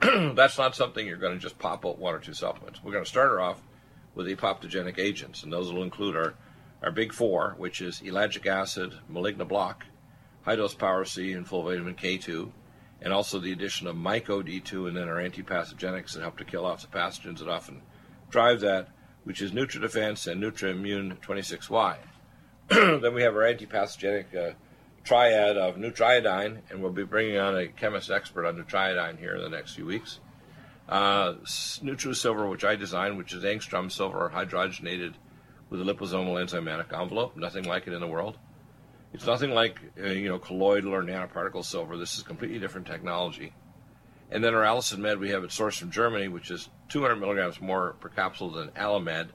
that's 0.35 0.59
not 0.59 0.75
something 0.75 1.07
you're 1.07 1.16
going 1.16 1.35
to 1.35 1.38
just 1.38 1.59
pop 1.59 1.85
out 1.87 1.99
one 1.99 2.14
or 2.14 2.19
two 2.19 2.35
supplements. 2.35 2.83
We're 2.83 2.92
going 2.92 3.05
to 3.05 3.11
start 3.11 3.31
her 3.31 3.40
off 3.40 3.62
with 4.14 4.27
apoptogenic 4.27 4.99
agents, 4.99 5.42
and 5.42 5.53
those 5.53 5.73
will 5.73 5.83
include 5.83 6.16
our, 6.16 6.35
our 6.83 6.90
big 6.90 7.12
four, 7.12 7.55
which 7.59 7.81
is 7.81 8.01
ellagic 8.01 8.47
acid, 8.47 8.95
maligna 9.11 9.47
block, 9.47 9.85
high 10.42 10.57
dose 10.57 10.75
power 10.75 11.05
C, 11.05 11.33
and 11.33 11.47
full 11.47 11.62
vitamin 11.62 11.95
K2, 11.95 12.51
and 13.03 13.12
also 13.12 13.38
the 13.38 13.53
addition 13.53 13.87
of 13.87 13.97
myco 13.97 14.42
D2 14.42 14.88
and 14.88 14.97
then 14.97 15.09
our 15.09 15.16
antipathogenics 15.16 16.12
that 16.12 16.23
help 16.23 16.38
to 16.38 16.45
kill 16.45 16.64
off 16.64 16.83
the 16.83 16.88
pathogens 16.88 17.38
that 17.38 17.49
often 17.49 17.83
drive 18.31 18.61
that, 18.61 18.88
which 19.25 19.42
is 19.42 19.53
NutriDefense 19.53 20.31
and 20.31 20.42
NutriImmune 20.42 21.19
26Y. 21.21 21.97
then 23.01 23.15
we 23.15 23.23
have 23.23 23.35
our 23.35 23.43
antipathogenic 23.43 24.35
uh, 24.35 24.55
triad 25.05 25.57
of 25.57 25.77
Nutriodine, 25.77 26.63
and 26.69 26.83
we'll 26.83 26.91
be 26.91 27.05
bringing 27.05 27.39
on 27.39 27.57
a 27.57 27.69
chemist 27.69 28.11
expert 28.11 28.45
on 28.45 28.57
Nutriodine 28.57 29.19
here 29.19 29.37
in 29.37 29.43
the 29.43 29.49
next 29.49 29.75
few 29.75 29.87
weeks. 29.87 30.19
Uh, 30.89 31.35
NutriSilver, 31.35 32.51
which 32.51 32.65
I 32.65 32.77
designed, 32.77 33.19
which 33.19 33.33
is 33.33 33.45
angstrom 33.45 33.91
silver 33.91 34.31
hydrogenated 34.35 35.15
with 35.71 35.81
a 35.81 35.85
liposomal 35.85 36.43
enzymatic 36.43 36.99
envelope. 36.99 37.37
Nothing 37.37 37.65
like 37.65 37.87
it 37.87 37.93
in 37.93 38.01
the 38.01 38.07
world. 38.07 38.37
It's 39.13 39.27
nothing 39.27 39.51
like 39.51 39.81
uh, 40.01 40.09
you 40.09 40.29
know 40.29 40.39
colloidal 40.39 40.93
or 40.93 41.03
nanoparticle 41.03 41.65
silver. 41.65 41.97
This 41.97 42.17
is 42.17 42.23
completely 42.23 42.59
different 42.59 42.87
technology. 42.87 43.53
And 44.31 44.43
then 44.43 44.55
our 44.55 44.63
Allicin 44.63 44.99
Med, 44.99 45.21
we 45.21 45.31
have 45.31 45.45
it 45.45 45.51
sourced 45.51 45.79
from 45.79 45.93
Germany, 45.93 46.27
which 46.27 46.51
is 46.51 46.69
200 46.89 47.17
milligrams 47.17 47.61
more 47.61 47.95
per 48.01 48.09
capsule 48.09 48.51
than 48.51 48.71
Allimed, 48.71 49.29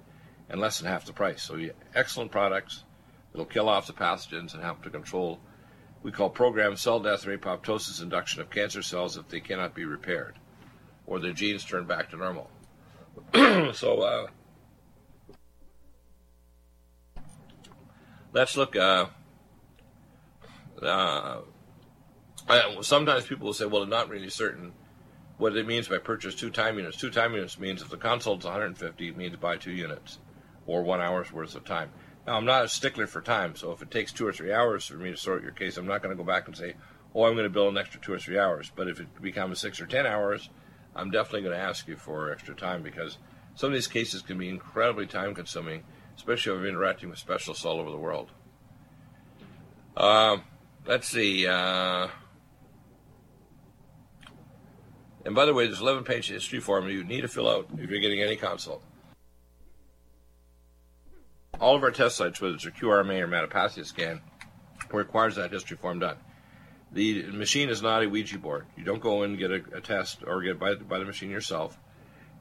and 0.50 0.60
less 0.60 0.80
than 0.80 0.92
half 0.92 1.06
the 1.06 1.14
price. 1.14 1.42
So 1.42 1.58
excellent 1.96 2.32
products. 2.32 2.84
It'll 3.34 3.46
kill 3.46 3.70
off 3.70 3.88
the 3.88 3.94
pathogens 3.94 4.54
and 4.54 4.64
help 4.64 4.84
to 4.84 4.90
control 4.90 5.40
we 6.04 6.12
call 6.12 6.30
programmed 6.30 6.80
cell 6.80 7.00
death 7.00 7.28
or 7.28 7.38
apoptosis 7.38 8.02
induction 8.02 8.42
of 8.42 8.50
cancer 8.50 8.82
cells 8.82 9.18
if 9.18 9.28
they 9.28 9.40
cannot 9.40 9.76
be 9.76 9.86
repaired 9.86 10.36
or 11.06 11.20
their 11.20 11.34
genes 11.34 11.64
turn 11.64 11.86
back 11.86 12.10
to 12.10 12.18
normal. 12.18 12.50
so 13.74 14.02
uh, 14.02 14.28
let's 18.34 18.58
look. 18.58 18.76
Uh, 18.76 19.08
uh, 20.82 21.42
sometimes 22.82 23.26
people 23.26 23.48
will 23.48 23.54
say, 23.54 23.66
well, 23.66 23.84
I'm 23.84 23.90
not 23.90 24.10
really 24.10 24.30
certain 24.30 24.74
what 25.38 25.56
it 25.56 25.68
means 25.68 25.88
by 25.88 25.98
purchase 25.98 26.34
two 26.34 26.50
time 26.50 26.78
units. 26.78 26.98
Two 26.98 27.12
time 27.12 27.34
units 27.34 27.60
means 27.60 27.82
if 27.82 27.90
the 27.90 27.98
consult's 27.98 28.46
150, 28.46 29.08
it 29.08 29.18
means 29.18 29.36
buy 29.36 29.58
two 29.58 29.72
units 29.72 30.20
or 30.66 30.84
one 30.84 31.02
hour's 31.02 31.32
worth 31.32 31.56
of 31.56 31.66
time. 31.66 31.90
Now, 32.26 32.38
I'm 32.38 32.46
not 32.46 32.66
a 32.66 32.70
stickler 32.70 33.08
for 33.08 33.22
time, 33.22 33.56
so 33.56 33.72
if 33.72 33.82
it 33.82 33.90
takes 33.90 34.12
two 34.12 34.28
or 34.28 34.34
three 34.34 34.54
hours 34.54 34.86
for 34.86 34.96
me 34.96 35.10
to 35.10 35.18
sort 35.18 35.42
your 35.42 35.52
case, 35.52 35.78
I'm 35.78 35.88
not 35.88 36.04
going 36.04 36.16
to 36.16 36.24
go 36.24 36.28
back 36.28 36.48
and 36.48 36.56
say, 36.56 36.76
oh, 37.16 37.26
I'm 37.26 37.34
going 37.34 37.46
to 37.46 37.50
bill 37.50 37.68
an 37.68 37.78
extra 37.78 38.00
two 38.00 38.14
or 38.14 38.20
three 38.20 38.38
hours. 38.38 38.72
But 38.76 38.88
if 38.88 39.00
it 39.00 39.22
becomes 39.22 39.60
six 39.60 39.82
or 39.82 39.88
ten 39.88 40.06
hours, 40.06 40.50
I'm 40.96 41.10
definitely 41.10 41.42
going 41.42 41.58
to 41.58 41.64
ask 41.64 41.88
you 41.88 41.96
for 41.96 42.32
extra 42.32 42.54
time 42.54 42.84
because 42.84 43.18
some 43.56 43.68
of 43.68 43.74
these 43.74 43.88
cases 43.88 44.22
can 44.22 44.38
be 44.38 44.50
incredibly 44.50 45.08
time 45.08 45.34
consuming, 45.34 45.84
especially 46.16 46.54
if 46.54 46.60
you're 46.60 46.70
interacting 46.70 47.10
with 47.10 47.18
specialists 47.18 47.66
all 47.66 47.80
over 47.80 47.90
the 47.90 47.98
world. 47.98 48.30
Uh, 49.98 50.38
let's 50.86 51.08
see. 51.08 51.48
Uh, 51.48 52.08
and 55.26 55.34
by 55.34 55.46
the 55.46 55.56
way, 55.56 55.66
there's 55.66 55.82
11 55.82 56.04
page 56.04 56.30
history 56.30 56.60
form 56.60 56.88
you 56.88 57.04
need 57.04 57.22
to 57.22 57.28
fill 57.28 57.50
out 57.50 57.68
if 57.80 57.90
you're 57.90 58.00
getting 58.00 58.22
any 58.22 58.36
consult 58.36 58.84
all 61.62 61.76
of 61.76 61.84
our 61.84 61.92
test 61.92 62.18
sites, 62.18 62.42
whether 62.42 62.56
it's 62.56 62.66
a 62.66 62.72
QRMA 62.72 63.22
or 63.22 63.28
metapathia 63.28 63.86
scan, 63.86 64.20
requires 64.92 65.36
that 65.36 65.52
history 65.52 65.78
form 65.78 66.00
done. 66.00 66.18
The 66.92 67.24
machine 67.32 67.70
is 67.70 67.82
not 67.82 68.04
a 68.04 68.10
Ouija 68.10 68.38
board. 68.38 68.66
You 68.76 68.84
don't 68.84 69.02
go 69.02 69.24
in 69.24 69.32
and 69.32 69.40
get 69.40 69.52
a, 69.52 69.78
a 69.78 69.82
test 69.82 70.24
or 70.26 70.42
get 70.42 70.60
by, 70.60 70.76
by 70.76 71.00
the 71.00 71.06
machine 71.06 71.30
yourself. 71.30 71.80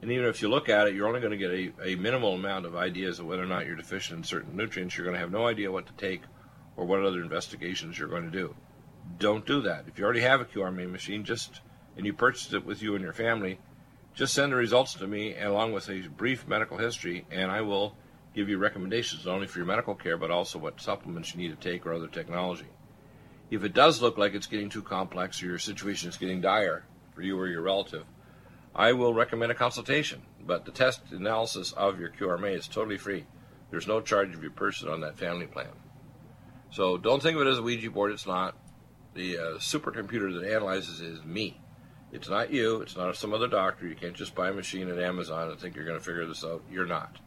And 0.01 0.11
even 0.11 0.25
if 0.25 0.41
you 0.41 0.49
look 0.49 0.67
at 0.67 0.87
it, 0.87 0.95
you're 0.95 1.07
only 1.07 1.21
going 1.21 1.31
to 1.31 1.37
get 1.37 1.51
a, 1.51 1.91
a 1.91 1.95
minimal 1.95 2.33
amount 2.33 2.65
of 2.65 2.75
ideas 2.75 3.19
of 3.19 3.27
whether 3.27 3.43
or 3.43 3.47
not 3.47 3.67
you're 3.67 3.75
deficient 3.75 4.17
in 4.17 4.23
certain 4.23 4.57
nutrients. 4.57 4.97
You're 4.97 5.05
going 5.05 5.13
to 5.13 5.21
have 5.21 5.31
no 5.31 5.47
idea 5.47 5.71
what 5.71 5.85
to 5.85 5.93
take 5.93 6.23
or 6.75 6.85
what 6.85 7.05
other 7.05 7.21
investigations 7.21 7.97
you're 7.97 8.09
going 8.09 8.29
to 8.29 8.31
do. 8.31 8.55
Don't 9.19 9.45
do 9.45 9.61
that. 9.61 9.85
If 9.87 9.99
you 9.99 10.03
already 10.03 10.21
have 10.21 10.41
a 10.41 10.45
QRMA 10.45 10.91
machine, 10.91 11.23
just 11.23 11.61
and 11.95 12.05
you 12.05 12.13
purchased 12.13 12.53
it 12.53 12.65
with 12.65 12.81
you 12.81 12.95
and 12.95 13.03
your 13.03 13.13
family, 13.13 13.59
just 14.15 14.33
send 14.33 14.51
the 14.51 14.55
results 14.55 14.95
to 14.95 15.07
me 15.07 15.37
along 15.37 15.73
with 15.73 15.89
a 15.89 16.07
brief 16.07 16.47
medical 16.47 16.77
history, 16.77 17.25
and 17.29 17.51
I 17.51 17.61
will 17.61 17.95
give 18.33 18.49
you 18.49 18.57
recommendations 18.57 19.25
not 19.25 19.35
only 19.35 19.47
for 19.47 19.59
your 19.59 19.67
medical 19.67 19.95
care 19.95 20.17
but 20.17 20.31
also 20.31 20.59
what 20.59 20.81
supplements 20.81 21.33
you 21.33 21.41
need 21.41 21.59
to 21.59 21.69
take 21.69 21.85
or 21.85 21.93
other 21.93 22.07
technology. 22.07 22.67
If 23.49 23.63
it 23.63 23.73
does 23.73 24.01
look 24.01 24.17
like 24.17 24.33
it's 24.33 24.47
getting 24.47 24.69
too 24.69 24.81
complex 24.81 25.43
or 25.43 25.47
your 25.47 25.59
situation 25.59 26.09
is 26.09 26.17
getting 26.17 26.39
dire 26.39 26.85
for 27.13 27.21
you 27.21 27.37
or 27.37 27.47
your 27.47 27.61
relative, 27.61 28.05
I 28.73 28.93
will 28.93 29.13
recommend 29.13 29.51
a 29.51 29.55
consultation. 29.55 30.21
But 30.45 30.65
the 30.65 30.71
test 30.71 31.01
analysis 31.11 31.73
of 31.73 31.99
your 31.99 32.09
QRMA 32.09 32.57
is 32.57 32.67
totally 32.67 32.97
free. 32.97 33.25
There's 33.69 33.87
no 33.87 34.01
charge 34.01 34.33
of 34.33 34.41
your 34.41 34.51
person 34.51 34.87
on 34.87 35.01
that 35.01 35.17
family 35.17 35.47
plan. 35.47 35.67
So 36.71 36.97
don't 36.97 37.21
think 37.21 37.35
of 37.35 37.45
it 37.45 37.49
as 37.49 37.59
a 37.59 37.61
Ouija 37.61 37.91
board. 37.91 38.11
It's 38.11 38.25
not. 38.25 38.55
The 39.13 39.37
uh, 39.37 39.41
supercomputer 39.57 40.39
that 40.39 40.49
analyzes 40.49 41.01
is 41.01 41.23
me. 41.25 41.59
It's 42.13 42.29
not 42.29 42.51
you. 42.51 42.81
It's 42.81 42.95
not 42.95 43.15
some 43.17 43.33
other 43.33 43.47
doctor. 43.47 43.85
You 43.85 43.95
can't 43.95 44.15
just 44.15 44.35
buy 44.35 44.49
a 44.49 44.53
machine 44.53 44.89
at 44.89 44.97
Amazon 44.97 45.49
and 45.49 45.59
think 45.59 45.75
you're 45.75 45.85
going 45.85 45.99
to 45.99 46.03
figure 46.03 46.25
this 46.25 46.45
out. 46.45 46.63
You're 46.71 46.85
not. 46.85 47.17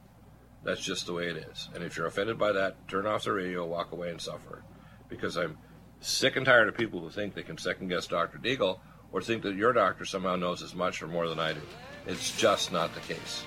That's 0.65 0.81
just 0.81 1.07
the 1.07 1.13
way 1.13 1.29
it 1.29 1.37
is. 1.37 1.69
And 1.75 1.85
if 1.85 1.97
you're 1.97 2.07
offended 2.07 2.39
by 2.39 2.53
that, 2.53 2.89
turn 2.89 3.07
off 3.07 3.25
the 3.25 3.33
radio, 3.33 3.67
walk 3.67 3.93
away, 3.93 4.11
and 4.11 4.21
suffer. 4.21 4.63
Because 5.09 5.37
I'm 5.37 5.59
sick 6.01 6.37
and 6.37 6.47
tired 6.47 6.69
of 6.69 6.77
people 6.77 7.01
who 7.01 7.11
think 7.11 7.35
they 7.35 7.43
can 7.43 7.59
second 7.59 7.89
guess 7.89 8.07
Dr. 8.07 8.39
Deagle 8.39 8.79
or 9.13 9.21
think 9.21 9.43
that 9.43 9.55
your 9.55 9.73
doctor 9.73 10.05
somehow 10.05 10.37
knows 10.37 10.63
as 10.63 10.75
much 10.75 11.03
or 11.03 11.07
more 11.07 11.29
than 11.29 11.39
I 11.39 11.53
do. 11.53 11.61
It's 12.07 12.37
just 12.37 12.73
not 12.73 12.95
the 12.95 13.01
case. 13.01 13.45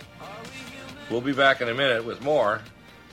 We'll 1.10 1.22
be 1.22 1.34
back 1.34 1.62
in 1.62 1.70
a 1.70 1.74
minute 1.74 2.06
with 2.06 2.22
more. 2.22 2.62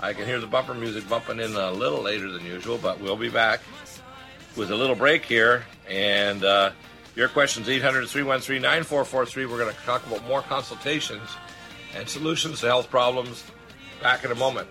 I 0.00 0.12
can 0.12 0.26
hear 0.26 0.40
the 0.40 0.46
bumper 0.46 0.74
music 0.74 1.08
bumping 1.08 1.40
in 1.40 1.54
a 1.54 1.72
little 1.72 2.02
later 2.02 2.30
than 2.30 2.44
usual, 2.44 2.78
but 2.78 3.00
we'll 3.00 3.16
be 3.16 3.30
back 3.30 3.60
with 4.56 4.70
a 4.70 4.76
little 4.76 4.96
break 4.96 5.24
here. 5.24 5.64
And 5.88 6.44
uh, 6.44 6.72
your 7.16 7.28
questions, 7.28 7.68
800 7.68 8.06
313 8.08 8.60
9443. 8.60 9.46
We're 9.46 9.58
going 9.58 9.74
to 9.74 9.80
talk 9.82 10.06
about 10.06 10.26
more 10.26 10.42
consultations 10.42 11.28
and 11.96 12.08
solutions 12.08 12.60
to 12.60 12.66
health 12.66 12.90
problems 12.90 13.44
Back 14.04 14.22
in 14.22 14.30
a 14.32 14.34
moment. 14.34 14.68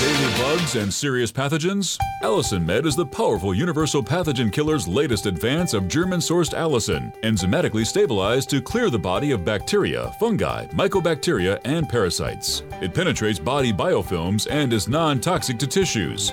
daily 0.00 0.38
bugs 0.38 0.76
and 0.76 0.92
serious 0.92 1.30
pathogens? 1.30 1.98
Allicin 2.22 2.64
Med 2.64 2.86
is 2.86 2.96
the 2.96 3.04
powerful 3.04 3.52
universal 3.52 4.02
pathogen 4.02 4.50
killer's 4.50 4.88
latest 4.88 5.26
advance 5.26 5.74
of 5.74 5.86
German 5.86 6.20
sourced 6.20 6.54
allicin, 6.54 7.14
enzymatically 7.20 7.84
stabilized 7.84 8.48
to 8.48 8.62
clear 8.62 8.88
the 8.88 8.98
body 8.98 9.32
of 9.32 9.44
bacteria, 9.44 10.10
fungi, 10.18 10.64
mycobacteria, 10.68 11.60
and 11.66 11.86
parasites. 11.90 12.62
It 12.80 12.94
penetrates 12.94 13.38
body 13.38 13.70
biofilms 13.70 14.46
and 14.50 14.72
is 14.72 14.88
non 14.88 15.20
toxic 15.20 15.58
to 15.58 15.66
tissues. 15.66 16.32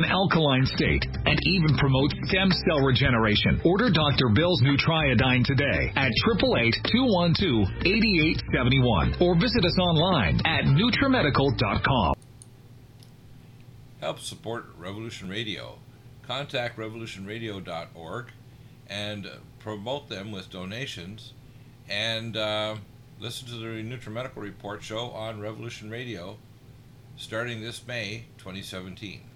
an 0.00 0.08
alkaline 0.10 0.64
state, 0.64 1.04
and 1.26 1.38
even 1.44 1.76
promotes 1.76 2.14
stem 2.24 2.50
cell 2.64 2.80
regeneration. 2.80 3.60
Order 3.64 3.90
Dr. 3.90 4.30
Bill's 4.34 4.62
Nutriodine 4.62 5.44
today 5.44 5.92
at 5.96 6.10
888-212-8871 6.40 9.20
or 9.20 9.34
visit 9.34 9.62
us 9.64 9.78
online 9.78 10.40
at 10.46 10.64
NutriMedical.com. 10.64 12.14
Help 14.00 14.18
support 14.20 14.64
Revolution 14.78 15.28
Radio. 15.28 15.78
Contact 16.26 16.78
revolutionradio.org 16.78 18.26
and 18.88 19.28
promote 19.58 20.08
them 20.08 20.32
with 20.32 20.48
donations 20.50 21.34
and 21.88 22.36
uh, 22.36 22.76
listen 23.18 23.48
to 23.48 23.54
the 23.54 23.66
NutriMedical 23.66 24.36
Report 24.36 24.82
show 24.82 25.10
on 25.10 25.40
Revolution 25.40 25.90
Radio 25.90 26.36
starting 27.16 27.60
this 27.60 27.82
May 27.86 28.26
2017. 28.38 29.29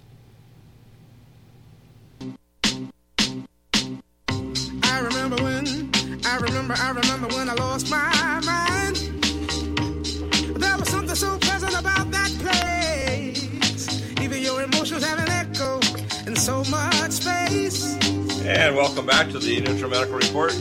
I 4.94 5.00
remember 5.00 5.42
when, 5.42 5.90
I 6.24 6.36
remember, 6.36 6.74
I 6.78 6.90
remember 6.90 7.26
when 7.34 7.50
I 7.50 7.54
lost 7.54 7.90
my 7.90 8.40
mind. 8.46 8.94
There 10.54 10.78
was 10.78 10.88
something 10.88 11.16
so 11.16 11.36
pleasant 11.38 11.76
about 11.76 12.12
that 12.12 12.30
place. 12.38 14.20
Even 14.20 14.40
your 14.40 14.62
emotions 14.62 15.04
have 15.04 15.18
an 15.18 15.28
echo 15.30 15.80
in 16.28 16.36
so 16.36 16.62
much 16.70 17.10
space. 17.10 17.96
And 18.44 18.76
welcome 18.76 19.04
back 19.06 19.30
to 19.30 19.40
the 19.40 19.60
NutriMedical 19.62 20.22
Report. 20.22 20.54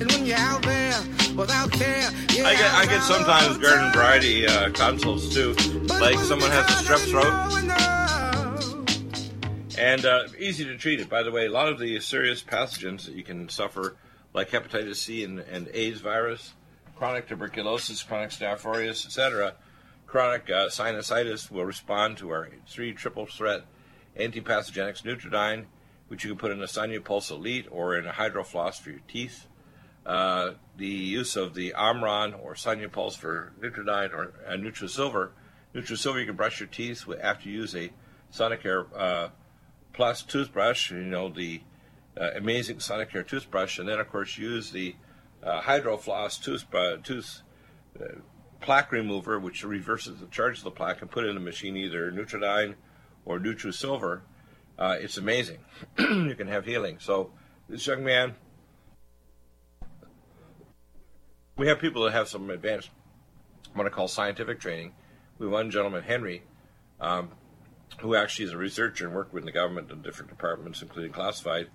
And 0.00 0.12
when 0.12 0.24
you're 0.24 0.38
out 0.38 0.62
there 0.62 1.00
without 1.34 1.72
care, 1.72 2.08
yeah, 2.30 2.46
I 2.46 2.54
get 2.54 2.74
I 2.74 2.86
get 2.86 3.02
sometimes 3.02 3.58
garden 3.58 3.90
variety 3.92 4.46
uh, 4.46 4.70
consults 4.70 5.34
too, 5.34 5.54
like 5.98 6.16
someone 6.20 6.52
has 6.52 6.70
a 6.70 6.84
strep 6.84 7.10
throat 7.10 7.91
and 9.82 10.04
uh, 10.04 10.28
easy 10.38 10.64
to 10.64 10.76
treat 10.78 11.00
it. 11.00 11.08
By 11.08 11.24
the 11.24 11.32
way, 11.32 11.46
a 11.46 11.50
lot 11.50 11.68
of 11.68 11.80
the 11.80 11.98
serious 11.98 12.40
pathogens 12.40 13.06
that 13.06 13.16
you 13.16 13.24
can 13.24 13.48
suffer, 13.48 13.96
like 14.32 14.50
hepatitis 14.50 14.96
C 14.96 15.24
and, 15.24 15.40
and 15.40 15.68
AIDS 15.74 16.00
virus, 16.00 16.52
chronic 16.94 17.26
tuberculosis, 17.26 18.00
chronic 18.04 18.30
staph 18.30 18.64
aureus, 18.64 19.04
etc., 19.04 19.54
chronic 20.06 20.48
uh, 20.48 20.68
sinusitis, 20.68 21.50
will 21.50 21.64
respond 21.64 22.16
to 22.18 22.30
our 22.30 22.48
three 22.68 22.92
triple 22.92 23.26
threat 23.26 23.64
antipathogenics 24.16 25.02
Nutridyne, 25.02 25.64
which 26.06 26.22
you 26.22 26.30
can 26.30 26.38
put 26.38 26.52
in 26.52 26.62
a 26.62 26.66
Sinupulse 26.66 27.32
Elite 27.32 27.66
or 27.68 27.96
in 27.96 28.06
a 28.06 28.12
Hydrofloss 28.12 28.80
for 28.80 28.90
your 28.90 29.00
teeth. 29.08 29.48
Uh, 30.06 30.52
the 30.76 30.86
use 30.86 31.34
of 31.34 31.54
the 31.54 31.74
Omron 31.74 32.34
or 32.34 32.54
Sinupulse 32.54 33.16
for 33.16 33.52
Nutridyne 33.60 34.12
or 34.12 34.32
uh, 34.46 34.52
NutriSilver. 34.52 35.30
NutriSilver, 35.74 36.20
you 36.20 36.26
can 36.26 36.36
brush 36.36 36.60
your 36.60 36.68
teeth 36.68 37.04
with, 37.04 37.18
after 37.20 37.48
you 37.48 37.62
use 37.62 37.74
a 37.74 37.90
Sonicare 38.32 38.86
uh, 38.96 39.28
Plus 39.92 40.22
toothbrush, 40.22 40.90
you 40.90 40.98
know, 40.98 41.28
the 41.28 41.62
uh, 42.18 42.30
amazing 42.36 42.76
Sonicare 42.76 43.26
toothbrush, 43.26 43.78
and 43.78 43.88
then, 43.88 43.98
of 43.98 44.08
course, 44.10 44.38
use 44.38 44.70
the 44.70 44.96
uh, 45.42 45.60
Hydrofloss 45.62 46.42
toothbrush, 46.42 47.00
tooth 47.02 47.42
uh, 48.00 48.20
plaque 48.60 48.92
remover, 48.92 49.38
which 49.38 49.64
reverses 49.64 50.20
the 50.20 50.26
charge 50.26 50.58
of 50.58 50.64
the 50.64 50.70
plaque, 50.70 51.02
and 51.02 51.10
put 51.10 51.24
in 51.24 51.34
the 51.34 51.40
machine 51.40 51.76
either 51.76 52.10
Nutridyne 52.10 52.74
or 53.24 53.38
NutriSilver. 53.38 54.22
Uh, 54.78 54.96
it's 54.98 55.16
amazing. 55.16 55.58
you 55.98 56.34
can 56.34 56.48
have 56.48 56.64
healing. 56.64 56.98
So, 57.00 57.32
this 57.68 57.86
young 57.86 58.04
man, 58.04 58.34
we 61.56 61.68
have 61.68 61.78
people 61.78 62.04
that 62.04 62.12
have 62.12 62.28
some 62.28 62.50
advanced, 62.50 62.90
what 63.74 63.86
I 63.86 63.90
call 63.90 64.08
scientific 64.08 64.60
training. 64.60 64.94
We 65.38 65.46
have 65.46 65.52
one 65.52 65.70
gentleman, 65.70 66.02
Henry, 66.02 66.42
um, 67.00 67.30
who 68.00 68.14
actually 68.14 68.46
is 68.46 68.52
a 68.52 68.56
researcher 68.56 69.06
and 69.06 69.14
worked 69.14 69.32
with 69.32 69.44
the 69.44 69.52
government 69.52 69.90
in 69.90 70.02
different 70.02 70.30
departments, 70.30 70.82
including 70.82 71.12
classified. 71.12 71.68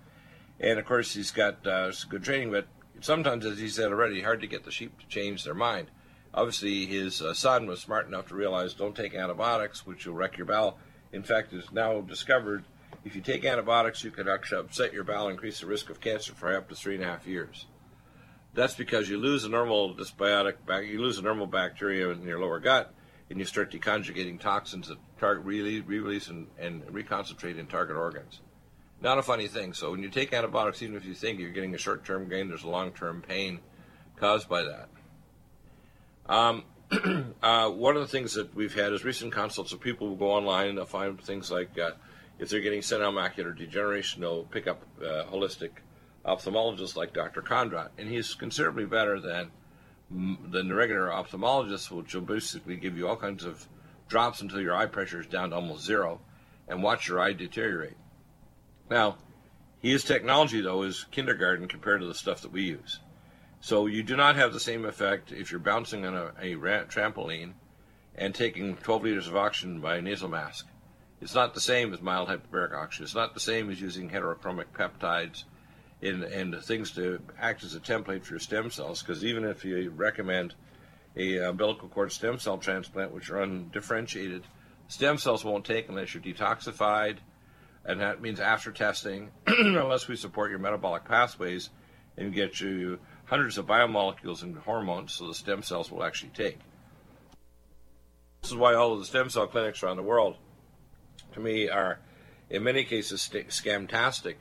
And 0.59 0.79
of 0.79 0.85
course, 0.85 1.13
he's 1.13 1.31
got 1.31 1.65
uh, 1.65 1.91
good 2.09 2.23
training, 2.23 2.51
but 2.51 2.67
sometimes, 3.01 3.45
as 3.45 3.59
he 3.59 3.69
said 3.69 3.91
already, 3.91 4.21
hard 4.21 4.41
to 4.41 4.47
get 4.47 4.65
the 4.65 4.71
sheep 4.71 4.99
to 4.99 5.07
change 5.07 5.43
their 5.43 5.53
mind. 5.53 5.87
Obviously, 6.33 6.85
his 6.85 7.21
uh, 7.21 7.33
son 7.33 7.67
was 7.67 7.79
smart 7.79 8.07
enough 8.07 8.27
to 8.27 8.35
realize 8.35 8.73
don't 8.73 8.95
take 8.95 9.15
antibiotics, 9.15 9.85
which 9.85 10.05
will 10.05 10.13
wreck 10.13 10.37
your 10.37 10.45
bowel. 10.45 10.77
In 11.11 11.23
fact, 11.23 11.53
it's 11.53 11.71
now 11.71 12.01
discovered 12.01 12.63
if 13.05 13.15
you 13.15 13.21
take 13.21 13.45
antibiotics, 13.45 14.03
you 14.03 14.11
can 14.11 14.27
actually 14.27 14.61
upset 14.61 14.93
your 14.93 15.03
bowel, 15.03 15.27
and 15.27 15.35
increase 15.35 15.61
the 15.61 15.65
risk 15.65 15.89
of 15.89 16.01
cancer 16.01 16.33
for 16.33 16.55
up 16.55 16.69
to 16.69 16.75
three 16.75 16.95
and 16.95 17.03
a 17.03 17.07
half 17.07 17.25
years. 17.25 17.65
That's 18.53 18.75
because 18.75 19.07
you 19.07 19.17
lose 19.17 19.45
a 19.45 19.49
normal 19.49 19.95
dysbiotic, 19.95 20.55
you 20.87 20.99
lose 20.99 21.17
a 21.17 21.21
normal 21.21 21.47
bacteria 21.47 22.09
in 22.09 22.23
your 22.23 22.39
lower 22.39 22.59
gut, 22.59 22.93
and 23.29 23.39
you 23.39 23.45
start 23.45 23.71
deconjugating 23.71 24.39
toxins 24.39 24.87
that 24.87 24.97
target 25.19 25.45
re- 25.45 25.81
release 25.81 26.27
and, 26.27 26.47
and 26.57 26.83
reconcentrate 26.87 27.57
in 27.57 27.67
target 27.67 27.97
organs. 27.97 28.41
Not 29.01 29.17
a 29.17 29.23
funny 29.23 29.47
thing. 29.47 29.73
So 29.73 29.91
when 29.91 30.01
you 30.01 30.09
take 30.09 30.33
antibiotics, 30.33 30.81
even 30.81 30.95
if 30.95 31.05
you 31.05 31.13
think 31.13 31.39
you're 31.39 31.51
getting 31.51 31.75
a 31.75 31.77
short-term 31.77 32.29
gain, 32.29 32.47
there's 32.47 32.63
a 32.63 32.69
long-term 32.69 33.23
pain 33.27 33.59
caused 34.15 34.49
by 34.49 34.63
that. 34.63 34.89
Um, 36.27 36.63
uh, 37.43 37.69
one 37.69 37.95
of 37.95 38.01
the 38.01 38.07
things 38.07 38.33
that 38.33 38.55
we've 38.55 38.73
had 38.73 38.93
is 38.93 39.03
recent 39.03 39.33
consults 39.33 39.71
of 39.71 39.81
people 39.81 40.07
who 40.07 40.15
go 40.15 40.31
online 40.31 40.69
and 40.69 40.77
they'll 40.77 40.85
find 40.85 41.21
things 41.21 41.51
like 41.51 41.77
uh, 41.77 41.91
if 42.39 42.49
they're 42.49 42.61
getting 42.61 42.81
senile 42.81 43.11
macular 43.11 43.55
degeneration, 43.55 44.21
they'll 44.21 44.43
pick 44.43 44.67
up 44.67 44.81
a 45.01 45.25
holistic 45.25 45.71
ophthalmologist 46.25 46.95
like 46.95 47.13
Dr. 47.13 47.41
Kondrot, 47.41 47.89
and 47.97 48.09
he's 48.09 48.33
considerably 48.35 48.85
better 48.85 49.19
than 49.19 49.51
the 50.09 50.63
regular 50.73 51.09
ophthalmologist, 51.09 51.91
will 51.91 52.21
basically 52.21 52.77
give 52.77 52.97
you 52.97 53.07
all 53.07 53.17
kinds 53.17 53.43
of 53.43 53.67
drops 54.07 54.41
until 54.41 54.61
your 54.61 54.75
eye 54.75 54.85
pressure 54.85 55.19
is 55.19 55.27
down 55.27 55.49
to 55.49 55.55
almost 55.55 55.85
zero 55.85 56.21
and 56.67 56.81
watch 56.81 57.07
your 57.07 57.19
eye 57.19 57.33
deteriorate. 57.33 57.97
Now, 58.89 59.17
His 59.79 60.03
technology, 60.03 60.61
though, 60.61 60.83
is 60.83 61.05
kindergarten 61.11 61.67
compared 61.67 62.01
to 62.01 62.07
the 62.07 62.13
stuff 62.13 62.41
that 62.41 62.51
we 62.51 62.63
use. 62.63 62.99
So 63.59 63.87
you 63.87 64.03
do 64.03 64.15
not 64.15 64.35
have 64.35 64.53
the 64.53 64.59
same 64.59 64.85
effect 64.85 65.31
if 65.31 65.51
you're 65.51 65.59
bouncing 65.59 66.05
on 66.05 66.15
a, 66.15 66.27
a 66.39 66.55
trampoline 66.85 67.53
and 68.15 68.33
taking 68.33 68.75
12 68.77 69.03
liters 69.03 69.27
of 69.27 69.35
oxygen 69.35 69.79
by 69.79 69.99
nasal 69.99 70.29
mask. 70.29 70.67
It's 71.21 71.35
not 71.35 71.53
the 71.53 71.61
same 71.61 71.93
as 71.93 72.01
mild 72.01 72.29
hyperbaric 72.29 72.75
oxygen. 72.75 73.05
It's 73.05 73.15
not 73.15 73.33
the 73.33 73.39
same 73.39 73.69
as 73.69 73.81
using 73.81 74.09
heterochromic 74.09 74.67
peptides 74.73 75.43
and, 76.01 76.23
and 76.23 76.63
things 76.63 76.91
to 76.91 77.19
act 77.39 77.63
as 77.63 77.75
a 77.75 77.79
template 77.79 78.23
for 78.23 78.33
your 78.33 78.39
stem 78.39 78.69
cells. 78.69 79.01
Because 79.01 79.25
even 79.25 79.43
if 79.43 79.65
you 79.65 79.89
recommend 79.89 80.53
a 81.15 81.37
umbilical 81.39 81.89
cord 81.89 82.11
stem 82.11 82.39
cell 82.39 82.57
transplant, 82.57 83.11
which 83.11 83.29
are 83.29 83.41
undifferentiated, 83.41 84.43
stem 84.87 85.17
cells 85.17 85.43
won't 85.43 85.65
take 85.65 85.89
unless 85.89 86.13
you're 86.13 86.23
detoxified, 86.23 87.17
and 87.85 88.01
that 88.01 88.21
means 88.21 88.39
after 88.39 88.71
testing, 88.71 89.31
unless 89.47 90.07
we 90.07 90.15
support 90.15 90.49
your 90.49 90.59
metabolic 90.59 91.05
pathways 91.05 91.69
and 92.17 92.33
get 92.33 92.59
you 92.59 92.99
hundreds 93.25 93.57
of 93.57 93.65
biomolecules 93.65 94.43
and 94.43 94.57
hormones 94.57 95.13
so 95.13 95.27
the 95.27 95.33
stem 95.33 95.61
cells 95.61 95.91
will 95.91 96.03
actually 96.03 96.31
take. 96.33 96.59
This 98.41 98.51
is 98.51 98.57
why 98.57 98.75
all 98.75 98.93
of 98.93 98.99
the 98.99 99.05
stem 99.05 99.29
cell 99.29 99.47
clinics 99.47 99.83
around 99.83 99.97
the 99.97 100.03
world, 100.03 100.37
to 101.33 101.39
me, 101.39 101.69
are 101.69 101.99
in 102.49 102.63
many 102.63 102.83
cases 102.83 103.21
st- 103.21 103.49
scamtastic. 103.49 104.35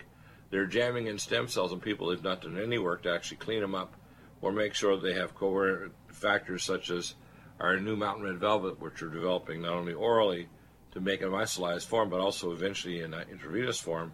They're 0.50 0.66
jamming 0.66 1.06
in 1.06 1.18
stem 1.18 1.48
cells 1.48 1.72
and 1.72 1.82
people 1.82 2.10
have 2.10 2.22
not 2.22 2.42
done 2.42 2.58
any 2.58 2.78
work 2.78 3.02
to 3.02 3.12
actually 3.12 3.38
clean 3.38 3.60
them 3.60 3.74
up 3.74 3.94
or 4.40 4.52
make 4.52 4.74
sure 4.74 4.96
they 4.96 5.14
have 5.14 5.34
coherent 5.34 5.92
factors 6.08 6.64
such 6.64 6.90
as 6.90 7.14
our 7.58 7.78
new 7.80 7.96
mountain 7.96 8.24
red 8.24 8.38
velvet, 8.38 8.80
which 8.80 9.00
we're 9.02 9.08
developing 9.08 9.62
not 9.62 9.72
only 9.72 9.94
orally 9.94 10.48
to 10.92 11.00
make 11.00 11.22
a 11.22 11.26
micellized 11.26 11.86
form, 11.86 12.10
but 12.10 12.20
also 12.20 12.52
eventually 12.52 13.00
in 13.00 13.14
an 13.14 13.28
intravenous 13.30 13.80
form, 13.80 14.12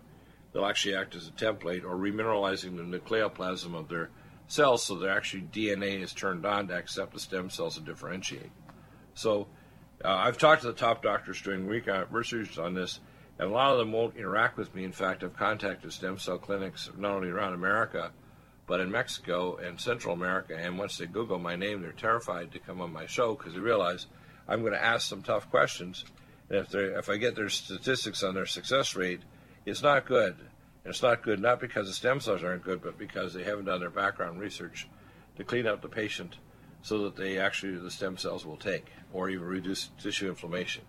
they'll 0.53 0.65
actually 0.65 0.95
act 0.95 1.15
as 1.15 1.29
a 1.29 1.33
template 1.33 1.85
or 1.85 1.97
remineralizing 1.97 2.77
the 2.77 2.99
nucleoplasm 2.99 3.75
of 3.75 3.89
their 3.89 4.11
cells 4.47 4.85
so 4.85 4.97
their 4.97 5.11
actually 5.11 5.43
DNA 5.43 6.03
is 6.03 6.13
turned 6.13 6.45
on 6.45 6.69
to 6.69 6.75
accept 6.75 7.15
the 7.15 7.21
stem 7.21 7.51
cells 7.51 7.77
and 7.77 7.87
differentiate. 7.87 8.51
So 9.15 9.49
uh, 10.05 10.09
I've 10.09 10.39
talked 10.39 10.63
to 10.63 10.69
the 10.69 10.73
top 10.73 11.03
doctors 11.03 11.47
on 11.47 11.67
research 11.67 12.59
on 12.59 12.75
this, 12.75 13.01
and 13.43 13.51
a 13.51 13.55
lot 13.55 13.73
of 13.73 13.79
them 13.79 13.91
won't 13.91 14.17
interact 14.17 14.57
with 14.57 14.73
me. 14.73 14.85
In 14.85 14.93
fact, 14.93 15.25
I've 15.25 15.37
contacted 15.37 15.93
stem 15.93 16.17
cell 16.17 16.39
clinics 16.39 16.89
not 16.97 17.11
only 17.11 17.29
around 17.29 17.55
America, 17.55 18.13
but 18.69 18.79
in 18.79 18.89
Mexico 18.89 19.57
and 19.57 19.81
Central 19.81 20.15
America. 20.15 20.57
And 20.57 20.79
once 20.79 20.97
they 20.97 21.07
Google 21.07 21.41
my 21.41 21.57
name, 21.57 21.83
they're 21.83 21.91
terrified 21.91 22.53
to 22.53 22.61
come 22.61 22.81
on 22.81 22.93
my 22.93 23.07
show 23.07 23.35
because 23.35 23.55
they 23.55 23.59
realize 23.59 24.07
I'm 24.47 24.61
going 24.61 24.75
to 24.75 24.85
ask 24.85 25.09
some 25.09 25.23
tough 25.23 25.51
questions. 25.51 26.05
And 26.51 26.59
if, 26.59 26.73
if 26.73 27.09
I 27.09 27.17
get 27.17 27.35
their 27.35 27.49
statistics 27.49 28.23
on 28.23 28.35
their 28.35 28.47
success 28.47 28.95
rate, 28.95 29.23
it's 29.67 29.83
not 29.83 30.07
good. 30.07 30.37
And 30.85 30.93
it's 30.93 31.03
not 31.03 31.23
good 31.23 31.41
not 31.41 31.59
because 31.59 31.89
the 31.89 31.95
stem 31.95 32.21
cells 32.21 32.45
aren't 32.45 32.63
good, 32.63 32.81
but 32.81 32.97
because 32.97 33.35
they 33.35 33.43
haven't 33.43 33.65
done 33.65 33.81
their 33.81 33.91
background 33.91 34.39
research 34.39 34.87
to 35.35 35.43
clean 35.43 35.67
up 35.67 35.83
the 35.83 35.89
patient 35.89 36.37
so 36.83 37.03
that 37.03 37.17
they 37.17 37.41
actually 37.41 37.77
the 37.77 37.91
stem 37.91 38.17
cells 38.17 38.47
will 38.47 38.57
take 38.57 38.87
or 39.13 39.31
even 39.31 39.49
reduce 39.49 39.91
tissue 40.01 40.29
inflammation. 40.29 40.85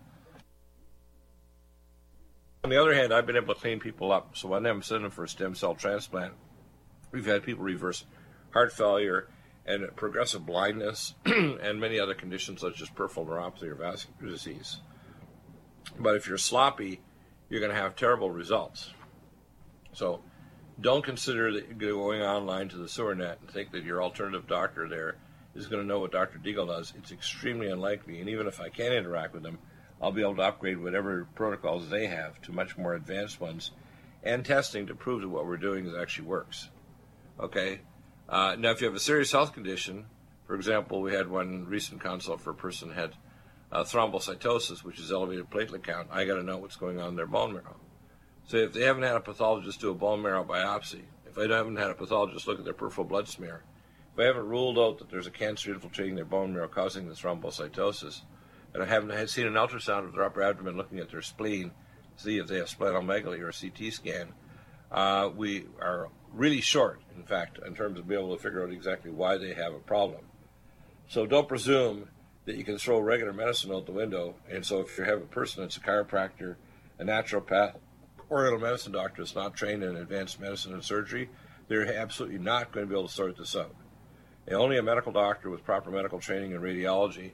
On 2.64 2.70
the 2.70 2.82
other 2.82 2.93
hand, 2.93 3.14
I've 3.14 3.26
been 3.26 3.36
able 3.36 3.53
to 3.53 3.59
clean 3.59 3.82
people 3.82 4.11
up. 4.11 4.38
So 4.38 4.47
when 4.47 4.66
I'm 4.66 4.82
sending 4.82 5.03
them 5.03 5.11
for 5.11 5.26
a 5.26 5.28
stem 5.28 5.53
cell 5.53 5.76
transplant, 5.76 6.34
we've 7.11 7.26
had 7.26 7.43
people 7.43 7.64
reverse 7.64 8.05
heart 8.51 8.72
failure 8.72 9.28
and 9.66 9.93
progressive 9.95 10.45
blindness 10.45 11.14
and 11.26 11.80
many 11.80 11.99
other 11.99 12.14
conditions 12.14 12.61
such 12.61 12.82
as 12.82 12.89
peripheral 12.89 13.26
neuropathy 13.26 13.64
or 13.64 13.76
vascular 13.76 14.30
disease. 14.30 14.80
But 15.99 16.16
if 16.16 16.28
you're 16.28 16.38
sloppy, 16.38 17.01
you're 17.49 17.59
going 17.59 17.74
to 17.74 17.82
have 17.82 17.97
terrible 17.97 18.32
results. 18.32 18.91
So 19.91 20.22
don't 20.80 21.03
consider 21.03 21.51
that 21.51 21.78
going 21.78 22.22
online 22.22 22.70
to 22.70 22.78
the 22.78 22.88
sewer 22.88 23.14
net 23.14 23.39
and 23.41 23.49
think 23.49 23.72
that 23.72 23.84
your 23.84 24.01
alternative 24.01 24.47
doctor 24.47 24.88
there 24.88 25.18
is 25.53 25.68
going 25.68 25.82
to 25.82 25.88
know 25.88 25.99
what 25.99 26.11
Dr. 26.11 26.39
Deagle 26.39 26.68
does. 26.68 26.93
It's 26.97 27.11
extremely 27.11 27.68
unlikely. 27.68 28.22
And 28.22 28.30
even 28.30 28.47
if 28.47 28.61
I 28.61 28.70
can 28.70 28.93
interact 28.93 29.34
with 29.34 29.43
them, 29.43 29.59
I'll 30.04 30.12
be 30.12 30.22
able 30.22 30.36
to 30.36 30.41
upgrade 30.41 30.80
whatever 30.80 31.26
protocols 31.34 31.89
they 31.89 32.08
have 32.08 32.41
to 32.41 32.51
much 32.51 32.78
more 32.78 32.93
advanced 32.93 33.39
ones 33.39 33.72
and 34.22 34.45
testing 34.45 34.88
to 34.88 34.95
prove 34.95 35.22
that 35.22 35.30
what 35.30 35.45
we're 35.45 35.56
doing 35.56 35.86
is 35.86 35.95
actually 35.95 36.28
works. 36.28 36.70
Okay? 37.39 37.80
Uh, 38.28 38.58
now, 38.60 38.72
if 38.72 38.82
you 38.82 38.88
have 38.88 38.95
a 38.95 38.99
serious 38.99 39.32
health 39.32 39.54
condition, 39.54 40.06
for 40.45 40.56
example, 40.56 41.01
we 41.01 41.14
had 41.14 41.30
one 41.30 41.66
recent 41.66 42.01
consult 42.01 42.41
for 42.41 42.49
a 42.49 42.56
person 42.56 42.89
who 42.89 42.95
had 42.95 43.14
uh, 43.72 43.84
thrombocytosis, 43.84 44.84
which 44.84 44.99
is 44.99 45.10
elevated 45.10 45.49
platelet 45.49 45.84
count. 45.84 46.10
I 46.12 46.26
got 46.26 46.36
to 46.36 46.43
know 46.43 46.58
what's 46.58 46.76
going 46.76 46.99
on 46.99 47.10
in 47.10 47.16
their 47.16 47.26
bone 47.26 47.54
marrow. 47.54 47.78
So 48.45 48.58
if 48.58 48.74
they 48.74 48.84
haven't 48.84 49.04
had 49.04 49.16
a 49.16 49.22
pathologist 49.22 49.80
do 49.80 49.91
a 49.91 49.95
bone 49.95 50.22
marrow 50.22 50.43
biopsy, 50.43 51.04
if 51.26 51.34
they 51.36 51.47
haven't 51.47 51.78
had 51.78 51.91
a 51.91 51.95
pathologist 51.95 52.45
look 52.45 52.60
at 52.60 52.66
their 52.66 52.74
peripheral 52.74 53.08
blood 53.08 53.30
smear, 53.30 53.64
if 54.14 54.20
I 54.20 54.24
haven't 54.26 54.49
ruled 54.49 54.78
out 54.78 54.99
that 54.99 55.10
there's 55.10 55.28
a 55.28 55.32
cancer 55.32 55.74
infiltrating 55.74 56.16
their 56.16 56.26
bone 56.26 56.54
marrow 56.54 56.68
causing 56.68 57.08
this 57.08 57.22
thrombocytosis, 57.22 58.22
and 58.74 58.84
I 58.84 58.86
haven't 58.86 59.28
seen 59.28 59.47
an 59.47 59.53
ultrasound 59.53 60.05
of 60.05 60.13
their 60.13 60.24
upper 60.24 60.41
abdomen 60.41 60.78
looking 60.78 60.99
at 60.99 61.11
their 61.11 61.21
spleen, 61.21 61.71
see 62.15 62.38
if 62.38 62.47
they 62.47 62.57
have 62.57 62.67
splenomegaly 62.67 63.39
or 63.39 63.49
a 63.49 63.53
CT 63.53 63.93
scan, 63.93 64.34
uh, 64.91 65.30
we 65.36 65.65
are 65.82 66.09
really 66.32 66.61
short, 66.61 67.01
in 67.15 67.24
fact, 67.24 67.59
in 67.65 67.76
terms 67.76 67.99
of 67.99 68.07
being 68.07 68.21
able 68.21 68.36
to 68.36 68.41
figure 68.41 68.63
out 68.63 68.71
exactly 68.71 69.11
why 69.11 69.38
they 69.38 69.53
have 69.53 69.74
a 69.74 69.80
problem. 69.80 70.21
So 71.07 71.26
don't 71.26 71.47
presume 71.47 72.09
that 72.45 72.55
you 72.55 72.63
can 72.63 72.78
throw 72.78 72.99
regular 72.99 73.34
medicine 73.34 73.71
out 73.71 73.86
the 73.86 73.91
window. 73.91 74.36
And 74.49 74.65
so 74.65 74.82
if 74.82 74.97
you 74.97 75.03
have 75.03 75.21
a 75.21 75.26
person 75.26 75.63
that's 75.63 75.78
a 75.78 75.80
chiropractor, 75.80 76.55
a 76.99 77.03
naturopath, 77.03 77.76
oriental 78.30 78.59
medicine 78.59 78.91
doctor 78.91 79.21
that's 79.21 79.36
not 79.36 79.55
trained 79.55 79.84
in 79.84 79.95
advanced 79.95 80.39
medicine 80.39 80.74
and 80.74 80.84
surgery, 80.84 81.30
they're 81.67 81.95
absolutely 81.95 82.39
not 82.39 82.71
going 82.71 82.86
to 82.86 82.89
be 82.89 82.97
able 82.97 83.07
to 83.07 83.13
sort 83.13 83.38
this 83.38 83.55
out. 83.55 83.76
And 84.47 84.55
only 84.55 84.78
a 84.78 84.84
medical 84.84 85.11
doctor 85.11 85.49
with 85.49 85.63
proper 85.63 85.89
medical 85.89 86.19
training 86.19 86.51
in 86.51 86.61
radiology, 86.61 87.32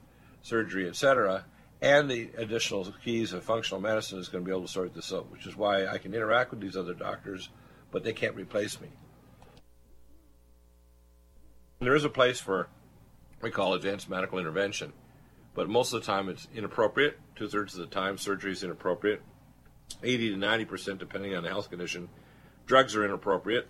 surgery, 0.49 0.89
etc., 0.89 1.45
and 1.81 2.09
the 2.09 2.29
additional 2.37 2.91
keys 3.03 3.31
of 3.31 3.43
functional 3.43 3.79
medicine 3.79 4.19
is 4.19 4.27
going 4.27 4.43
to 4.43 4.45
be 4.45 4.51
able 4.51 4.65
to 4.65 4.71
sort 4.71 4.93
this 4.93 5.13
out, 5.13 5.31
which 5.31 5.45
is 5.45 5.55
why 5.55 5.87
I 5.87 5.97
can 5.97 6.13
interact 6.13 6.51
with 6.51 6.59
these 6.59 6.75
other 6.75 6.93
doctors, 6.93 7.49
but 7.91 8.03
they 8.03 8.11
can't 8.11 8.35
replace 8.35 8.81
me. 8.81 8.89
There 11.79 11.95
is 11.95 12.03
a 12.03 12.09
place 12.09 12.39
for 12.39 12.67
we 13.41 13.51
call 13.51 13.73
advanced 13.73 14.09
medical 14.09 14.37
intervention, 14.37 14.91
but 15.55 15.69
most 15.69 15.93
of 15.93 16.01
the 16.01 16.05
time 16.05 16.27
it's 16.27 16.47
inappropriate. 16.53 17.17
Two 17.37 17.47
thirds 17.47 17.73
of 17.75 17.79
the 17.79 17.95
time, 17.95 18.17
surgery 18.17 18.51
is 18.51 18.63
inappropriate. 18.63 19.21
80 20.03 20.31
to 20.31 20.37
90 20.37 20.65
percent, 20.65 20.99
depending 20.99 21.35
on 21.35 21.43
the 21.43 21.49
health 21.49 21.69
condition. 21.69 22.09
Drugs 22.65 22.95
are 22.97 23.05
inappropriate, 23.05 23.67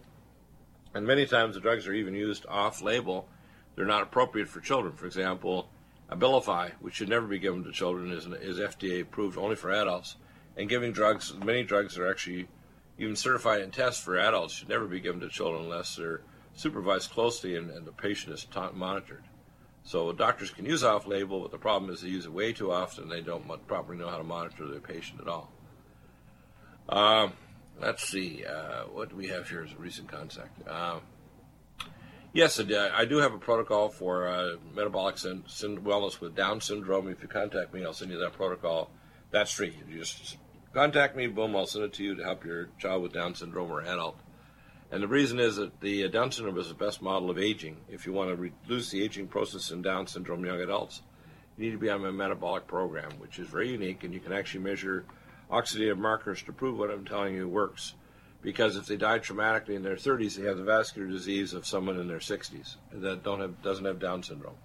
and 0.95 1.05
many 1.05 1.27
times 1.27 1.53
the 1.53 1.61
drugs 1.61 1.87
are 1.87 1.93
even 1.93 2.15
used 2.15 2.47
off-label. 2.47 3.27
They're 3.75 3.85
not 3.85 4.01
appropriate 4.01 4.49
for 4.49 4.59
children. 4.59 4.93
For 4.93 5.05
example, 5.05 5.69
Abilify, 6.11 6.71
which 6.79 6.95
should 6.95 7.09
never 7.09 7.27
be 7.27 7.39
given 7.39 7.63
to 7.63 7.71
children, 7.71 8.11
is, 8.11 8.25
is 8.25 8.59
FDA 8.59 9.01
approved 9.01 9.37
only 9.37 9.55
for 9.55 9.71
adults. 9.71 10.15
And 10.57 10.67
giving 10.67 10.91
drugs, 10.91 11.33
many 11.33 11.63
drugs 11.63 11.97
are 11.97 12.09
actually 12.09 12.47
even 12.97 13.15
certified 13.15 13.61
and 13.61 13.71
tested 13.71 14.03
for 14.03 14.17
adults, 14.17 14.53
should 14.53 14.69
never 14.69 14.85
be 14.85 14.99
given 14.99 15.21
to 15.21 15.29
children 15.29 15.63
unless 15.63 15.95
they're 15.95 16.21
supervised 16.53 17.11
closely 17.11 17.55
and, 17.55 17.69
and 17.69 17.85
the 17.85 17.91
patient 17.91 18.33
is 18.33 18.45
monitored. 18.73 19.23
So 19.83 20.11
doctors 20.11 20.51
can 20.51 20.65
use 20.65 20.83
off-label, 20.83 21.41
but 21.41 21.51
the 21.51 21.57
problem 21.57 21.91
is 21.91 22.01
they 22.01 22.09
use 22.09 22.25
it 22.25 22.33
way 22.33 22.53
too 22.53 22.71
often. 22.71 23.03
And 23.03 23.11
they 23.11 23.21
don't 23.21 23.47
properly 23.67 23.97
know 23.97 24.09
how 24.09 24.17
to 24.17 24.23
monitor 24.23 24.67
their 24.67 24.79
patient 24.79 25.21
at 25.21 25.27
all. 25.27 25.51
Um, 26.89 27.33
let's 27.79 28.07
see. 28.07 28.43
Uh, 28.45 28.83
what 28.83 29.09
do 29.09 29.15
we 29.15 29.27
have 29.27 29.49
here 29.49 29.63
as 29.63 29.71
a 29.71 29.77
recent 29.77 30.07
contact? 30.07 30.67
Uh, 30.67 30.99
yes, 32.33 32.59
I 32.59 33.05
do 33.05 33.17
have 33.17 33.33
a 33.33 33.37
protocol 33.37 33.89
for 33.89 34.27
uh, 34.27 34.55
metabolic 34.75 35.17
sin- 35.17 35.43
sin- 35.47 35.81
wellness 35.81 36.19
with 36.19 36.35
Down 36.35 36.61
syndrome. 36.61 37.07
If 37.09 37.21
you 37.21 37.27
contact 37.27 37.73
me, 37.73 37.83
I'll 37.83 37.93
send 37.93 38.11
you 38.11 38.19
that 38.19 38.33
protocol. 38.33 38.91
That's 39.31 39.51
free. 39.51 39.75
You 39.87 39.99
just 39.99 40.37
contact 40.73 41.15
me, 41.15 41.27
boom, 41.27 41.55
I'll 41.55 41.65
send 41.65 41.85
it 41.85 41.93
to 41.93 42.03
you 42.03 42.15
to 42.15 42.23
help 42.23 42.45
your 42.45 42.69
child 42.77 43.03
with 43.03 43.13
Down 43.13 43.35
syndrome 43.35 43.71
or 43.71 43.81
adult. 43.81 44.19
And 44.91 45.03
the 45.03 45.07
reason 45.07 45.39
is 45.39 45.57
that 45.57 45.81
the 45.81 46.07
Down 46.09 46.31
syndrome 46.31 46.57
is 46.57 46.67
the 46.67 46.73
best 46.73 47.01
model 47.01 47.29
of 47.29 47.37
aging. 47.37 47.77
If 47.89 48.05
you 48.05 48.13
want 48.13 48.29
to 48.29 48.35
reduce 48.35 48.89
the 48.89 49.03
aging 49.03 49.27
process 49.27 49.71
in 49.71 49.81
Down 49.81 50.07
syndrome 50.07 50.45
young 50.45 50.61
adults, 50.61 51.01
you 51.57 51.65
need 51.65 51.71
to 51.71 51.77
be 51.77 51.89
on 51.89 52.03
a 52.05 52.11
metabolic 52.11 52.65
program, 52.67 53.11
which 53.19 53.37
is 53.37 53.47
very 53.47 53.69
unique, 53.69 54.03
and 54.03 54.13
you 54.13 54.19
can 54.19 54.33
actually 54.33 54.63
measure 54.63 55.05
oxidative 55.51 55.97
markers 55.97 56.41
to 56.43 56.53
prove 56.53 56.77
what 56.77 56.89
I'm 56.89 57.05
telling 57.05 57.35
you 57.35 57.47
works. 57.47 57.93
Because 58.41 58.77
if 58.77 58.85
they 58.85 58.95
die 58.95 59.19
traumatically 59.19 59.75
in 59.75 59.83
their 59.83 59.95
30s, 59.95 60.37
they 60.37 60.47
have 60.47 60.57
the 60.57 60.63
vascular 60.63 61.07
disease 61.07 61.53
of 61.53 61.67
someone 61.67 61.99
in 61.99 62.07
their 62.07 62.19
60s 62.19 62.75
that 62.93 63.23
don't 63.23 63.41
have, 63.41 63.61
doesn't 63.61 63.85
have 63.85 63.99
Down 63.99 64.23
syndrome. 64.23 64.55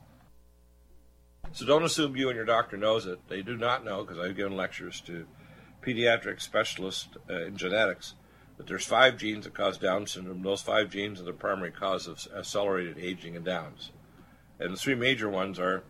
So 1.53 1.67
don't 1.67 1.85
assume 1.85 2.17
you 2.17 2.29
and 2.29 2.37
your 2.37 2.45
doctor 2.45 2.77
knows 2.77 3.07
it. 3.07 3.29
They 3.29 3.43
do 3.43 3.57
not 3.57 3.85
know 3.85 4.05
because 4.05 4.19
I've 4.19 4.37
given 4.37 4.57
lectures 4.57 5.01
to 5.03 5.27
pediatric 5.83 6.41
specialists 6.41 7.09
uh, 7.29 7.45
in 7.45 7.57
genetics 7.57 8.15
that 8.57 8.67
there's 8.67 8.85
five 8.85 9.19
genes 9.19 9.45
that 9.45 9.55
cause 9.55 9.79
Down 9.79 10.07
syndrome. 10.07 10.43
Those 10.43 10.63
five 10.63 10.91
genes 10.91 11.21
are 11.21 11.25
the 11.25 11.33
primary 11.33 11.73
cause 11.73 12.07
of 12.07 12.27
accelerated 12.37 12.99
aging 12.99 13.37
and 13.37 13.45
Downs. 13.45 13.91
And 14.59 14.73
the 14.73 14.77
three 14.77 14.95
major 14.95 15.29
ones 15.29 15.59
are 15.59 15.83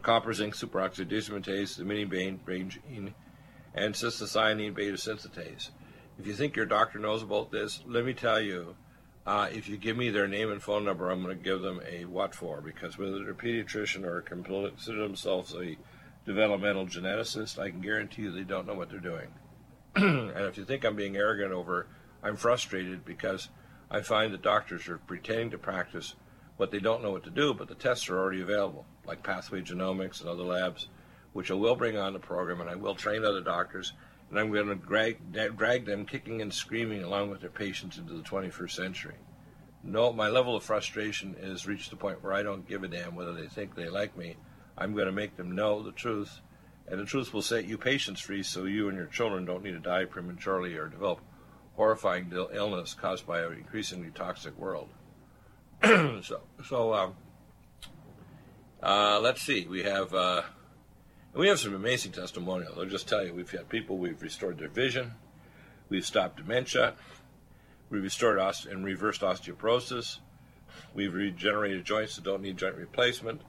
copper 0.00 0.32
zinc 0.32 0.54
superoxide 0.54 1.10
dismutase, 1.10 1.76
the 1.76 1.84
mini 1.84 2.04
brain 2.04 2.40
gene, 2.46 3.14
and 3.74 3.94
cystathionine 3.94 4.74
beta 4.74 4.96
synthetase. 4.96 5.70
If 6.18 6.26
you 6.26 6.34
think 6.34 6.56
your 6.56 6.66
doctor 6.66 6.98
knows 6.98 7.22
about 7.22 7.50
this, 7.50 7.82
let 7.86 8.04
me 8.04 8.12
tell 8.12 8.40
you, 8.40 8.76
uh, 9.26 9.48
if 9.52 9.68
you 9.68 9.76
give 9.76 9.96
me 9.96 10.10
their 10.10 10.28
name 10.28 10.50
and 10.50 10.62
phone 10.62 10.84
number, 10.84 11.10
I'm 11.10 11.22
going 11.22 11.36
to 11.36 11.42
give 11.42 11.62
them 11.62 11.80
a 11.88 12.04
what 12.04 12.34
for 12.34 12.60
because 12.60 12.98
whether 12.98 13.18
they're 13.18 13.30
a 13.30 13.34
pediatrician 13.34 14.04
or 14.04 14.20
consider 14.20 15.02
themselves 15.02 15.54
a 15.54 15.76
developmental 16.26 16.86
geneticist, 16.86 17.58
I 17.58 17.70
can 17.70 17.80
guarantee 17.80 18.22
you 18.22 18.32
they 18.32 18.42
don't 18.42 18.66
know 18.66 18.74
what 18.74 18.90
they're 18.90 18.98
doing. 18.98 19.28
and 19.94 20.46
if 20.46 20.56
you 20.56 20.64
think 20.64 20.84
I'm 20.84 20.96
being 20.96 21.16
arrogant 21.16 21.52
over, 21.52 21.86
I'm 22.22 22.36
frustrated 22.36 23.04
because 23.04 23.48
I 23.90 24.00
find 24.00 24.32
that 24.32 24.42
doctors 24.42 24.88
are 24.88 24.98
pretending 24.98 25.50
to 25.50 25.58
practice 25.58 26.14
what 26.56 26.70
they 26.70 26.78
don't 26.78 27.02
know 27.02 27.10
what 27.10 27.24
to 27.24 27.30
do, 27.30 27.54
but 27.54 27.68
the 27.68 27.74
tests 27.74 28.08
are 28.08 28.18
already 28.18 28.42
available, 28.42 28.86
like 29.04 29.22
Pathway 29.22 29.62
Genomics 29.62 30.20
and 30.20 30.28
other 30.28 30.44
labs, 30.44 30.88
which 31.32 31.50
I 31.50 31.54
will 31.54 31.76
bring 31.76 31.96
on 31.96 32.12
the 32.12 32.18
program, 32.18 32.60
and 32.60 32.70
I 32.70 32.74
will 32.74 32.94
train 32.94 33.24
other 33.24 33.40
doctors, 33.40 33.92
and 34.32 34.40
I'm 34.40 34.50
going 34.50 34.68
to 34.68 34.74
drag, 34.74 35.18
drag 35.58 35.84
them 35.84 36.06
kicking 36.06 36.40
and 36.40 36.54
screaming 36.54 37.02
along 37.02 37.28
with 37.28 37.42
their 37.42 37.50
patients 37.50 37.98
into 37.98 38.14
the 38.14 38.22
21st 38.22 38.70
century. 38.70 39.16
No, 39.84 40.10
my 40.10 40.30
level 40.30 40.56
of 40.56 40.62
frustration 40.62 41.36
has 41.42 41.66
reached 41.66 41.90
the 41.90 41.96
point 41.96 42.24
where 42.24 42.32
I 42.32 42.42
don't 42.42 42.66
give 42.66 42.82
a 42.82 42.88
damn 42.88 43.14
whether 43.14 43.34
they 43.34 43.46
think 43.46 43.74
they 43.74 43.90
like 43.90 44.16
me. 44.16 44.36
I'm 44.78 44.94
going 44.94 45.04
to 45.04 45.12
make 45.12 45.36
them 45.36 45.54
know 45.54 45.82
the 45.82 45.92
truth, 45.92 46.40
and 46.88 46.98
the 46.98 47.04
truth 47.04 47.34
will 47.34 47.42
set 47.42 47.66
you 47.66 47.76
patients 47.76 48.22
free 48.22 48.42
so 48.42 48.64
you 48.64 48.88
and 48.88 48.96
your 48.96 49.06
children 49.06 49.44
don't 49.44 49.62
need 49.62 49.72
to 49.72 49.78
die 49.78 50.06
prematurely 50.06 50.76
or 50.76 50.88
develop 50.88 51.20
horrifying 51.76 52.32
illness 52.54 52.94
caused 52.94 53.26
by 53.26 53.42
an 53.42 53.52
increasingly 53.52 54.12
toxic 54.14 54.56
world. 54.58 54.88
so, 55.82 56.40
so 56.64 56.94
um, 56.94 57.14
uh, 58.82 59.20
let's 59.20 59.42
see. 59.42 59.66
We 59.66 59.82
have 59.82 60.14
uh, 60.14 60.40
we 61.34 61.48
have 61.48 61.58
some 61.58 61.74
amazing 61.74 62.12
testimonials. 62.12 62.76
I'll 62.78 62.84
just 62.84 63.08
tell 63.08 63.24
you, 63.24 63.32
we've 63.32 63.50
had 63.50 63.68
people 63.68 63.96
we've 63.96 64.20
restored 64.20 64.58
their 64.58 64.68
vision, 64.68 65.12
we've 65.88 66.04
stopped 66.04 66.36
dementia, 66.36 66.94
we've 67.88 68.02
restored 68.02 68.38
oste- 68.38 68.70
and 68.70 68.84
reversed 68.84 69.22
osteoporosis, 69.22 70.18
we've 70.94 71.14
regenerated 71.14 71.84
joints 71.84 72.16
that 72.16 72.24
don't 72.24 72.42
need 72.42 72.58
joint 72.58 72.76
replacement. 72.76 73.40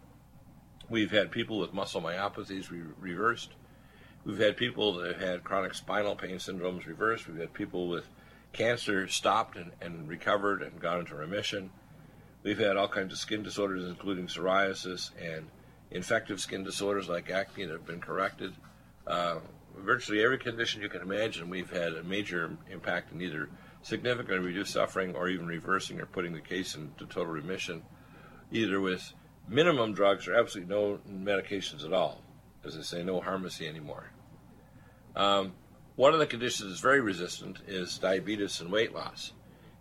We've 0.89 1.11
had 1.11 1.31
people 1.31 1.59
with 1.59 1.73
muscle 1.73 2.01
myopathies 2.01 2.69
re- 2.69 2.81
reversed. 2.99 3.51
We've 4.25 4.37
had 4.37 4.57
people 4.57 4.93
that 4.97 5.13
have 5.13 5.21
had 5.21 5.43
chronic 5.43 5.73
spinal 5.73 6.15
pain 6.15 6.35
syndromes 6.35 6.85
reversed. 6.85 7.27
We've 7.27 7.39
had 7.39 7.53
people 7.53 7.87
with 7.87 8.07
cancer 8.53 9.07
stopped 9.07 9.57
and, 9.57 9.71
and 9.81 10.07
recovered 10.07 10.61
and 10.61 10.79
gone 10.79 10.99
into 10.99 11.15
remission. 11.15 11.71
We've 12.43 12.59
had 12.59 12.77
all 12.77 12.87
kinds 12.87 13.13
of 13.13 13.19
skin 13.19 13.43
disorders, 13.43 13.85
including 13.85 14.27
psoriasis 14.27 15.11
and 15.19 15.47
infective 15.93 16.39
skin 16.39 16.63
disorders 16.63 17.07
like 17.07 17.29
acne 17.29 17.67
have 17.67 17.85
been 17.85 18.01
corrected. 18.01 18.53
Uh, 19.07 19.39
virtually 19.77 20.23
every 20.23 20.37
condition 20.37 20.81
you 20.81 20.89
can 20.89 21.01
imagine, 21.01 21.49
we've 21.49 21.69
had 21.69 21.93
a 21.93 22.03
major 22.03 22.57
impact 22.69 23.13
in 23.13 23.21
either 23.21 23.49
significantly 23.81 24.39
reduced 24.39 24.73
suffering 24.73 25.15
or 25.15 25.29
even 25.29 25.45
reversing 25.45 25.99
or 25.99 26.05
putting 26.05 26.33
the 26.33 26.41
case 26.41 26.75
into 26.75 27.05
total 27.05 27.27
remission, 27.27 27.83
either 28.51 28.79
with 28.79 29.13
minimum 29.47 29.93
drugs 29.93 30.27
or 30.27 30.35
absolutely 30.35 30.73
no 30.73 30.99
medications 31.09 31.85
at 31.85 31.93
all. 31.93 32.21
As 32.65 32.77
I 32.77 32.81
say, 32.81 33.03
no 33.03 33.21
pharmacy 33.21 33.67
anymore. 33.67 34.09
Um, 35.15 35.53
one 35.95 36.13
of 36.13 36.19
the 36.19 36.25
conditions 36.25 36.69
that's 36.69 36.81
very 36.81 37.01
resistant 37.01 37.59
is 37.67 37.97
diabetes 37.97 38.61
and 38.61 38.71
weight 38.71 38.93
loss. 38.93 39.33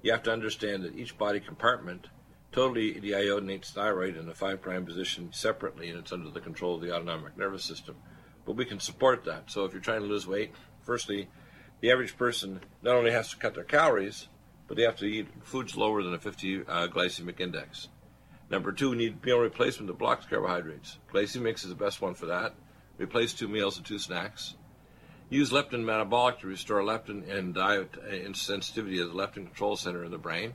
You 0.02 0.10
have 0.10 0.24
to 0.24 0.32
understand 0.32 0.82
that 0.82 0.96
each 0.96 1.16
body 1.16 1.38
compartment 1.38 2.08
totally 2.52 2.98
the 2.98 3.12
deiodinates 3.12 3.72
thyroid 3.72 4.16
in 4.16 4.26
the 4.26 4.34
5' 4.34 4.60
prime 4.60 4.86
position 4.86 5.32
separately, 5.32 5.88
and 5.88 5.98
it's 5.98 6.12
under 6.12 6.30
the 6.30 6.40
control 6.40 6.76
of 6.76 6.82
the 6.82 6.94
autonomic 6.94 7.36
nervous 7.36 7.64
system. 7.64 7.96
But 8.44 8.56
we 8.56 8.64
can 8.64 8.78
support 8.78 9.24
that. 9.24 9.50
So 9.50 9.64
if 9.64 9.72
you're 9.72 9.80
trying 9.80 10.02
to 10.02 10.06
lose 10.06 10.26
weight, 10.26 10.52
firstly, 10.82 11.28
the 11.80 11.90
average 11.90 12.16
person 12.16 12.60
not 12.82 12.94
only 12.94 13.10
has 13.10 13.30
to 13.30 13.36
cut 13.36 13.54
their 13.54 13.64
calories, 13.64 14.28
but 14.68 14.76
they 14.76 14.84
have 14.84 14.96
to 14.96 15.06
eat 15.06 15.28
foods 15.42 15.76
lower 15.76 16.02
than 16.02 16.14
a 16.14 16.18
50 16.18 16.60
uh, 16.60 16.86
glycemic 16.88 17.40
index. 17.40 17.88
Number 18.50 18.70
two, 18.70 18.94
need 18.94 19.24
meal 19.24 19.38
replacement 19.38 19.86
that 19.88 19.98
blocks 19.98 20.26
carbohydrates. 20.26 20.98
Glycemics 21.12 21.64
is 21.64 21.70
the 21.70 21.74
best 21.74 22.02
one 22.02 22.14
for 22.14 22.26
that. 22.26 22.54
Replace 22.98 23.32
two 23.32 23.48
meals 23.48 23.78
and 23.78 23.86
two 23.86 23.98
snacks. 23.98 24.54
Use 25.30 25.50
leptin 25.50 25.82
metabolic 25.84 26.40
to 26.40 26.46
restore 26.46 26.82
leptin 26.82 27.28
and 27.30 27.54
diet 27.54 27.96
and 27.96 28.36
sensitivity 28.36 29.00
of 29.00 29.08
the 29.08 29.14
leptin 29.14 29.46
control 29.46 29.76
center 29.76 30.04
in 30.04 30.10
the 30.10 30.18
brain. 30.18 30.54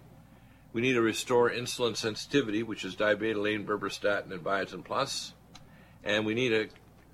We 0.78 0.84
need 0.84 0.94
to 0.94 1.02
restore 1.02 1.50
insulin 1.50 1.98
sensitivity, 1.98 2.62
which 2.62 2.86
is 2.86 2.96
dibetaline, 2.96 3.66
berberstatin, 3.66 4.32
and 4.32 4.44
biotin 4.44 4.86
plus. 4.86 5.34
And 6.04 6.24
we 6.24 6.36
need 6.36 6.54
a, 6.54 6.68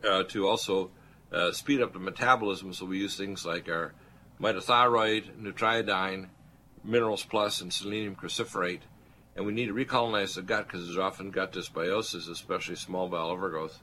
uh, 0.06 0.24
to 0.24 0.50
also 0.50 0.92
uh, 1.32 1.54
speed 1.54 1.82
up 1.82 1.94
the 1.94 2.00
metabolism, 2.00 2.74
so 2.74 2.86
we 2.86 2.98
use 2.98 3.16
things 3.16 3.46
like 3.46 3.70
our 3.70 3.94
mitothyroid, 4.38 5.38
nutriodine, 5.42 6.28
minerals 6.84 7.24
plus, 7.24 7.62
and 7.62 7.72
selenium 7.72 8.18
cruciferate. 8.18 8.82
And 9.38 9.46
we 9.46 9.54
need 9.54 9.68
to 9.68 9.74
recolonize 9.74 10.36
the 10.36 10.42
gut 10.42 10.68
because 10.68 10.86
there's 10.86 10.98
often 10.98 11.32
gut 11.32 11.54
dysbiosis, 11.54 12.30
especially 12.30 12.76
small 12.76 13.08
bowel 13.08 13.32
overgrowth, 13.32 13.82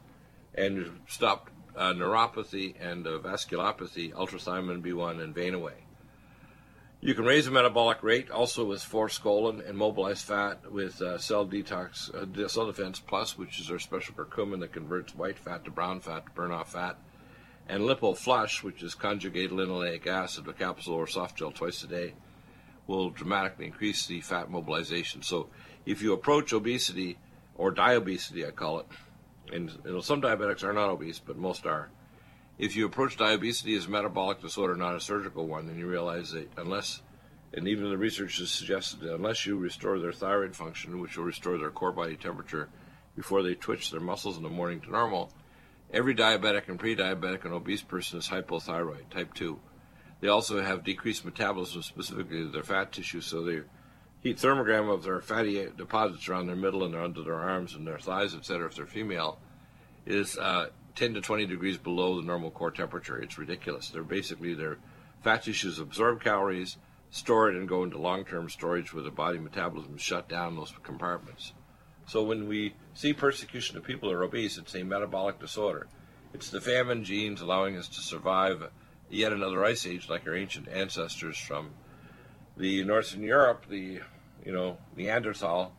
and 0.55 1.01
stop 1.09 1.49
uh, 1.75 1.95
neuropathy 1.95 2.75
and 2.79 3.07
uh, 3.07 3.13
vasculopathy, 3.13 4.13
ultrathymine 4.13 4.83
B1, 4.83 5.23
and 5.25 5.35
vein 5.35 5.55
away. 5.55 5.87
You 7.03 7.15
can 7.15 7.25
raise 7.25 7.47
the 7.47 7.51
metabolic 7.51 8.03
rate 8.03 8.31
also 8.31 8.67
with 8.67 8.83
forskolin 8.83 9.67
and 9.67 9.79
mobilized 9.79 10.27
fat 10.27 10.71
with 10.71 11.01
uh, 11.01 11.17
cell 11.17 11.47
detox, 11.47 12.15
uh, 12.15 12.49
cell 12.49 12.67
defense 12.67 13.01
plus, 13.01 13.39
which 13.39 13.59
is 13.59 13.71
our 13.71 13.79
special 13.79 14.15
curcumin 14.15 14.61
that 14.61 14.75
converts 14.75 15.15
white 15.15 15.39
fat 15.39 15.65
to 15.65 15.71
brown 15.71 16.01
fat 16.01 16.27
to 16.27 16.33
burn 16.33 16.53
off 16.53 16.73
fat, 16.73 16.99
and 17.67 17.85
lipo 17.85 18.15
flush, 18.15 18.63
which 18.63 18.83
is 18.83 18.95
conjugated 18.95 19.51
linoleic 19.51 20.07
acid, 20.07 20.47
a 20.47 20.53
capsule 20.53 20.95
or 20.95 21.07
soft 21.07 21.39
gel 21.39 21.51
twice 21.51 21.83
a 21.83 21.87
day, 21.87 22.13
will 22.87 23.09
dramatically 23.09 23.65
increase 23.65 24.07
the 24.07 24.21
fat 24.21 24.51
mobilization. 24.51 25.23
So 25.23 25.49
if 25.87 26.03
you 26.03 26.13
approach 26.13 26.53
obesity 26.53 27.17
or 27.55 27.71
diabesity, 27.71 28.47
I 28.47 28.51
call 28.51 28.81
it, 28.81 28.87
and 29.51 29.71
you 29.87 29.93
know, 29.93 30.01
some 30.01 30.21
diabetics 30.21 30.65
are 30.65 30.75
not 30.75 30.91
obese, 30.91 31.19
but 31.19 31.39
most 31.39 31.65
are. 31.65 31.89
If 32.61 32.77
you 32.77 32.85
approach 32.85 33.17
diabetes 33.17 33.65
as 33.65 33.87
a 33.87 33.91
metabolic 33.91 34.43
disorder, 34.43 34.77
not 34.77 34.95
a 34.95 35.01
surgical 35.01 35.47
one, 35.47 35.67
then 35.67 35.79
you 35.79 35.87
realize 35.87 36.33
that 36.33 36.51
unless, 36.59 37.01
and 37.55 37.67
even 37.67 37.89
the 37.89 37.97
research 37.97 38.39
has 38.39 38.51
suggested 38.51 39.01
that 39.01 39.15
unless 39.15 39.47
you 39.47 39.57
restore 39.57 39.99
their 39.99 40.13
thyroid 40.13 40.55
function, 40.55 41.01
which 41.01 41.17
will 41.17 41.25
restore 41.25 41.57
their 41.57 41.71
core 41.71 41.91
body 41.91 42.17
temperature 42.17 42.69
before 43.17 43.43
they 43.43 43.55
twitch 43.55 43.91
their 43.91 43.99
muscles 43.99 44.37
in 44.37 44.43
the 44.43 44.51
morning 44.51 44.79
to 44.83 44.91
normal, 44.91 45.33
every 45.91 46.15
diabetic 46.15 46.69
and 46.69 46.79
pre-diabetic 46.79 47.47
and 47.47 47.55
obese 47.55 47.81
person 47.81 48.19
is 48.19 48.29
hypothyroid, 48.29 49.09
type 49.09 49.33
2. 49.33 49.59
They 50.21 50.29
also 50.29 50.61
have 50.61 50.85
decreased 50.85 51.25
metabolism, 51.25 51.81
specifically 51.81 52.47
their 52.47 52.63
fat 52.63 52.93
tissue, 52.93 53.23
so 53.23 53.43
they 53.43 53.63
heat 54.21 54.37
thermogram 54.37 54.93
of 54.93 55.03
their 55.03 55.23
fatty 55.23 55.67
deposits 55.79 56.29
around 56.29 56.47
their 56.47 56.57
middle 56.57 56.85
and 56.85 56.95
under 56.95 57.23
their 57.23 57.41
arms 57.41 57.75
and 57.75 57.87
their 57.87 57.99
thighs, 57.99 58.35
etc., 58.35 58.67
if 58.67 58.75
they're 58.75 58.85
female, 58.85 59.39
is 60.05 60.37
uh, 60.37 60.67
10 61.01 61.15
to 61.15 61.23
20 61.23 61.47
degrees 61.47 61.79
below 61.79 62.21
the 62.21 62.27
normal 62.27 62.51
core 62.51 62.71
temperature. 62.71 63.19
It's 63.19 63.39
ridiculous. 63.39 63.89
They're 63.89 64.03
basically 64.03 64.53
their 64.53 64.77
fat 65.23 65.43
tissues 65.43 65.79
absorb 65.79 66.23
calories, 66.23 66.77
store 67.09 67.49
it, 67.49 67.57
and 67.57 67.67
go 67.67 67.85
into 67.85 67.97
long-term 67.97 68.51
storage 68.51 68.93
where 68.93 69.03
the 69.03 69.11
body 69.11 69.39
metabolism 69.39 69.97
shut 69.97 70.29
down 70.29 70.57
those 70.57 70.75
compartments. 70.83 71.55
So 72.07 72.23
when 72.23 72.47
we 72.47 72.75
see 72.93 73.15
persecution 73.15 73.79
of 73.79 73.83
people 73.83 74.11
who 74.11 74.15
are 74.15 74.25
obese, 74.25 74.59
it's 74.59 74.75
a 74.75 74.83
metabolic 74.83 75.41
disorder. 75.41 75.87
It's 76.35 76.51
the 76.51 76.61
famine 76.61 77.03
genes 77.03 77.41
allowing 77.41 77.79
us 77.79 77.89
to 77.89 78.03
survive 78.03 78.69
yet 79.09 79.33
another 79.33 79.65
ice 79.65 79.87
age 79.87 80.11
like 80.11 80.27
our 80.27 80.37
ancient 80.37 80.69
ancestors 80.69 81.39
from 81.39 81.71
the 82.59 82.85
Northern 82.85 83.23
Europe, 83.23 83.65
the 83.71 84.01
you 84.45 84.53
know 84.53 84.77
Neanderthal, 84.97 85.73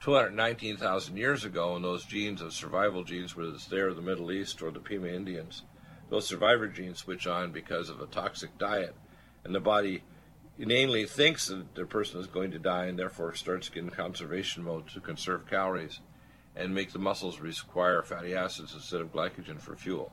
219,000 0.00 1.16
years 1.16 1.44
ago, 1.44 1.76
and 1.76 1.84
those 1.84 2.04
genes, 2.04 2.40
those 2.40 2.56
survival 2.56 3.04
genes, 3.04 3.36
whether 3.36 3.50
it's 3.50 3.66
there 3.66 3.92
the 3.92 4.00
Middle 4.00 4.32
East 4.32 4.62
or 4.62 4.70
the 4.70 4.80
Pima 4.80 5.08
Indians, 5.08 5.62
those 6.08 6.26
survivor 6.26 6.66
genes 6.66 6.98
switch 6.98 7.26
on 7.26 7.52
because 7.52 7.90
of 7.90 8.00
a 8.00 8.06
toxic 8.06 8.56
diet, 8.58 8.94
and 9.44 9.54
the 9.54 9.60
body 9.60 10.02
inanely 10.58 11.06
thinks 11.06 11.48
that 11.48 11.74
the 11.74 11.84
person 11.84 12.20
is 12.20 12.26
going 12.26 12.50
to 12.50 12.58
die 12.58 12.86
and 12.86 12.98
therefore 12.98 13.34
starts 13.34 13.70
in 13.74 13.90
conservation 13.90 14.64
mode 14.64 14.88
to 14.88 15.00
conserve 15.00 15.46
calories 15.46 16.00
and 16.56 16.74
make 16.74 16.92
the 16.92 16.98
muscles 16.98 17.40
require 17.40 18.02
fatty 18.02 18.34
acids 18.34 18.74
instead 18.74 19.00
of 19.00 19.12
glycogen 19.12 19.60
for 19.60 19.76
fuel. 19.76 20.12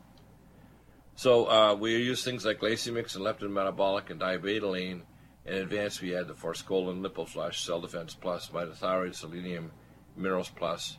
So 1.16 1.50
uh, 1.50 1.76
we 1.76 1.98
use 1.98 2.24
things 2.24 2.46
like 2.46 2.60
glycemics 2.60 3.16
and 3.16 3.26
leptin 3.26 3.50
metabolic 3.50 4.10
and 4.10 4.22
dibetaline 4.22 5.02
in 5.48 5.56
advance, 5.56 6.02
we 6.02 6.10
had 6.10 6.28
the 6.28 6.34
Forskolin 6.34 7.02
Lipoflush, 7.02 7.56
Cell 7.56 7.80
Defense 7.80 8.14
Plus, 8.14 8.50
Mitothyroid, 8.50 9.16
Selenium, 9.16 9.72
Minerals 10.18 10.50
Plus, 10.50 10.98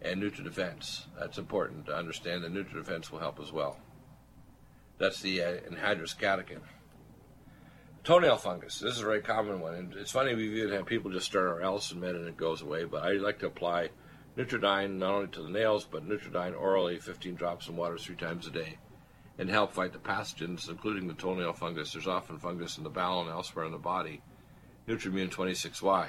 and 0.00 0.22
NutriDefense. 0.22 1.06
That's 1.18 1.38
important 1.38 1.86
to 1.86 1.96
understand. 1.96 2.44
The 2.44 2.48
NutriDefense 2.48 3.10
will 3.10 3.18
help 3.18 3.40
as 3.40 3.52
well. 3.52 3.78
That's 4.98 5.20
the 5.20 5.42
uh, 5.42 5.52
anhydrous 5.70 6.16
catechin. 6.16 6.60
Toenail 8.04 8.36
fungus. 8.36 8.78
This 8.78 8.94
is 8.94 9.02
a 9.02 9.04
very 9.04 9.20
common 9.20 9.60
one. 9.60 9.74
And 9.74 9.94
it's 9.94 10.12
funny, 10.12 10.34
we've 10.34 10.54
even 10.54 10.72
had 10.72 10.86
people 10.86 11.10
just 11.10 11.26
start 11.26 11.48
our 11.48 11.60
Allicin 11.60 11.96
Med 11.96 12.14
and 12.14 12.28
it 12.28 12.36
goes 12.36 12.62
away, 12.62 12.84
but 12.84 13.02
I 13.02 13.12
like 13.14 13.40
to 13.40 13.46
apply 13.46 13.90
Nutridyne 14.36 14.98
not 14.98 15.14
only 15.14 15.28
to 15.28 15.42
the 15.42 15.50
nails, 15.50 15.84
but 15.84 16.08
Nutridyne 16.08 16.58
orally, 16.58 16.98
15 16.98 17.34
drops 17.34 17.68
in 17.68 17.76
water 17.76 17.98
three 17.98 18.16
times 18.16 18.46
a 18.46 18.50
day. 18.50 18.78
And 19.38 19.48
help 19.48 19.72
fight 19.72 19.92
the 19.92 19.98
pathogens, 19.98 20.68
including 20.68 21.06
the 21.06 21.14
toenail 21.14 21.52
fungus. 21.52 21.92
There's 21.92 22.08
often 22.08 22.38
fungus 22.38 22.76
in 22.76 22.84
the 22.84 22.90
bowel 22.90 23.22
and 23.22 23.30
elsewhere 23.30 23.64
in 23.64 23.72
the 23.72 23.78
body. 23.78 24.20
Nutrimune 24.88 25.30
26Y. 25.30 26.08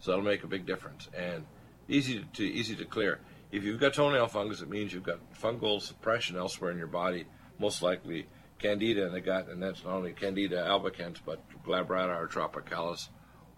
So 0.00 0.10
that'll 0.10 0.24
make 0.24 0.44
a 0.44 0.48
big 0.48 0.66
difference 0.66 1.08
and 1.16 1.44
easy 1.88 2.24
to 2.34 2.44
easy 2.44 2.76
to 2.76 2.84
clear. 2.84 3.20
If 3.52 3.64
you've 3.64 3.80
got 3.80 3.94
toenail 3.94 4.28
fungus, 4.28 4.60
it 4.60 4.68
means 4.68 4.92
you've 4.92 5.02
got 5.02 5.20
fungal 5.34 5.80
suppression 5.80 6.36
elsewhere 6.36 6.70
in 6.70 6.78
your 6.78 6.86
body, 6.86 7.26
most 7.58 7.82
likely 7.82 8.26
candida 8.58 9.06
in 9.06 9.12
the 9.12 9.20
gut, 9.20 9.48
and 9.48 9.62
that's 9.62 9.84
not 9.84 9.94
only 9.94 10.12
candida 10.12 10.56
albicans, 10.56 11.18
but 11.24 11.42
glabrata 11.64 12.16
or 12.16 12.28
tropicalis, 12.28 13.08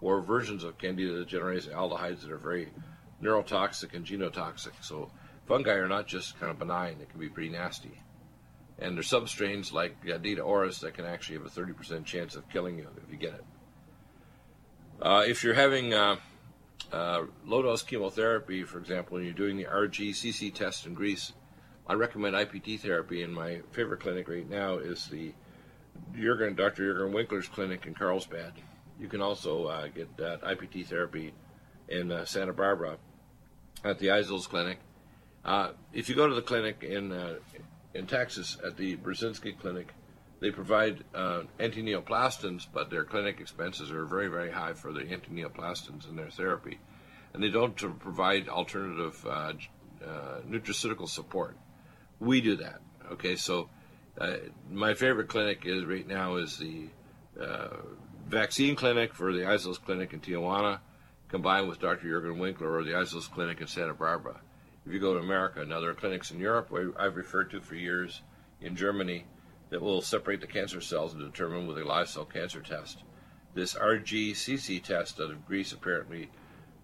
or 0.01 0.21
versions 0.21 0.63
of 0.63 0.77
candida 0.77 1.13
that 1.13 1.27
generate 1.27 1.63
aldehydes 1.63 2.21
that 2.21 2.31
are 2.31 2.37
very 2.37 2.69
neurotoxic 3.21 3.93
and 3.93 4.05
genotoxic. 4.05 4.73
So 4.81 5.11
fungi 5.47 5.73
are 5.73 5.87
not 5.87 6.07
just 6.07 6.39
kind 6.39 6.51
of 6.51 6.59
benign; 6.59 6.99
they 6.99 7.05
can 7.05 7.19
be 7.19 7.29
pretty 7.29 7.49
nasty. 7.49 8.01
And 8.81 8.95
there's 8.95 9.09
substrains 9.09 9.73
like 9.73 10.05
Candida 10.05 10.41
auris 10.41 10.79
that 10.81 10.93
can 10.93 11.05
actually 11.05 11.37
have 11.37 11.45
a 11.45 11.49
30% 11.49 12.05
chance 12.05 12.35
of 12.35 12.47
killing 12.49 12.77
you 12.77 12.87
if 13.05 13.11
you 13.11 13.17
get 13.17 13.33
it. 13.33 13.43
Uh, 15.01 15.23
if 15.27 15.43
you're 15.43 15.53
having 15.53 15.93
uh, 15.93 16.15
uh, 16.91 17.23
low 17.45 17.61
dose 17.61 17.83
chemotherapy, 17.83 18.63
for 18.63 18.79
example, 18.79 19.17
and 19.17 19.25
you're 19.25 19.35
doing 19.35 19.57
the 19.57 19.65
RGCC 19.65 20.53
test 20.53 20.85
in 20.85 20.93
Greece, 20.93 21.33
I 21.87 21.93
recommend 21.93 22.35
IPT 22.35 22.79
therapy. 22.79 23.23
And 23.23 23.33
my 23.33 23.61
favorite 23.71 23.99
clinic 23.99 24.29
right 24.29 24.49
now 24.49 24.77
is 24.77 25.07
the 25.07 25.33
Jurgen, 26.17 26.55
Dr. 26.55 26.93
Jurgen 26.93 27.13
Winkler's 27.13 27.47
clinic 27.47 27.85
in 27.85 27.93
Carlsbad. 27.93 28.53
You 28.99 29.07
can 29.07 29.21
also 29.21 29.65
uh, 29.65 29.87
get 29.87 30.15
IPT 30.17 30.85
therapy 30.85 31.33
in 31.87 32.11
uh, 32.11 32.25
Santa 32.25 32.53
Barbara 32.53 32.97
at 33.83 33.99
the 33.99 34.07
Issels 34.07 34.47
Clinic. 34.47 34.79
Uh, 35.43 35.71
if 35.93 36.09
you 36.09 36.15
go 36.15 36.27
to 36.27 36.35
the 36.35 36.41
clinic 36.41 36.83
in 36.83 37.11
in 37.93 38.05
Texas 38.07 38.57
at 38.65 38.77
the 38.77 38.97
Burzynski 38.97 39.57
Clinic, 39.59 39.93
they 40.39 40.51
provide 40.51 41.03
uh, 41.13 41.43
antineoplastons, 41.59 42.65
but 42.71 42.89
their 42.89 43.03
clinic 43.03 43.39
expenses 43.39 43.91
are 43.91 44.05
very, 44.05 44.27
very 44.27 44.51
high 44.51 44.73
for 44.73 44.93
the 44.93 45.01
antineoplastons 45.01 46.09
in 46.09 46.15
their 46.15 46.29
therapy. 46.29 46.79
And 47.33 47.43
they 47.43 47.49
don't 47.49 47.75
provide 47.99 48.47
alternative 48.47 49.25
uh, 49.27 49.53
uh, 50.03 50.39
nutraceutical 50.47 51.09
support. 51.09 51.57
We 52.19 52.41
do 52.41 52.55
that. 52.57 52.81
Okay, 53.11 53.35
so 53.35 53.69
uh, 54.17 54.37
my 54.71 54.93
favorite 54.93 55.27
clinic 55.27 55.63
is 55.65 55.85
right 55.85 56.07
now 56.07 56.37
is 56.37 56.57
the 56.57 56.87
uh, 57.39 57.77
vaccine 58.27 58.75
clinic 58.75 59.13
for 59.13 59.33
the 59.33 59.39
Issels 59.39 59.81
Clinic 59.81 60.13
in 60.13 60.21
Tijuana, 60.21 60.79
combined 61.27 61.67
with 61.67 61.79
Dr. 61.79 62.07
Jurgen 62.07 62.39
Winkler 62.39 62.71
or 62.71 62.83
the 62.83 62.91
Issels 62.91 63.29
Clinic 63.29 63.61
in 63.61 63.67
Santa 63.67 63.93
Barbara. 63.93 64.39
If 64.85 64.93
you 64.93 64.99
go 64.99 65.13
to 65.13 65.19
America, 65.19 65.65
now 65.65 65.79
there 65.79 65.89
are 65.89 65.95
clinics 65.95 66.31
in 66.31 66.39
Europe 66.39 66.71
where 66.71 66.91
I've 66.99 67.15
referred 67.15 67.51
to 67.51 67.61
for 67.61 67.75
years, 67.75 68.21
in 68.61 68.75
Germany, 68.75 69.25
that 69.69 69.81
will 69.81 70.01
separate 70.01 70.41
the 70.41 70.47
cancer 70.47 70.81
cells 70.81 71.13
and 71.13 71.21
determine 71.21 71.67
with 71.67 71.77
a 71.77 71.85
live 71.85 72.09
cell 72.09 72.25
cancer 72.25 72.61
test. 72.61 73.03
This 73.53 73.73
RGCC 73.73 74.83
test 74.83 75.19
out 75.19 75.31
of 75.31 75.45
Greece, 75.45 75.71
apparently, 75.71 76.29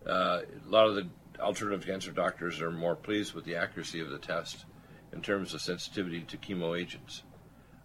uh, 0.07 0.41
a 0.43 0.69
lot 0.69 0.87
of 0.87 0.95
the 0.95 1.07
alternative 1.39 1.85
cancer 1.85 2.11
doctors 2.11 2.61
are 2.61 2.71
more 2.71 2.95
pleased 2.95 3.33
with 3.33 3.45
the 3.45 3.55
accuracy 3.55 3.99
of 3.99 4.09
the 4.09 4.17
test 4.17 4.65
in 5.11 5.21
terms 5.21 5.53
of 5.53 5.61
sensitivity 5.61 6.21
to 6.21 6.37
chemo 6.37 6.79
agents 6.79 7.23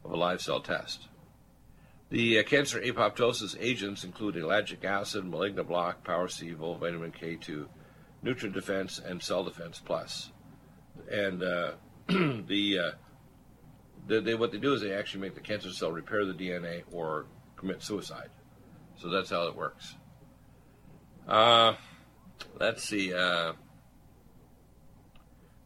of 0.05 0.13
a 0.13 0.17
live 0.17 0.41
cell 0.41 0.61
test. 0.61 1.09
The 2.11 2.41
uh, 2.41 2.43
cancer 2.43 2.81
apoptosis 2.81 3.57
agents 3.61 4.03
include 4.05 4.35
ellagic 4.35 4.85
acid, 4.85 5.25
malignant 5.25 5.69
block, 5.69 6.03
power 6.05 6.29
C, 6.29 6.51
vitamin 6.53 7.13
K2, 7.13 7.67
nutrient 8.23 8.55
defense, 8.55 9.01
and 9.05 9.23
cell 9.23 9.45
defense 9.45 9.81
plus. 9.85 10.31
And 11.11 11.43
uh, 11.43 11.73
the 12.09 12.79
uh, 12.79 12.91
they, 14.07 14.21
they, 14.21 14.35
what 14.35 14.53
they 14.53 14.59
do 14.59 14.75
is 14.75 14.81
they 14.81 14.93
actually 14.93 15.23
make 15.23 15.35
the 15.35 15.41
cancer 15.41 15.71
cell 15.71 15.93
repair 15.93 16.25
the 16.25 16.35
DNA 16.35 16.83
or 16.93 17.27
commit 17.57 17.83
suicide. 17.83 18.31
So 18.97 19.09
that's 19.09 19.31
how 19.31 19.47
it 19.49 19.57
works. 19.57 19.95
Uh, 21.29 21.75
let's 22.59 22.83
see. 22.83 23.15
Uh, 23.15 23.53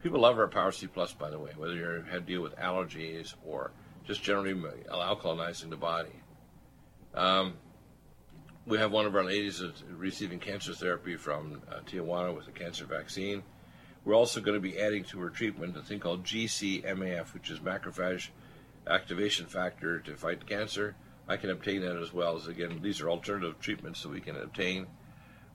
people 0.02 0.20
love 0.20 0.38
our 0.38 0.48
Power 0.48 0.72
C 0.72 0.86
Plus, 0.86 1.12
by 1.12 1.30
the 1.30 1.38
way, 1.38 1.52
whether 1.56 1.74
you 1.74 2.04
had 2.10 2.26
to 2.26 2.32
deal 2.32 2.42
with 2.42 2.56
allergies 2.56 3.34
or 3.44 3.72
just 4.04 4.22
generally 4.22 4.54
alkalinizing 4.88 5.70
the 5.70 5.76
body. 5.76 6.22
Um, 7.14 7.54
we 8.66 8.78
have 8.78 8.92
one 8.92 9.04
of 9.04 9.14
our 9.14 9.24
ladies 9.24 9.62
receiving 9.90 10.38
cancer 10.38 10.72
therapy 10.72 11.16
from 11.16 11.60
uh, 11.70 11.80
Tijuana 11.80 12.34
with 12.34 12.48
a 12.48 12.52
cancer 12.52 12.86
vaccine. 12.86 13.42
We're 14.04 14.14
also 14.14 14.40
going 14.40 14.54
to 14.54 14.60
be 14.60 14.78
adding 14.78 15.04
to 15.04 15.20
her 15.20 15.30
treatment 15.30 15.76
a 15.76 15.82
thing 15.82 16.00
called 16.00 16.24
GCMAF, 16.24 17.34
which 17.34 17.50
is 17.50 17.58
macrophage 17.58 18.28
activation 18.86 19.46
factor 19.46 19.98
to 20.00 20.16
fight 20.16 20.46
cancer. 20.46 20.94
I 21.28 21.36
can 21.36 21.50
obtain 21.50 21.82
that 21.82 21.96
as 21.96 22.12
well 22.12 22.36
as 22.36 22.46
again 22.46 22.80
these 22.82 23.00
are 23.00 23.10
alternative 23.10 23.60
treatments 23.60 24.02
that 24.02 24.10
we 24.10 24.20
can 24.20 24.36
obtain. 24.36 24.86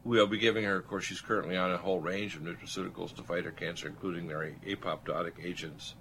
We'll 0.03 0.28
be 0.28 0.38
giving 0.38 0.64
her, 0.64 0.78
of 0.78 0.88
course, 0.88 1.05
she's 1.05 1.22
currently 1.22 1.57
on 1.57 1.72
a 1.72 1.78
whole 1.78 1.99
range 1.99 2.36
of 2.36 2.43
nutraceuticals 2.43 3.16
to 3.16 3.24
fight 3.24 3.45
her 3.45 3.51
cancer, 3.51 3.88
including 3.88 4.28
their 4.28 4.55
apoptotic 4.66 5.43
agents 5.43 5.95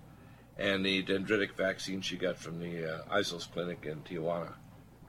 and 0.59 0.85
the 0.85 1.03
dendritic 1.03 1.53
vaccine 1.53 2.01
she 2.01 2.17
got 2.17 2.37
from 2.37 2.59
the 2.59 3.03
uh, 3.11 3.23
Clinic 3.53 3.87
in 3.87 4.03
Tijuana. 4.03 4.55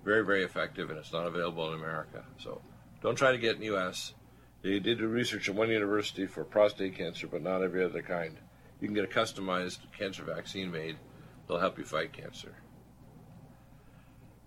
Very, 0.04 0.26
very 0.26 0.44
effective, 0.44 0.90
and 0.90 0.98
it's 0.98 1.14
not 1.14 1.28
available 1.28 1.68
in 1.68 1.80
America. 1.80 2.24
So 2.38 2.62
don't 3.02 3.16
try 3.16 3.32
to 3.32 3.38
get 3.38 3.56
in 3.56 3.60
the 3.60 3.68
U.S. 3.68 4.14
They 4.62 4.80
did 4.80 5.00
do 5.00 5.08
research 5.08 5.50
at 5.50 5.56
one 5.56 5.70
university 5.70 6.26
for 6.26 6.44
prostate 6.44 6.96
cancer, 6.96 7.28
but 7.28 7.42
not 7.42 7.62
every 7.62 7.84
other 7.84 8.02
kind. 8.02 8.38
You 8.80 8.88
can 8.88 8.96
get 8.96 9.04
a 9.04 9.08
customized 9.08 9.80
cancer 9.98 10.24
vaccine 10.24 10.72
made. 10.72 10.98
They'll 11.48 11.60
help 11.60 11.78
you 11.78 11.84
fight 11.84 12.14
cancer. 12.14 12.56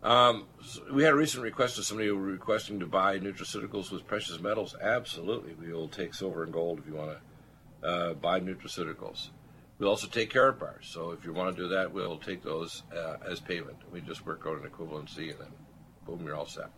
Um, 0.02 0.46
so 0.64 0.82
we 0.92 1.04
had 1.04 1.12
a 1.12 1.16
recent 1.16 1.44
request 1.44 1.78
of 1.78 1.84
somebody 1.84 2.08
who 2.08 2.16
were 2.16 2.22
requesting 2.22 2.80
to 2.80 2.86
buy 2.86 3.18
nutraceuticals 3.18 3.92
with 3.92 4.06
precious 4.06 4.40
metals. 4.40 4.74
Absolutely, 4.80 5.54
we 5.54 5.72
will 5.72 5.88
take 5.88 6.12
silver 6.12 6.42
and 6.42 6.52
gold 6.52 6.80
if 6.80 6.86
you 6.86 6.94
want 6.94 7.18
to 7.82 7.86
uh, 7.86 8.14
buy 8.14 8.40
nutraceuticals. 8.40 9.28
We'll 9.82 9.90
also 9.90 10.06
take 10.06 10.32
Karatbars. 10.32 10.84
So 10.84 11.10
if 11.10 11.24
you 11.24 11.32
want 11.32 11.56
to 11.56 11.62
do 11.64 11.68
that, 11.70 11.92
we'll 11.92 12.16
take 12.16 12.44
those 12.44 12.84
uh, 12.96 13.16
as 13.28 13.40
payment. 13.40 13.78
We 13.90 14.00
just 14.00 14.24
work 14.24 14.44
out 14.46 14.62
an 14.62 14.70
equivalency, 14.70 15.32
and 15.32 15.40
then 15.40 15.48
boom, 16.06 16.24
you're 16.24 16.36
all 16.36 16.46
set. 16.46 16.70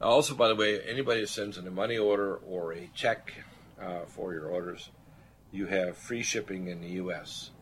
Also, 0.00 0.34
by 0.34 0.48
the 0.48 0.56
way, 0.56 0.80
anybody 0.80 1.20
that 1.20 1.28
sends 1.28 1.58
in 1.58 1.68
a 1.68 1.70
money 1.70 1.96
order 1.96 2.38
or 2.38 2.72
a 2.72 2.90
check 2.92 3.32
uh, 3.80 4.00
for 4.06 4.34
your 4.34 4.46
orders, 4.46 4.90
you 5.52 5.66
have 5.66 5.96
free 5.96 6.24
shipping 6.24 6.66
in 6.66 6.80
the 6.80 6.88
U.S. 7.04 7.52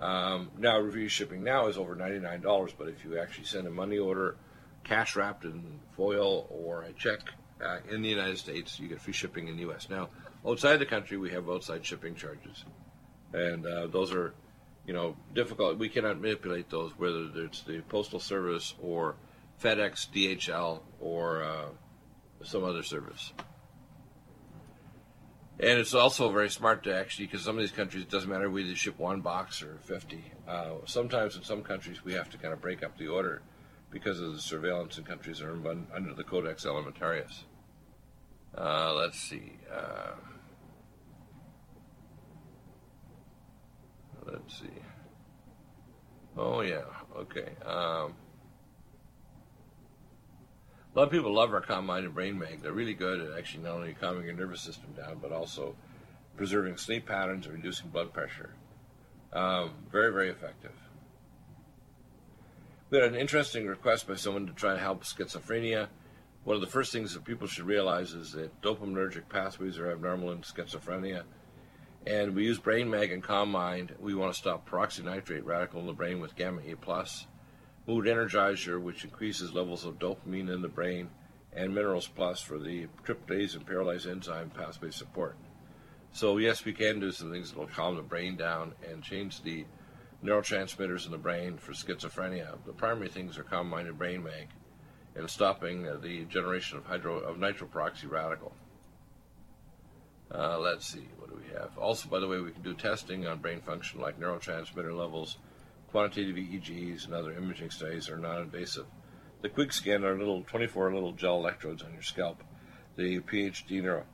Um, 0.00 0.50
now, 0.58 0.80
review 0.80 1.08
shipping 1.08 1.44
now 1.44 1.68
is 1.68 1.78
over 1.78 1.94
$99, 1.94 2.72
but 2.76 2.88
if 2.88 3.04
you 3.04 3.20
actually 3.20 3.44
send 3.44 3.68
a 3.68 3.70
money 3.70 3.98
order, 3.98 4.34
cash 4.82 5.14
wrapped 5.14 5.44
in 5.44 5.78
foil, 5.92 6.48
or 6.50 6.82
a 6.82 6.92
check 6.94 7.20
uh, 7.64 7.78
in 7.88 8.02
the 8.02 8.08
United 8.08 8.38
States, 8.38 8.80
you 8.80 8.88
get 8.88 9.00
free 9.00 9.12
shipping 9.12 9.46
in 9.46 9.54
the 9.54 9.62
U.S. 9.62 9.88
Now, 9.88 10.08
outside 10.44 10.78
the 10.78 10.86
country, 10.86 11.18
we 11.18 11.30
have 11.30 11.48
outside 11.48 11.86
shipping 11.86 12.16
charges, 12.16 12.64
and 13.34 13.66
uh, 13.66 13.86
those 13.88 14.12
are, 14.12 14.32
you 14.86 14.94
know, 14.94 15.16
difficult. 15.34 15.78
We 15.78 15.88
cannot 15.88 16.20
manipulate 16.20 16.70
those, 16.70 16.92
whether 16.96 17.28
it's 17.34 17.62
the 17.62 17.80
postal 17.88 18.20
service 18.20 18.74
or 18.80 19.16
FedEx, 19.62 20.08
DHL, 20.10 20.80
or 21.00 21.42
uh, 21.42 21.64
some 22.44 22.64
other 22.64 22.82
service. 22.82 23.32
And 25.58 25.78
it's 25.78 25.94
also 25.94 26.30
very 26.30 26.50
smart 26.50 26.82
to 26.84 26.96
actually, 26.96 27.26
because 27.26 27.42
some 27.42 27.56
of 27.56 27.62
these 27.62 27.72
countries, 27.72 28.02
it 28.04 28.10
doesn't 28.10 28.28
matter 28.28 28.50
whether 28.50 28.66
you 28.66 28.74
ship 28.74 28.98
one 28.98 29.20
box 29.20 29.62
or 29.62 29.78
50. 29.84 30.24
Uh, 30.48 30.70
sometimes 30.84 31.36
in 31.36 31.44
some 31.44 31.62
countries, 31.62 32.04
we 32.04 32.12
have 32.14 32.30
to 32.30 32.38
kind 32.38 32.52
of 32.52 32.60
break 32.60 32.82
up 32.82 32.96
the 32.98 33.08
order 33.08 33.42
because 33.90 34.20
of 34.20 34.32
the 34.32 34.40
surveillance 34.40 34.98
in 34.98 35.04
countries 35.04 35.38
that 35.38 35.46
are 35.46 35.76
under 35.94 36.12
the 36.14 36.24
Codex 36.24 36.64
Alimentarius. 36.64 37.44
Uh, 38.56 38.92
let's 38.94 39.18
see. 39.18 39.52
Uh, 39.72 40.12
let's 44.26 44.58
see. 44.58 44.66
Oh, 46.36 46.60
yeah. 46.60 46.82
Okay. 47.16 47.52
Um, 47.64 48.14
a 50.94 50.98
lot 50.98 51.04
of 51.04 51.10
people 51.10 51.32
love 51.32 51.52
our 51.52 51.60
Calm 51.60 51.86
Mind 51.86 52.04
and 52.04 52.14
Brain 52.14 52.38
Mag. 52.38 52.62
They're 52.62 52.72
really 52.72 52.94
good 52.94 53.20
at 53.20 53.38
actually 53.38 53.64
not 53.64 53.74
only 53.74 53.94
calming 53.94 54.24
your 54.24 54.34
nervous 54.34 54.60
system 54.60 54.92
down, 54.96 55.18
but 55.20 55.32
also 55.32 55.74
preserving 56.36 56.76
sleep 56.76 57.06
patterns 57.06 57.46
and 57.46 57.54
reducing 57.54 57.90
blood 57.90 58.12
pressure. 58.12 58.50
Um, 59.32 59.72
very, 59.90 60.12
very 60.12 60.30
effective. 60.30 60.72
We 62.90 62.98
had 62.98 63.08
an 63.08 63.18
interesting 63.18 63.66
request 63.66 64.06
by 64.06 64.14
someone 64.14 64.46
to 64.46 64.52
try 64.52 64.74
to 64.74 64.78
help 64.78 65.02
schizophrenia. 65.02 65.88
One 66.44 66.54
of 66.54 66.60
the 66.60 66.68
first 66.68 66.92
things 66.92 67.14
that 67.14 67.24
people 67.24 67.48
should 67.48 67.66
realize 67.66 68.12
is 68.12 68.32
that 68.32 68.60
dopaminergic 68.62 69.28
pathways 69.28 69.78
are 69.78 69.90
abnormal 69.90 70.30
in 70.30 70.42
schizophrenia. 70.42 71.22
And 72.06 72.34
we 72.34 72.44
use 72.44 72.58
Brain 72.58 72.90
Mag 72.90 73.12
and 73.12 73.22
Calm 73.22 73.50
Mind. 73.50 73.94
We 73.98 74.14
want 74.14 74.34
to 74.34 74.38
stop 74.38 74.68
peroxynitrate 74.68 75.44
radical 75.44 75.80
in 75.80 75.86
the 75.86 75.94
brain 75.94 76.20
with 76.20 76.36
gamma 76.36 76.60
A 76.66 76.74
plus 76.74 77.26
Mood 77.86 78.04
Energizer, 78.04 78.78
which 78.78 79.04
increases 79.04 79.54
levels 79.54 79.86
of 79.86 79.98
dopamine 79.98 80.52
in 80.52 80.60
the 80.60 80.68
brain, 80.68 81.08
and 81.54 81.74
Minerals 81.74 82.06
Plus 82.08 82.40
for 82.40 82.58
the 82.58 82.88
tryptase 83.06 83.56
and 83.56 83.66
peroxidase 83.66 84.10
enzyme 84.10 84.50
pathway 84.50 84.90
support. 84.90 85.36
So 86.12 86.36
yes, 86.36 86.64
we 86.64 86.74
can 86.74 87.00
do 87.00 87.10
some 87.10 87.30
things 87.30 87.50
that 87.50 87.58
will 87.58 87.68
calm 87.68 87.96
the 87.96 88.02
brain 88.02 88.36
down 88.36 88.74
and 88.86 89.02
change 89.02 89.42
the 89.42 89.64
neurotransmitters 90.22 91.06
in 91.06 91.12
the 91.12 91.18
brain 91.18 91.56
for 91.56 91.72
schizophrenia. 91.72 92.58
The 92.66 92.72
primary 92.72 93.08
things 93.08 93.38
are 93.38 93.44
calm-minded 93.44 93.96
brain 93.96 94.22
mag 94.22 94.48
and 95.16 95.28
stopping 95.30 95.84
the 96.02 96.24
generation 96.26 96.76
of 96.76 96.84
hydro 96.84 97.18
of 97.18 97.38
nitroperoxy 97.38 98.10
radical. 98.10 98.54
Uh, 100.32 100.58
let's 100.58 100.86
see, 100.86 101.06
what 101.18 101.30
do 101.30 101.36
we 101.36 101.52
have? 101.52 101.76
Also, 101.78 102.08
by 102.08 102.18
the 102.18 102.26
way, 102.26 102.40
we 102.40 102.50
can 102.50 102.62
do 102.62 102.74
testing 102.74 103.26
on 103.26 103.38
brain 103.38 103.60
function 103.60 104.00
like 104.00 104.18
neurotransmitter 104.18 104.96
levels, 104.96 105.38
quantitative 105.90 106.36
EEGs, 106.36 107.04
and 107.04 107.14
other 107.14 107.32
imaging 107.32 107.70
studies 107.70 108.08
are 108.08 108.18
non-invasive. 108.18 108.86
The 109.42 109.48
quick 109.48 109.72
scan 109.72 110.04
are 110.04 110.18
little 110.18 110.42
24 110.42 110.94
little 110.94 111.12
gel 111.12 111.36
electrodes 111.36 111.82
on 111.82 111.92
your 111.92 112.02
scalp. 112.02 112.42
The 112.96 113.20
PhD 113.20 113.82
neuro, 113.82 114.04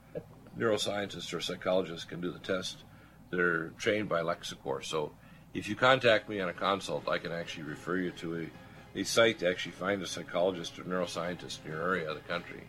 neuroscientist 0.59 1.33
or 1.33 1.41
psychologist 1.41 2.09
can 2.09 2.21
do 2.21 2.33
the 2.33 2.39
test. 2.41 2.79
They're 3.31 3.69
trained 3.79 4.09
by 4.09 4.23
Lexicor. 4.23 4.85
So 4.85 5.13
if 5.55 5.69
you 5.69 5.77
contact 5.77 6.29
me 6.29 6.41
on 6.41 6.49
a 6.49 6.53
consult, 6.53 7.09
I 7.09 7.19
can 7.19 7.33
actually 7.33 7.65
refer 7.65 7.97
you 7.97 8.11
to 8.13 8.49
a, 8.95 9.01
a 9.01 9.05
site 9.05 9.39
to 9.39 9.49
actually 9.49 9.73
find 9.73 10.03
a 10.03 10.07
psychologist 10.07 10.79
or 10.79 10.85
neuroscientist 10.85 11.65
in 11.65 11.71
your 11.71 11.83
area 11.83 12.11
of 12.11 12.17
the 12.17 12.29
country 12.29 12.65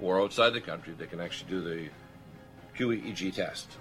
or 0.00 0.20
outside 0.20 0.50
the 0.50 0.60
country 0.60 0.94
that 0.94 1.10
can 1.10 1.20
actually 1.20 1.50
do 1.50 1.60
the 1.60 1.88
QEEG 2.78 3.34
test. 3.34 3.76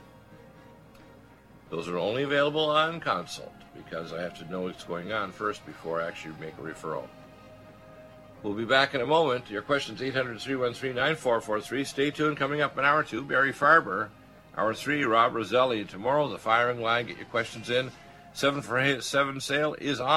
Those 1.70 1.88
are 1.88 1.98
only 1.98 2.24
available 2.24 2.70
on 2.70 3.00
consult 3.00 3.54
because 3.76 4.12
I 4.12 4.22
have 4.22 4.38
to 4.39 4.50
know 4.50 4.62
what's 4.62 4.84
going 4.84 5.12
on 5.12 5.32
first 5.32 5.66
before 5.66 6.02
I 6.02 6.08
actually 6.08 6.34
make 6.39 6.58
a 6.58 6.62
referral. 6.62 7.08
We'll 8.41 8.54
be 8.54 8.66
back 8.66 8.95
in 8.95 9.02
a 9.02 9.06
moment. 9.06 9.50
Your 9.50 9.62
questions 9.62 10.02
800 10.02 10.39
313 10.39 10.95
9443. 10.95 11.84
Stay 11.84 12.12
tuned. 12.12 12.38
Coming 12.38 12.62
up 12.62 12.78
in 12.78 12.86
hour 12.86 13.04
two, 13.04 13.24
Barry 13.24 13.54
Farber. 13.54 14.10
Hour 14.56 14.74
three, 14.74 15.04
Rob 15.04 15.36
Roselli. 15.36 15.86
Tomorrow, 15.86 16.30
the 16.30 16.38
firing 16.38 16.82
line. 16.82 17.08
Get 17.08 17.18
your 17.18 17.26
questions 17.28 17.70
in. 17.70 17.91
Seven 18.34 18.62
for 18.62 19.02
seven 19.02 19.39
sale 19.41 19.76
is 19.80 20.00
on. 20.00 20.16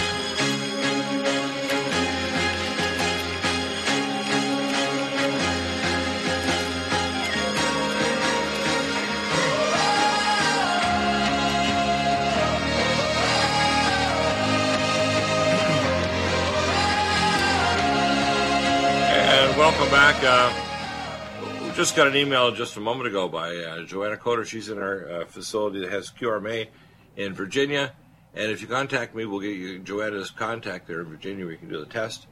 welcome 19.71 19.89
back. 19.89 20.21
Uh, 20.21 21.63
we 21.63 21.71
just 21.71 21.95
got 21.95 22.05
an 22.05 22.15
email 22.15 22.51
just 22.51 22.75
a 22.75 22.79
moment 22.81 23.07
ago 23.07 23.29
by 23.29 23.55
uh, 23.55 23.83
Joanna 23.83 24.17
Coder. 24.17 24.45
She's 24.45 24.67
in 24.67 24.77
our 24.77 25.09
uh, 25.09 25.25
facility 25.25 25.79
that 25.79 25.89
has 25.91 26.11
QRMA 26.11 26.67
in 27.15 27.33
Virginia. 27.33 27.93
And 28.33 28.51
if 28.51 28.61
you 28.61 28.67
contact 28.67 29.15
me, 29.15 29.23
we'll 29.25 29.39
get 29.39 29.55
you 29.55 29.79
Joanna's 29.79 30.29
contact 30.29 30.87
there 30.87 30.99
in 30.99 31.07
Virginia 31.07 31.45
where 31.45 31.53
you 31.53 31.57
can 31.57 31.69
do 31.69 31.79
the 31.79 31.85
test. 31.85 32.27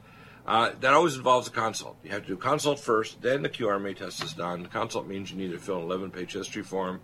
Uh, 0.46 0.72
that 0.80 0.92
always 0.92 1.16
involves 1.16 1.48
a 1.48 1.50
consult. 1.50 1.96
You 2.04 2.10
have 2.10 2.22
to 2.22 2.28
do 2.28 2.36
consult 2.36 2.78
first, 2.78 3.22
then 3.22 3.40
the 3.40 3.48
QRMA 3.48 3.96
test 3.96 4.22
is 4.22 4.34
done. 4.34 4.62
The 4.62 4.68
consult 4.68 5.06
means 5.06 5.30
you 5.30 5.38
need 5.38 5.52
to 5.52 5.58
fill 5.58 5.78
an 5.78 5.84
11 5.84 6.10
page 6.10 6.34
history 6.34 6.62
form 6.62 7.00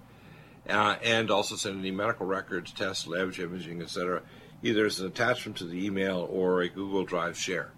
uh, 0.68 0.96
and 1.02 1.30
also 1.30 1.56
send 1.56 1.78
any 1.78 1.92
medical 1.92 2.26
records, 2.26 2.72
tests, 2.72 3.06
labs, 3.06 3.38
imaging, 3.38 3.80
etc. 3.80 4.20
Either 4.62 4.84
as 4.84 5.00
an 5.00 5.06
attachment 5.06 5.56
to 5.58 5.64
the 5.64 5.86
email 5.86 6.28
or 6.30 6.60
a 6.60 6.68
Google 6.68 7.04
Drive 7.04 7.38
share. 7.38 7.70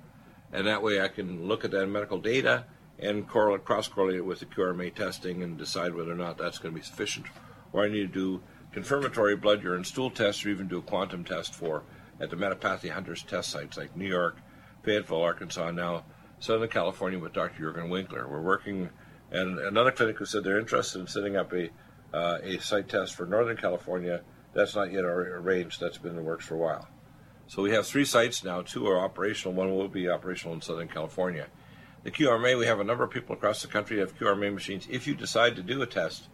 And 0.53 0.67
that 0.67 0.83
way 0.83 1.01
I 1.01 1.09
can 1.09 1.47
look 1.47 1.65
at 1.65 1.71
that 1.73 1.87
medical 1.87 2.19
data 2.19 2.65
and 2.99 3.29
correlate, 3.29 3.65
cross 3.65 3.89
correlate 3.89 4.17
it 4.17 4.25
with 4.25 4.41
the 4.41 4.47
QRMA 4.47 4.95
testing 4.95 5.43
and 5.43 5.57
decide 5.57 5.95
whether 5.95 6.13
or 6.13 6.17
not 6.17 6.39
that's 6.39 6.59
going 6.59 6.75
to 6.75 6.81
be 6.81 6.85
sufficient. 6.85 7.27
Or 7.73 7.85
I 7.85 7.89
need 7.89 8.13
to 8.13 8.39
do 8.39 8.43
confirmatory 8.73 9.37
blood 9.37 9.63
urine 9.63 9.85
stool 9.85 10.11
tests 10.11 10.45
or 10.45 10.51
even 10.51 10.69
do 10.69 10.79
a 10.79 10.83
quantum 10.83 11.25
test 11.25 11.55
for 11.55 11.85
at 12.21 12.31
the 12.31 12.37
Metapathy 12.37 12.91
Hunters 12.91 13.23
test 13.23 13.51
sites 13.51 13.77
like 13.77 13.97
New 13.97 14.09
York, 14.09 14.39
Fayetteville, 14.83 15.23
Arkansas, 15.23 15.71
now 15.71 16.05
Southern 16.41 16.69
California 16.69 17.19
with 17.19 17.33
Dr. 17.33 17.59
Jurgen 17.59 17.91
Winkler. 17.91 18.27
We're 18.27 18.41
working, 18.41 18.91
and 19.31 19.59
another 19.59 19.91
clinic 19.91 20.19
who 20.19 20.25
said 20.25 20.45
they're 20.45 20.59
interested 20.59 21.01
in 21.01 21.07
setting 21.07 21.37
up 21.37 21.53
a 21.53 21.71
uh, 22.13 22.39
a 22.43 22.59
site 22.59 22.89
test 22.89 23.15
for 23.15 23.27
Northern 23.27 23.57
California 23.57 24.23
That's 24.55 24.75
not 24.75 24.91
yet 24.93 25.05
arranged. 25.05 25.81
That's 25.81 25.99
been 25.99 26.13
in 26.13 26.17
the 26.17 26.23
works 26.23 26.47
for 26.47 26.55
a 26.55 26.59
while. 26.59 26.89
So 27.49 27.63
we 27.63 27.71
have 27.71 27.87
three 27.87 28.05
sites 28.05 28.45
now. 28.45 28.61
Two 28.61 28.87
are 28.87 29.01
operational. 29.01 29.55
One 29.55 29.75
will 29.75 29.89
be 29.89 30.07
operational 30.07 30.55
in 30.55 30.61
Southern 30.61 30.89
California. 30.89 31.47
The 32.05 32.11
QRMA, 32.11 32.59
we 32.59 32.67
have 32.67 32.79
a 32.79 32.85
number 32.85 33.05
of 33.05 33.11
people 33.11 33.35
across 33.35 33.63
the 33.63 33.69
country 33.69 33.99
have 34.01 34.19
QRMA 34.19 34.53
machines. 34.53 34.87
If 34.91 35.07
you 35.07 35.15
decide 35.15 35.57
to 35.57 35.63
do 35.63 35.81
a 35.81 35.87
test, 35.87 36.29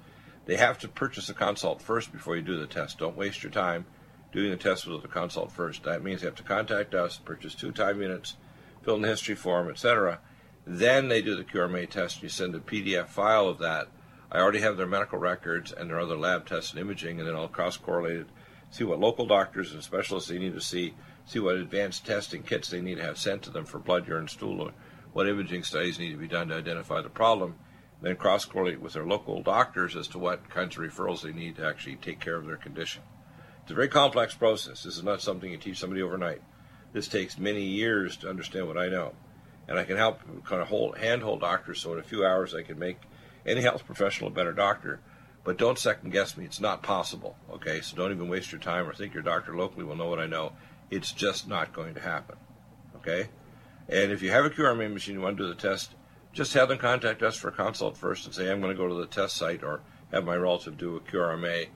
they 0.47 0.57
have 0.57 0.77
to 0.81 0.89
purchase 0.89 1.29
a 1.29 1.35
consult 1.35 1.81
first 1.81 2.13
before 2.13 2.35
you 2.35 2.43
do 2.43 2.59
the 2.59 2.67
test. 2.67 2.99
Don't 2.99 3.17
waste 3.17 3.45
your 3.45 3.53
time 3.53 3.87
doing 4.33 4.51
the 4.51 4.57
test 4.57 4.89
with 4.89 5.05
a 5.05 5.09
consult 5.09 5.53
first. 5.53 5.85
That 5.85 6.03
means 6.03 6.21
they 6.21 6.27
have 6.27 6.35
to 6.35 6.43
contact 6.43 6.95
us, 6.95 7.19
purchase 7.19 7.55
two 7.55 7.71
time 7.71 8.03
units, 8.03 8.35
fill 8.83 8.97
in 8.97 9.03
the 9.03 9.09
history 9.09 9.37
form, 9.37 9.71
etc. 9.71 10.19
Then 10.67 11.07
they 11.07 11.23
do 11.23 11.37
the 11.37 11.45
QRMA 11.45 11.89
test. 11.89 12.25
You 12.25 12.29
send 12.29 12.57
a 12.57 12.59
PDF 12.59 13.07
file 13.07 13.49
of 13.49 13.59
that. 13.59 13.87
I 14.33 14.41
already 14.41 14.61
have 14.61 14.77
their 14.77 14.87
medical 14.87 15.21
records 15.21 15.71
and 15.71 15.89
their 15.89 16.01
other 16.01 16.17
lab 16.17 16.45
tests 16.45 16.73
and 16.73 16.81
imaging, 16.81 17.21
and 17.21 17.29
then 17.29 17.37
I'll 17.37 17.47
cross 17.47 17.77
correlate 17.77 18.23
it, 18.23 18.27
see 18.75 18.83
what 18.83 18.99
local 18.99 19.25
doctors 19.25 19.73
and 19.73 19.85
specialists 19.85 20.29
they 20.29 20.37
need 20.37 20.53
to 20.53 20.61
see, 20.61 20.95
see 21.27 21.39
what 21.39 21.55
advanced 21.55 22.05
testing 22.05 22.43
kits 22.43 22.69
they 22.69 22.81
need 22.81 22.97
to 22.97 23.05
have 23.05 23.17
sent 23.17 23.41
to 23.41 23.51
them 23.51 23.65
for 23.65 23.79
blood, 23.79 24.09
urine, 24.09 24.27
stool, 24.27 24.61
or 24.61 24.73
what 25.13 25.29
imaging 25.29 25.63
studies 25.63 25.97
need 25.97 26.11
to 26.11 26.17
be 26.17 26.27
done 26.27 26.49
to 26.49 26.57
identify 26.57 27.01
the 27.01 27.09
problem, 27.09 27.55
then 28.03 28.17
cross 28.17 28.45
correlate 28.45 28.81
with 28.81 28.95
their 28.95 29.07
local 29.07 29.41
doctors 29.43 29.95
as 29.95 30.09
to 30.09 30.19
what 30.19 30.51
kinds 30.51 30.77
of 30.77 30.83
referrals 30.83 31.23
they 31.23 31.33
need 31.33 31.55
to 31.55 31.65
actually 31.65 31.95
take 31.95 32.19
care 32.19 32.35
of 32.35 32.47
their 32.47 32.57
condition. 32.57 33.01
It's 33.63 33.71
a 33.71 33.77
very 33.77 33.87
complex 33.87 34.35
process. 34.35 34.83
This 34.83 34.97
is 34.97 35.05
not 35.05 35.23
something 35.23 35.53
you 35.53 35.57
teach 35.57 35.79
somebody 35.79 36.03
overnight. 36.03 36.43
This 36.93 37.07
takes 37.07 37.39
many 37.39 37.63
years 37.63 38.17
to 38.19 38.29
understand 38.29 38.67
what 38.67 38.77
I 38.77 38.89
know. 38.89 39.13
And 39.69 39.79
I 39.79 39.85
can 39.85 39.97
help 39.97 40.19
kind 40.45 40.61
of 40.61 40.67
hold, 40.67 40.99
handhold 40.99 41.41
doctors 41.41 41.81
so 41.81 41.93
in 41.93 42.01
a 42.01 42.03
few 42.03 42.27
hours 42.27 42.57
I 42.57 42.63
can 42.63 42.81
make 42.81 42.99
any 43.47 43.61
health 43.61 43.87
professional 43.87 44.31
a 44.31 44.35
better 44.35 44.53
doctor. 44.53 44.99
But 45.45 45.59
don't 45.59 45.79
second 45.79 46.11
guess 46.11 46.37
me. 46.37 46.45
It's 46.45 46.61
not 46.61 46.83
possible. 46.83 47.37
Okay? 47.53 47.81
So 47.83 47.97
don't 47.97 48.11
even 48.11 48.29
waste 48.29 48.51
your 48.51 48.61
time 48.61 48.89
or 48.89 48.95
think 48.95 49.15
your 49.15 49.23
doctor 49.23 49.55
locally 49.57 49.85
will 49.85 49.97
know 49.97 50.09
what 50.09 50.19
I 50.19 50.27
know. 50.27 50.53
It's 50.91 51.13
just 51.13 51.47
not 51.47 51.73
going 51.73 51.95
to 51.95 52.01
happen. 52.01 52.37
Okay? 52.97 53.29
And 53.89 54.11
if 54.11 54.23
you 54.23 54.31
have 54.31 54.47
a 54.47 54.51
QRMA 54.51 54.93
machine, 54.93 55.15
you 55.15 55.21
want 55.21 55.37
to 55.37 55.45
do 55.45 55.49
the 55.49 55.55
test, 55.55 55.95
just 56.33 56.55
have 56.55 56.69
them 56.71 56.79
contact 56.79 57.23
us 57.23 57.37
for 57.37 57.49
a 57.49 57.53
consult 57.53 57.97
first 57.97 58.25
and 58.25 58.35
say, 58.35 58.51
I'm 58.51 58.61
going 58.61 58.75
to 58.75 58.83
go 58.83 58.89
to 58.89 58.95
the 58.95 59.07
test 59.07 59.37
site 59.37 59.63
or 59.63 59.83
have 60.11 60.25
my 60.25 60.35
relative 60.35 60.79
do 60.79 60.97
a 60.97 61.01
QRMA 61.01 61.69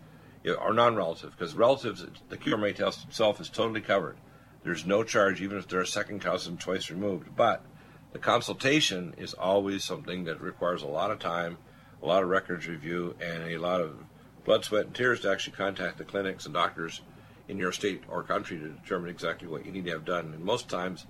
or 0.58 0.72
non-relative, 0.72 1.32
because 1.32 1.54
relatives, 1.54 2.06
the 2.28 2.36
QRMA 2.36 2.74
test 2.74 3.04
itself 3.04 3.40
is 3.40 3.50
totally 3.50 3.82
covered. 3.82 4.16
There's 4.64 4.86
no 4.86 5.04
charge, 5.04 5.42
even 5.42 5.58
if 5.58 5.68
they're 5.68 5.80
a 5.80 5.86
second 5.86 6.20
cousin 6.20 6.56
twice 6.56 6.90
removed. 6.90 7.36
But 7.36 7.64
the 8.12 8.18
consultation 8.18 9.14
is 9.18 9.34
always 9.34 9.84
something 9.84 10.24
that 10.24 10.40
requires 10.40 10.82
a 10.82 10.86
lot 10.86 11.10
of 11.10 11.18
time, 11.18 11.58
a 12.02 12.06
lot 12.06 12.22
of 12.22 12.28
records 12.28 12.66
review, 12.66 13.14
and 13.20 13.42
a 13.44 13.58
lot 13.58 13.80
of 13.80 13.96
blood, 14.44 14.64
sweat, 14.64 14.86
and 14.86 14.94
tears 14.94 15.20
to 15.20 15.30
actually 15.30 15.56
contact 15.56 15.98
the 15.98 16.04
clinics 16.04 16.44
and 16.44 16.54
doctors 16.54 17.02
in 17.48 17.58
your 17.58 17.72
state 17.72 18.02
or 18.08 18.22
country 18.22 18.58
to 18.58 18.68
determine 18.68 19.10
exactly 19.10 19.48
what 19.48 19.64
you 19.66 19.72
need 19.72 19.84
to 19.86 19.90
have 19.90 20.04
done. 20.04 20.32
And 20.34 20.44
most 20.44 20.68
times, 20.68 21.06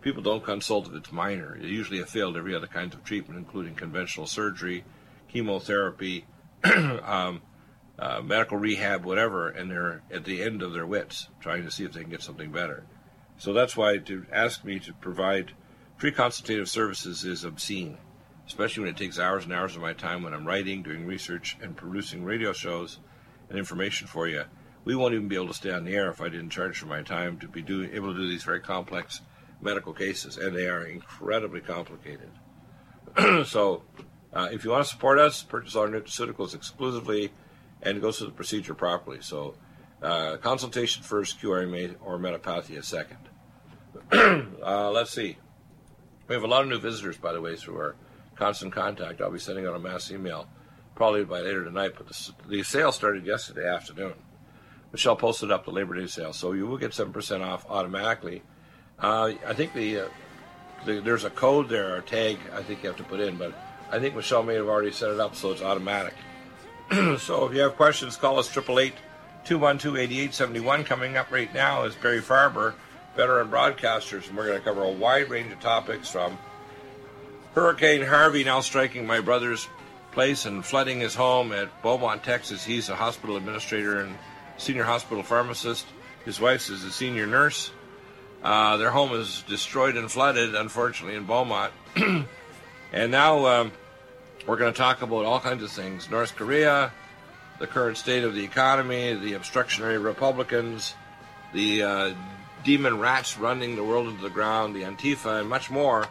people 0.00 0.22
don't 0.22 0.44
consult 0.44 0.88
if 0.88 0.94
it's 0.94 1.12
minor. 1.12 1.58
They 1.60 1.68
usually 1.68 1.98
have 1.98 2.08
failed 2.08 2.36
every 2.36 2.54
other 2.54 2.66
kind 2.66 2.92
of 2.94 3.04
treatment, 3.04 3.38
including 3.38 3.74
conventional 3.74 4.26
surgery, 4.26 4.84
chemotherapy, 5.28 6.26
um, 6.64 7.42
uh, 7.98 8.22
medical 8.22 8.56
rehab, 8.56 9.04
whatever, 9.04 9.48
and 9.48 9.70
they're 9.70 10.02
at 10.10 10.24
the 10.24 10.42
end 10.42 10.62
of 10.62 10.72
their 10.72 10.86
wits 10.86 11.28
trying 11.40 11.64
to 11.64 11.70
see 11.70 11.84
if 11.84 11.92
they 11.92 12.00
can 12.00 12.10
get 12.10 12.22
something 12.22 12.50
better. 12.50 12.84
So 13.36 13.52
that's 13.52 13.76
why 13.76 13.98
to 13.98 14.26
ask 14.32 14.64
me 14.64 14.78
to 14.80 14.92
provide 14.94 15.52
free 15.96 16.12
consultative 16.12 16.68
services 16.68 17.24
is 17.24 17.44
obscene, 17.44 17.98
especially 18.50 18.82
when 18.82 18.90
it 18.90 18.96
takes 18.96 19.16
hours 19.16 19.44
and 19.44 19.52
hours 19.52 19.76
of 19.76 19.80
my 19.80 19.92
time 19.92 20.24
when 20.24 20.34
I'm 20.34 20.44
writing, 20.44 20.82
doing 20.82 21.06
research, 21.06 21.56
and 21.62 21.76
producing 21.76 22.24
radio 22.24 22.52
shows 22.52 22.98
and 23.48 23.56
information 23.56 24.08
for 24.08 24.26
you. 24.26 24.42
We 24.84 24.96
won't 24.96 25.14
even 25.14 25.28
be 25.28 25.36
able 25.36 25.46
to 25.46 25.54
stay 25.54 25.70
on 25.70 25.84
the 25.84 25.94
air 25.94 26.10
if 26.10 26.20
I 26.20 26.30
didn't 26.30 26.50
charge 26.50 26.76
for 26.76 26.86
my 26.86 27.00
time 27.02 27.38
to 27.38 27.46
be 27.46 27.62
doing, 27.62 27.90
able 27.92 28.12
to 28.12 28.18
do 28.18 28.28
these 28.28 28.42
very 28.42 28.58
complex 28.58 29.20
medical 29.60 29.92
cases, 29.92 30.36
and 30.36 30.56
they 30.56 30.66
are 30.66 30.84
incredibly 30.84 31.60
complicated. 31.60 32.28
so, 33.46 33.84
uh, 34.32 34.48
if 34.50 34.64
you 34.64 34.70
want 34.70 34.84
to 34.84 34.90
support 34.90 35.20
us, 35.20 35.44
purchase 35.44 35.76
our 35.76 35.86
nutraceuticals 35.86 36.52
exclusively 36.52 37.30
and 37.82 38.00
go 38.00 38.10
through 38.10 38.26
the 38.26 38.32
procedure 38.32 38.74
properly. 38.74 39.18
So, 39.20 39.54
uh, 40.02 40.38
consultation 40.38 41.04
first, 41.04 41.40
QRMA 41.40 41.94
or 42.00 42.18
metapathia 42.18 42.82
second. 42.82 43.28
uh, 44.60 44.90
let's 44.90 45.12
see. 45.12 45.38
We 46.26 46.34
have 46.34 46.42
a 46.42 46.48
lot 46.48 46.62
of 46.62 46.68
new 46.68 46.80
visitors, 46.80 47.16
by 47.16 47.32
the 47.32 47.40
way, 47.40 47.54
through 47.54 47.76
our 47.76 47.96
constant 48.40 48.72
contact. 48.72 49.20
I'll 49.20 49.30
be 49.30 49.38
sending 49.38 49.66
out 49.66 49.76
a 49.76 49.78
mass 49.78 50.10
email 50.10 50.48
probably 50.94 51.24
by 51.24 51.40
later 51.40 51.62
tonight, 51.62 51.92
but 51.96 52.08
the, 52.08 52.32
the 52.48 52.62
sale 52.62 52.90
started 52.90 53.26
yesterday 53.26 53.68
afternoon. 53.68 54.14
Michelle 54.92 55.14
posted 55.14 55.52
up 55.52 55.66
the 55.66 55.70
Labor 55.70 55.94
Day 55.94 56.06
sale, 56.06 56.32
so 56.32 56.52
you 56.52 56.66
will 56.66 56.78
get 56.78 56.92
7% 56.92 57.42
off 57.42 57.66
automatically. 57.68 58.42
Uh, 58.98 59.32
I 59.46 59.52
think 59.52 59.74
the, 59.74 60.00
uh, 60.00 60.08
the, 60.86 61.00
there's 61.00 61.24
a 61.24 61.30
code 61.30 61.68
there, 61.68 61.96
or 61.96 62.00
tag, 62.00 62.38
I 62.54 62.62
think 62.62 62.82
you 62.82 62.88
have 62.88 62.96
to 62.96 63.04
put 63.04 63.20
in, 63.20 63.36
but 63.36 63.54
I 63.90 63.98
think 63.98 64.16
Michelle 64.16 64.42
may 64.42 64.54
have 64.54 64.68
already 64.68 64.90
set 64.90 65.10
it 65.10 65.20
up 65.20 65.36
so 65.36 65.52
it's 65.52 65.62
automatic. 65.62 66.14
so 67.18 67.46
if 67.46 67.54
you 67.54 67.60
have 67.60 67.76
questions, 67.76 68.16
call 68.16 68.38
us 68.38 68.48
888 68.50 68.94
212 69.44 69.96
8871. 69.96 70.84
Coming 70.84 71.16
up 71.18 71.30
right 71.30 71.52
now 71.52 71.84
is 71.84 71.94
Barry 71.94 72.20
Farber, 72.20 72.74
veteran 73.16 73.48
broadcasters, 73.48 74.28
and 74.28 74.36
we're 74.36 74.46
going 74.46 74.58
to 74.58 74.64
cover 74.64 74.82
a 74.82 74.90
wide 74.90 75.28
range 75.28 75.52
of 75.52 75.60
topics 75.60 76.10
from 76.10 76.38
Hurricane 77.54 78.02
Harvey 78.02 78.44
now 78.44 78.60
striking 78.60 79.06
my 79.06 79.20
brother's 79.20 79.68
place 80.12 80.46
and 80.46 80.64
flooding 80.64 81.00
his 81.00 81.16
home 81.16 81.52
at 81.52 81.82
Beaumont, 81.82 82.22
Texas. 82.22 82.64
He's 82.64 82.88
a 82.88 82.94
hospital 82.94 83.36
administrator 83.36 84.00
and 84.00 84.16
senior 84.56 84.84
hospital 84.84 85.24
pharmacist. 85.24 85.84
His 86.24 86.40
wife 86.40 86.70
is 86.70 86.84
a 86.84 86.92
senior 86.92 87.26
nurse. 87.26 87.72
Uh, 88.42 88.76
their 88.76 88.90
home 88.90 89.12
is 89.14 89.42
destroyed 89.48 89.96
and 89.96 90.10
flooded, 90.10 90.54
unfortunately, 90.54 91.16
in 91.16 91.24
Beaumont. 91.24 91.72
and 91.96 93.10
now 93.10 93.46
um, 93.46 93.72
we're 94.46 94.56
going 94.56 94.72
to 94.72 94.78
talk 94.78 95.02
about 95.02 95.24
all 95.24 95.40
kinds 95.40 95.64
of 95.64 95.72
things 95.72 96.08
North 96.08 96.36
Korea, 96.36 96.92
the 97.58 97.66
current 97.66 97.96
state 97.96 98.22
of 98.22 98.32
the 98.32 98.44
economy, 98.44 99.14
the 99.14 99.32
obstructionary 99.32 100.02
Republicans, 100.02 100.94
the 101.52 101.82
uh, 101.82 102.14
demon 102.62 103.00
rats 103.00 103.36
running 103.38 103.74
the 103.74 103.84
world 103.84 104.06
into 104.06 104.22
the 104.22 104.30
ground, 104.30 104.76
the 104.76 104.82
Antifa, 104.82 105.40
and 105.40 105.48
much 105.48 105.68
more. 105.68 106.06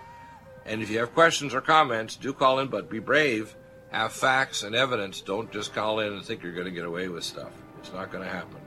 And 0.66 0.82
if 0.82 0.89
you 0.89 0.99
have 0.99 1.14
questions 1.14 1.53
or 1.53 1.62
comments, 1.62 2.16
do 2.16 2.34
call 2.34 2.60
in, 2.60 2.68
but 2.68 2.89
be 2.89 2.99
brave. 2.99 3.55
Have 3.89 4.14
facts 4.14 4.64
and 4.64 4.76
evidence. 4.76 5.22
Don't 5.22 5.51
just 5.51 5.74
call 5.74 5.99
in 5.99 6.14
and 6.14 6.24
think 6.24 6.43
you're 6.43 6.53
going 6.53 6.66
to 6.66 6.72
get 6.72 6.86
away 6.86 7.07
with 7.10 7.24
stuff. 7.24 7.51
It's 7.80 7.91
not 7.91 8.12
going 8.12 8.24
to 8.24 8.30
happen. 8.30 8.59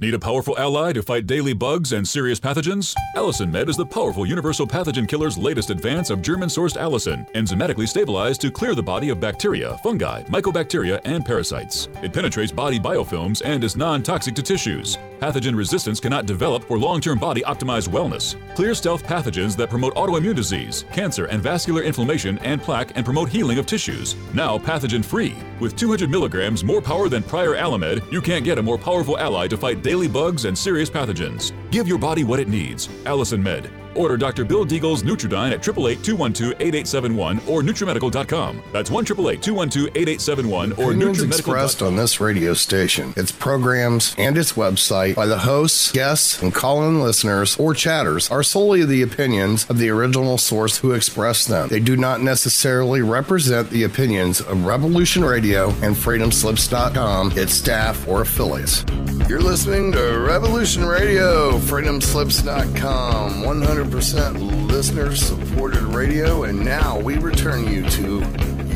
Need 0.00 0.14
a 0.14 0.18
powerful 0.18 0.56
ally 0.56 0.92
to 0.92 1.02
fight 1.02 1.26
daily 1.26 1.52
bugs 1.52 1.90
and 1.90 2.06
serious 2.06 2.38
pathogens? 2.38 2.94
Allicin 3.16 3.50
Med 3.50 3.68
is 3.68 3.76
the 3.76 3.84
powerful 3.84 4.24
universal 4.24 4.64
pathogen 4.64 5.08
killer's 5.08 5.36
latest 5.36 5.70
advance 5.70 6.08
of 6.08 6.22
German 6.22 6.48
sourced 6.48 6.76
allicin, 6.76 7.28
enzymatically 7.32 7.88
stabilized 7.88 8.40
to 8.42 8.52
clear 8.52 8.76
the 8.76 8.82
body 8.82 9.08
of 9.08 9.18
bacteria, 9.18 9.76
fungi, 9.78 10.22
mycobacteria, 10.26 11.00
and 11.04 11.26
parasites. 11.26 11.88
It 12.00 12.12
penetrates 12.12 12.52
body 12.52 12.78
biofilms 12.78 13.42
and 13.44 13.64
is 13.64 13.74
non 13.74 14.04
toxic 14.04 14.36
to 14.36 14.42
tissues. 14.42 14.98
Pathogen 15.18 15.56
resistance 15.56 15.98
cannot 15.98 16.26
develop 16.26 16.62
for 16.62 16.78
long 16.78 17.00
term 17.00 17.18
body 17.18 17.40
optimized 17.42 17.88
wellness. 17.88 18.36
Clear 18.54 18.76
stealth 18.76 19.02
pathogens 19.02 19.56
that 19.56 19.68
promote 19.68 19.96
autoimmune 19.96 20.36
disease, 20.36 20.84
cancer, 20.92 21.24
and 21.24 21.42
vascular 21.42 21.82
inflammation 21.82 22.38
and 22.38 22.62
plaque 22.62 22.92
and 22.94 23.04
promote 23.04 23.28
healing 23.28 23.58
of 23.58 23.66
tissues. 23.66 24.14
Now 24.32 24.58
pathogen 24.58 25.04
free. 25.04 25.34
With 25.58 25.74
200 25.74 26.08
milligrams 26.08 26.62
more 26.62 26.80
power 26.80 27.08
than 27.08 27.24
prior 27.24 27.56
Allimed, 27.56 28.12
you 28.12 28.20
can't 28.20 28.44
get 28.44 28.58
a 28.58 28.62
more 28.62 28.78
powerful 28.78 29.18
ally 29.18 29.48
to 29.48 29.56
fight 29.56 29.82
daily 29.88 30.06
bugs 30.06 30.44
and 30.44 30.58
serious 30.58 30.90
pathogens. 30.90 31.52
Give 31.70 31.88
your 31.88 31.98
body 31.98 32.22
what 32.22 32.38
it 32.38 32.48
needs. 32.48 32.88
Allicin 33.06 33.42
Med. 33.42 33.87
Order 33.98 34.16
Dr. 34.16 34.44
Bill 34.44 34.64
Deagle's 34.64 35.02
Nutridyne 35.02 35.52
at 35.52 35.60
888-212-8871 35.62 37.48
or 37.48 37.62
NutriMedical.com. 37.62 38.62
That's 38.72 38.90
1-888-212-8871 38.90 40.78
or 40.78 40.92
NutriMedical.com. 40.92 41.32
expressed 41.32 41.82
on 41.82 41.96
this 41.96 42.20
radio 42.20 42.54
station, 42.54 43.12
its 43.16 43.32
programs, 43.32 44.14
and 44.18 44.38
its 44.38 44.52
website 44.52 45.14
by 45.14 45.26
the 45.26 45.38
hosts, 45.38 45.92
guests, 45.92 46.40
and 46.42 46.54
call-in 46.54 47.02
listeners 47.02 47.56
or 47.58 47.74
chatters 47.74 48.30
are 48.30 48.42
solely 48.42 48.84
the 48.84 49.02
opinions 49.02 49.68
of 49.68 49.78
the 49.78 49.90
original 49.90 50.38
source 50.38 50.78
who 50.78 50.92
expressed 50.92 51.48
them. 51.48 51.68
They 51.68 51.80
do 51.80 51.96
not 51.96 52.20
necessarily 52.22 53.02
represent 53.02 53.70
the 53.70 53.82
opinions 53.82 54.40
of 54.40 54.64
Revolution 54.64 55.24
Radio 55.24 55.70
and 55.82 55.96
FreedomSlips.com, 55.96 57.32
its 57.36 57.54
staff, 57.54 58.06
or 58.06 58.22
affiliates. 58.22 58.84
You're 59.28 59.40
listening 59.40 59.90
to 59.92 60.18
Revolution 60.18 60.84
Radio, 60.84 61.58
FreedomSlips.com, 61.58 63.42
100% 63.88 64.68
listener 64.68 65.16
supported 65.16 65.80
radio, 65.80 66.42
and 66.42 66.62
now 66.62 67.00
we 67.00 67.16
return 67.16 67.66
you 67.66 67.88
to 67.88 68.18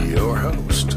your 0.07 0.35
host. 0.37 0.97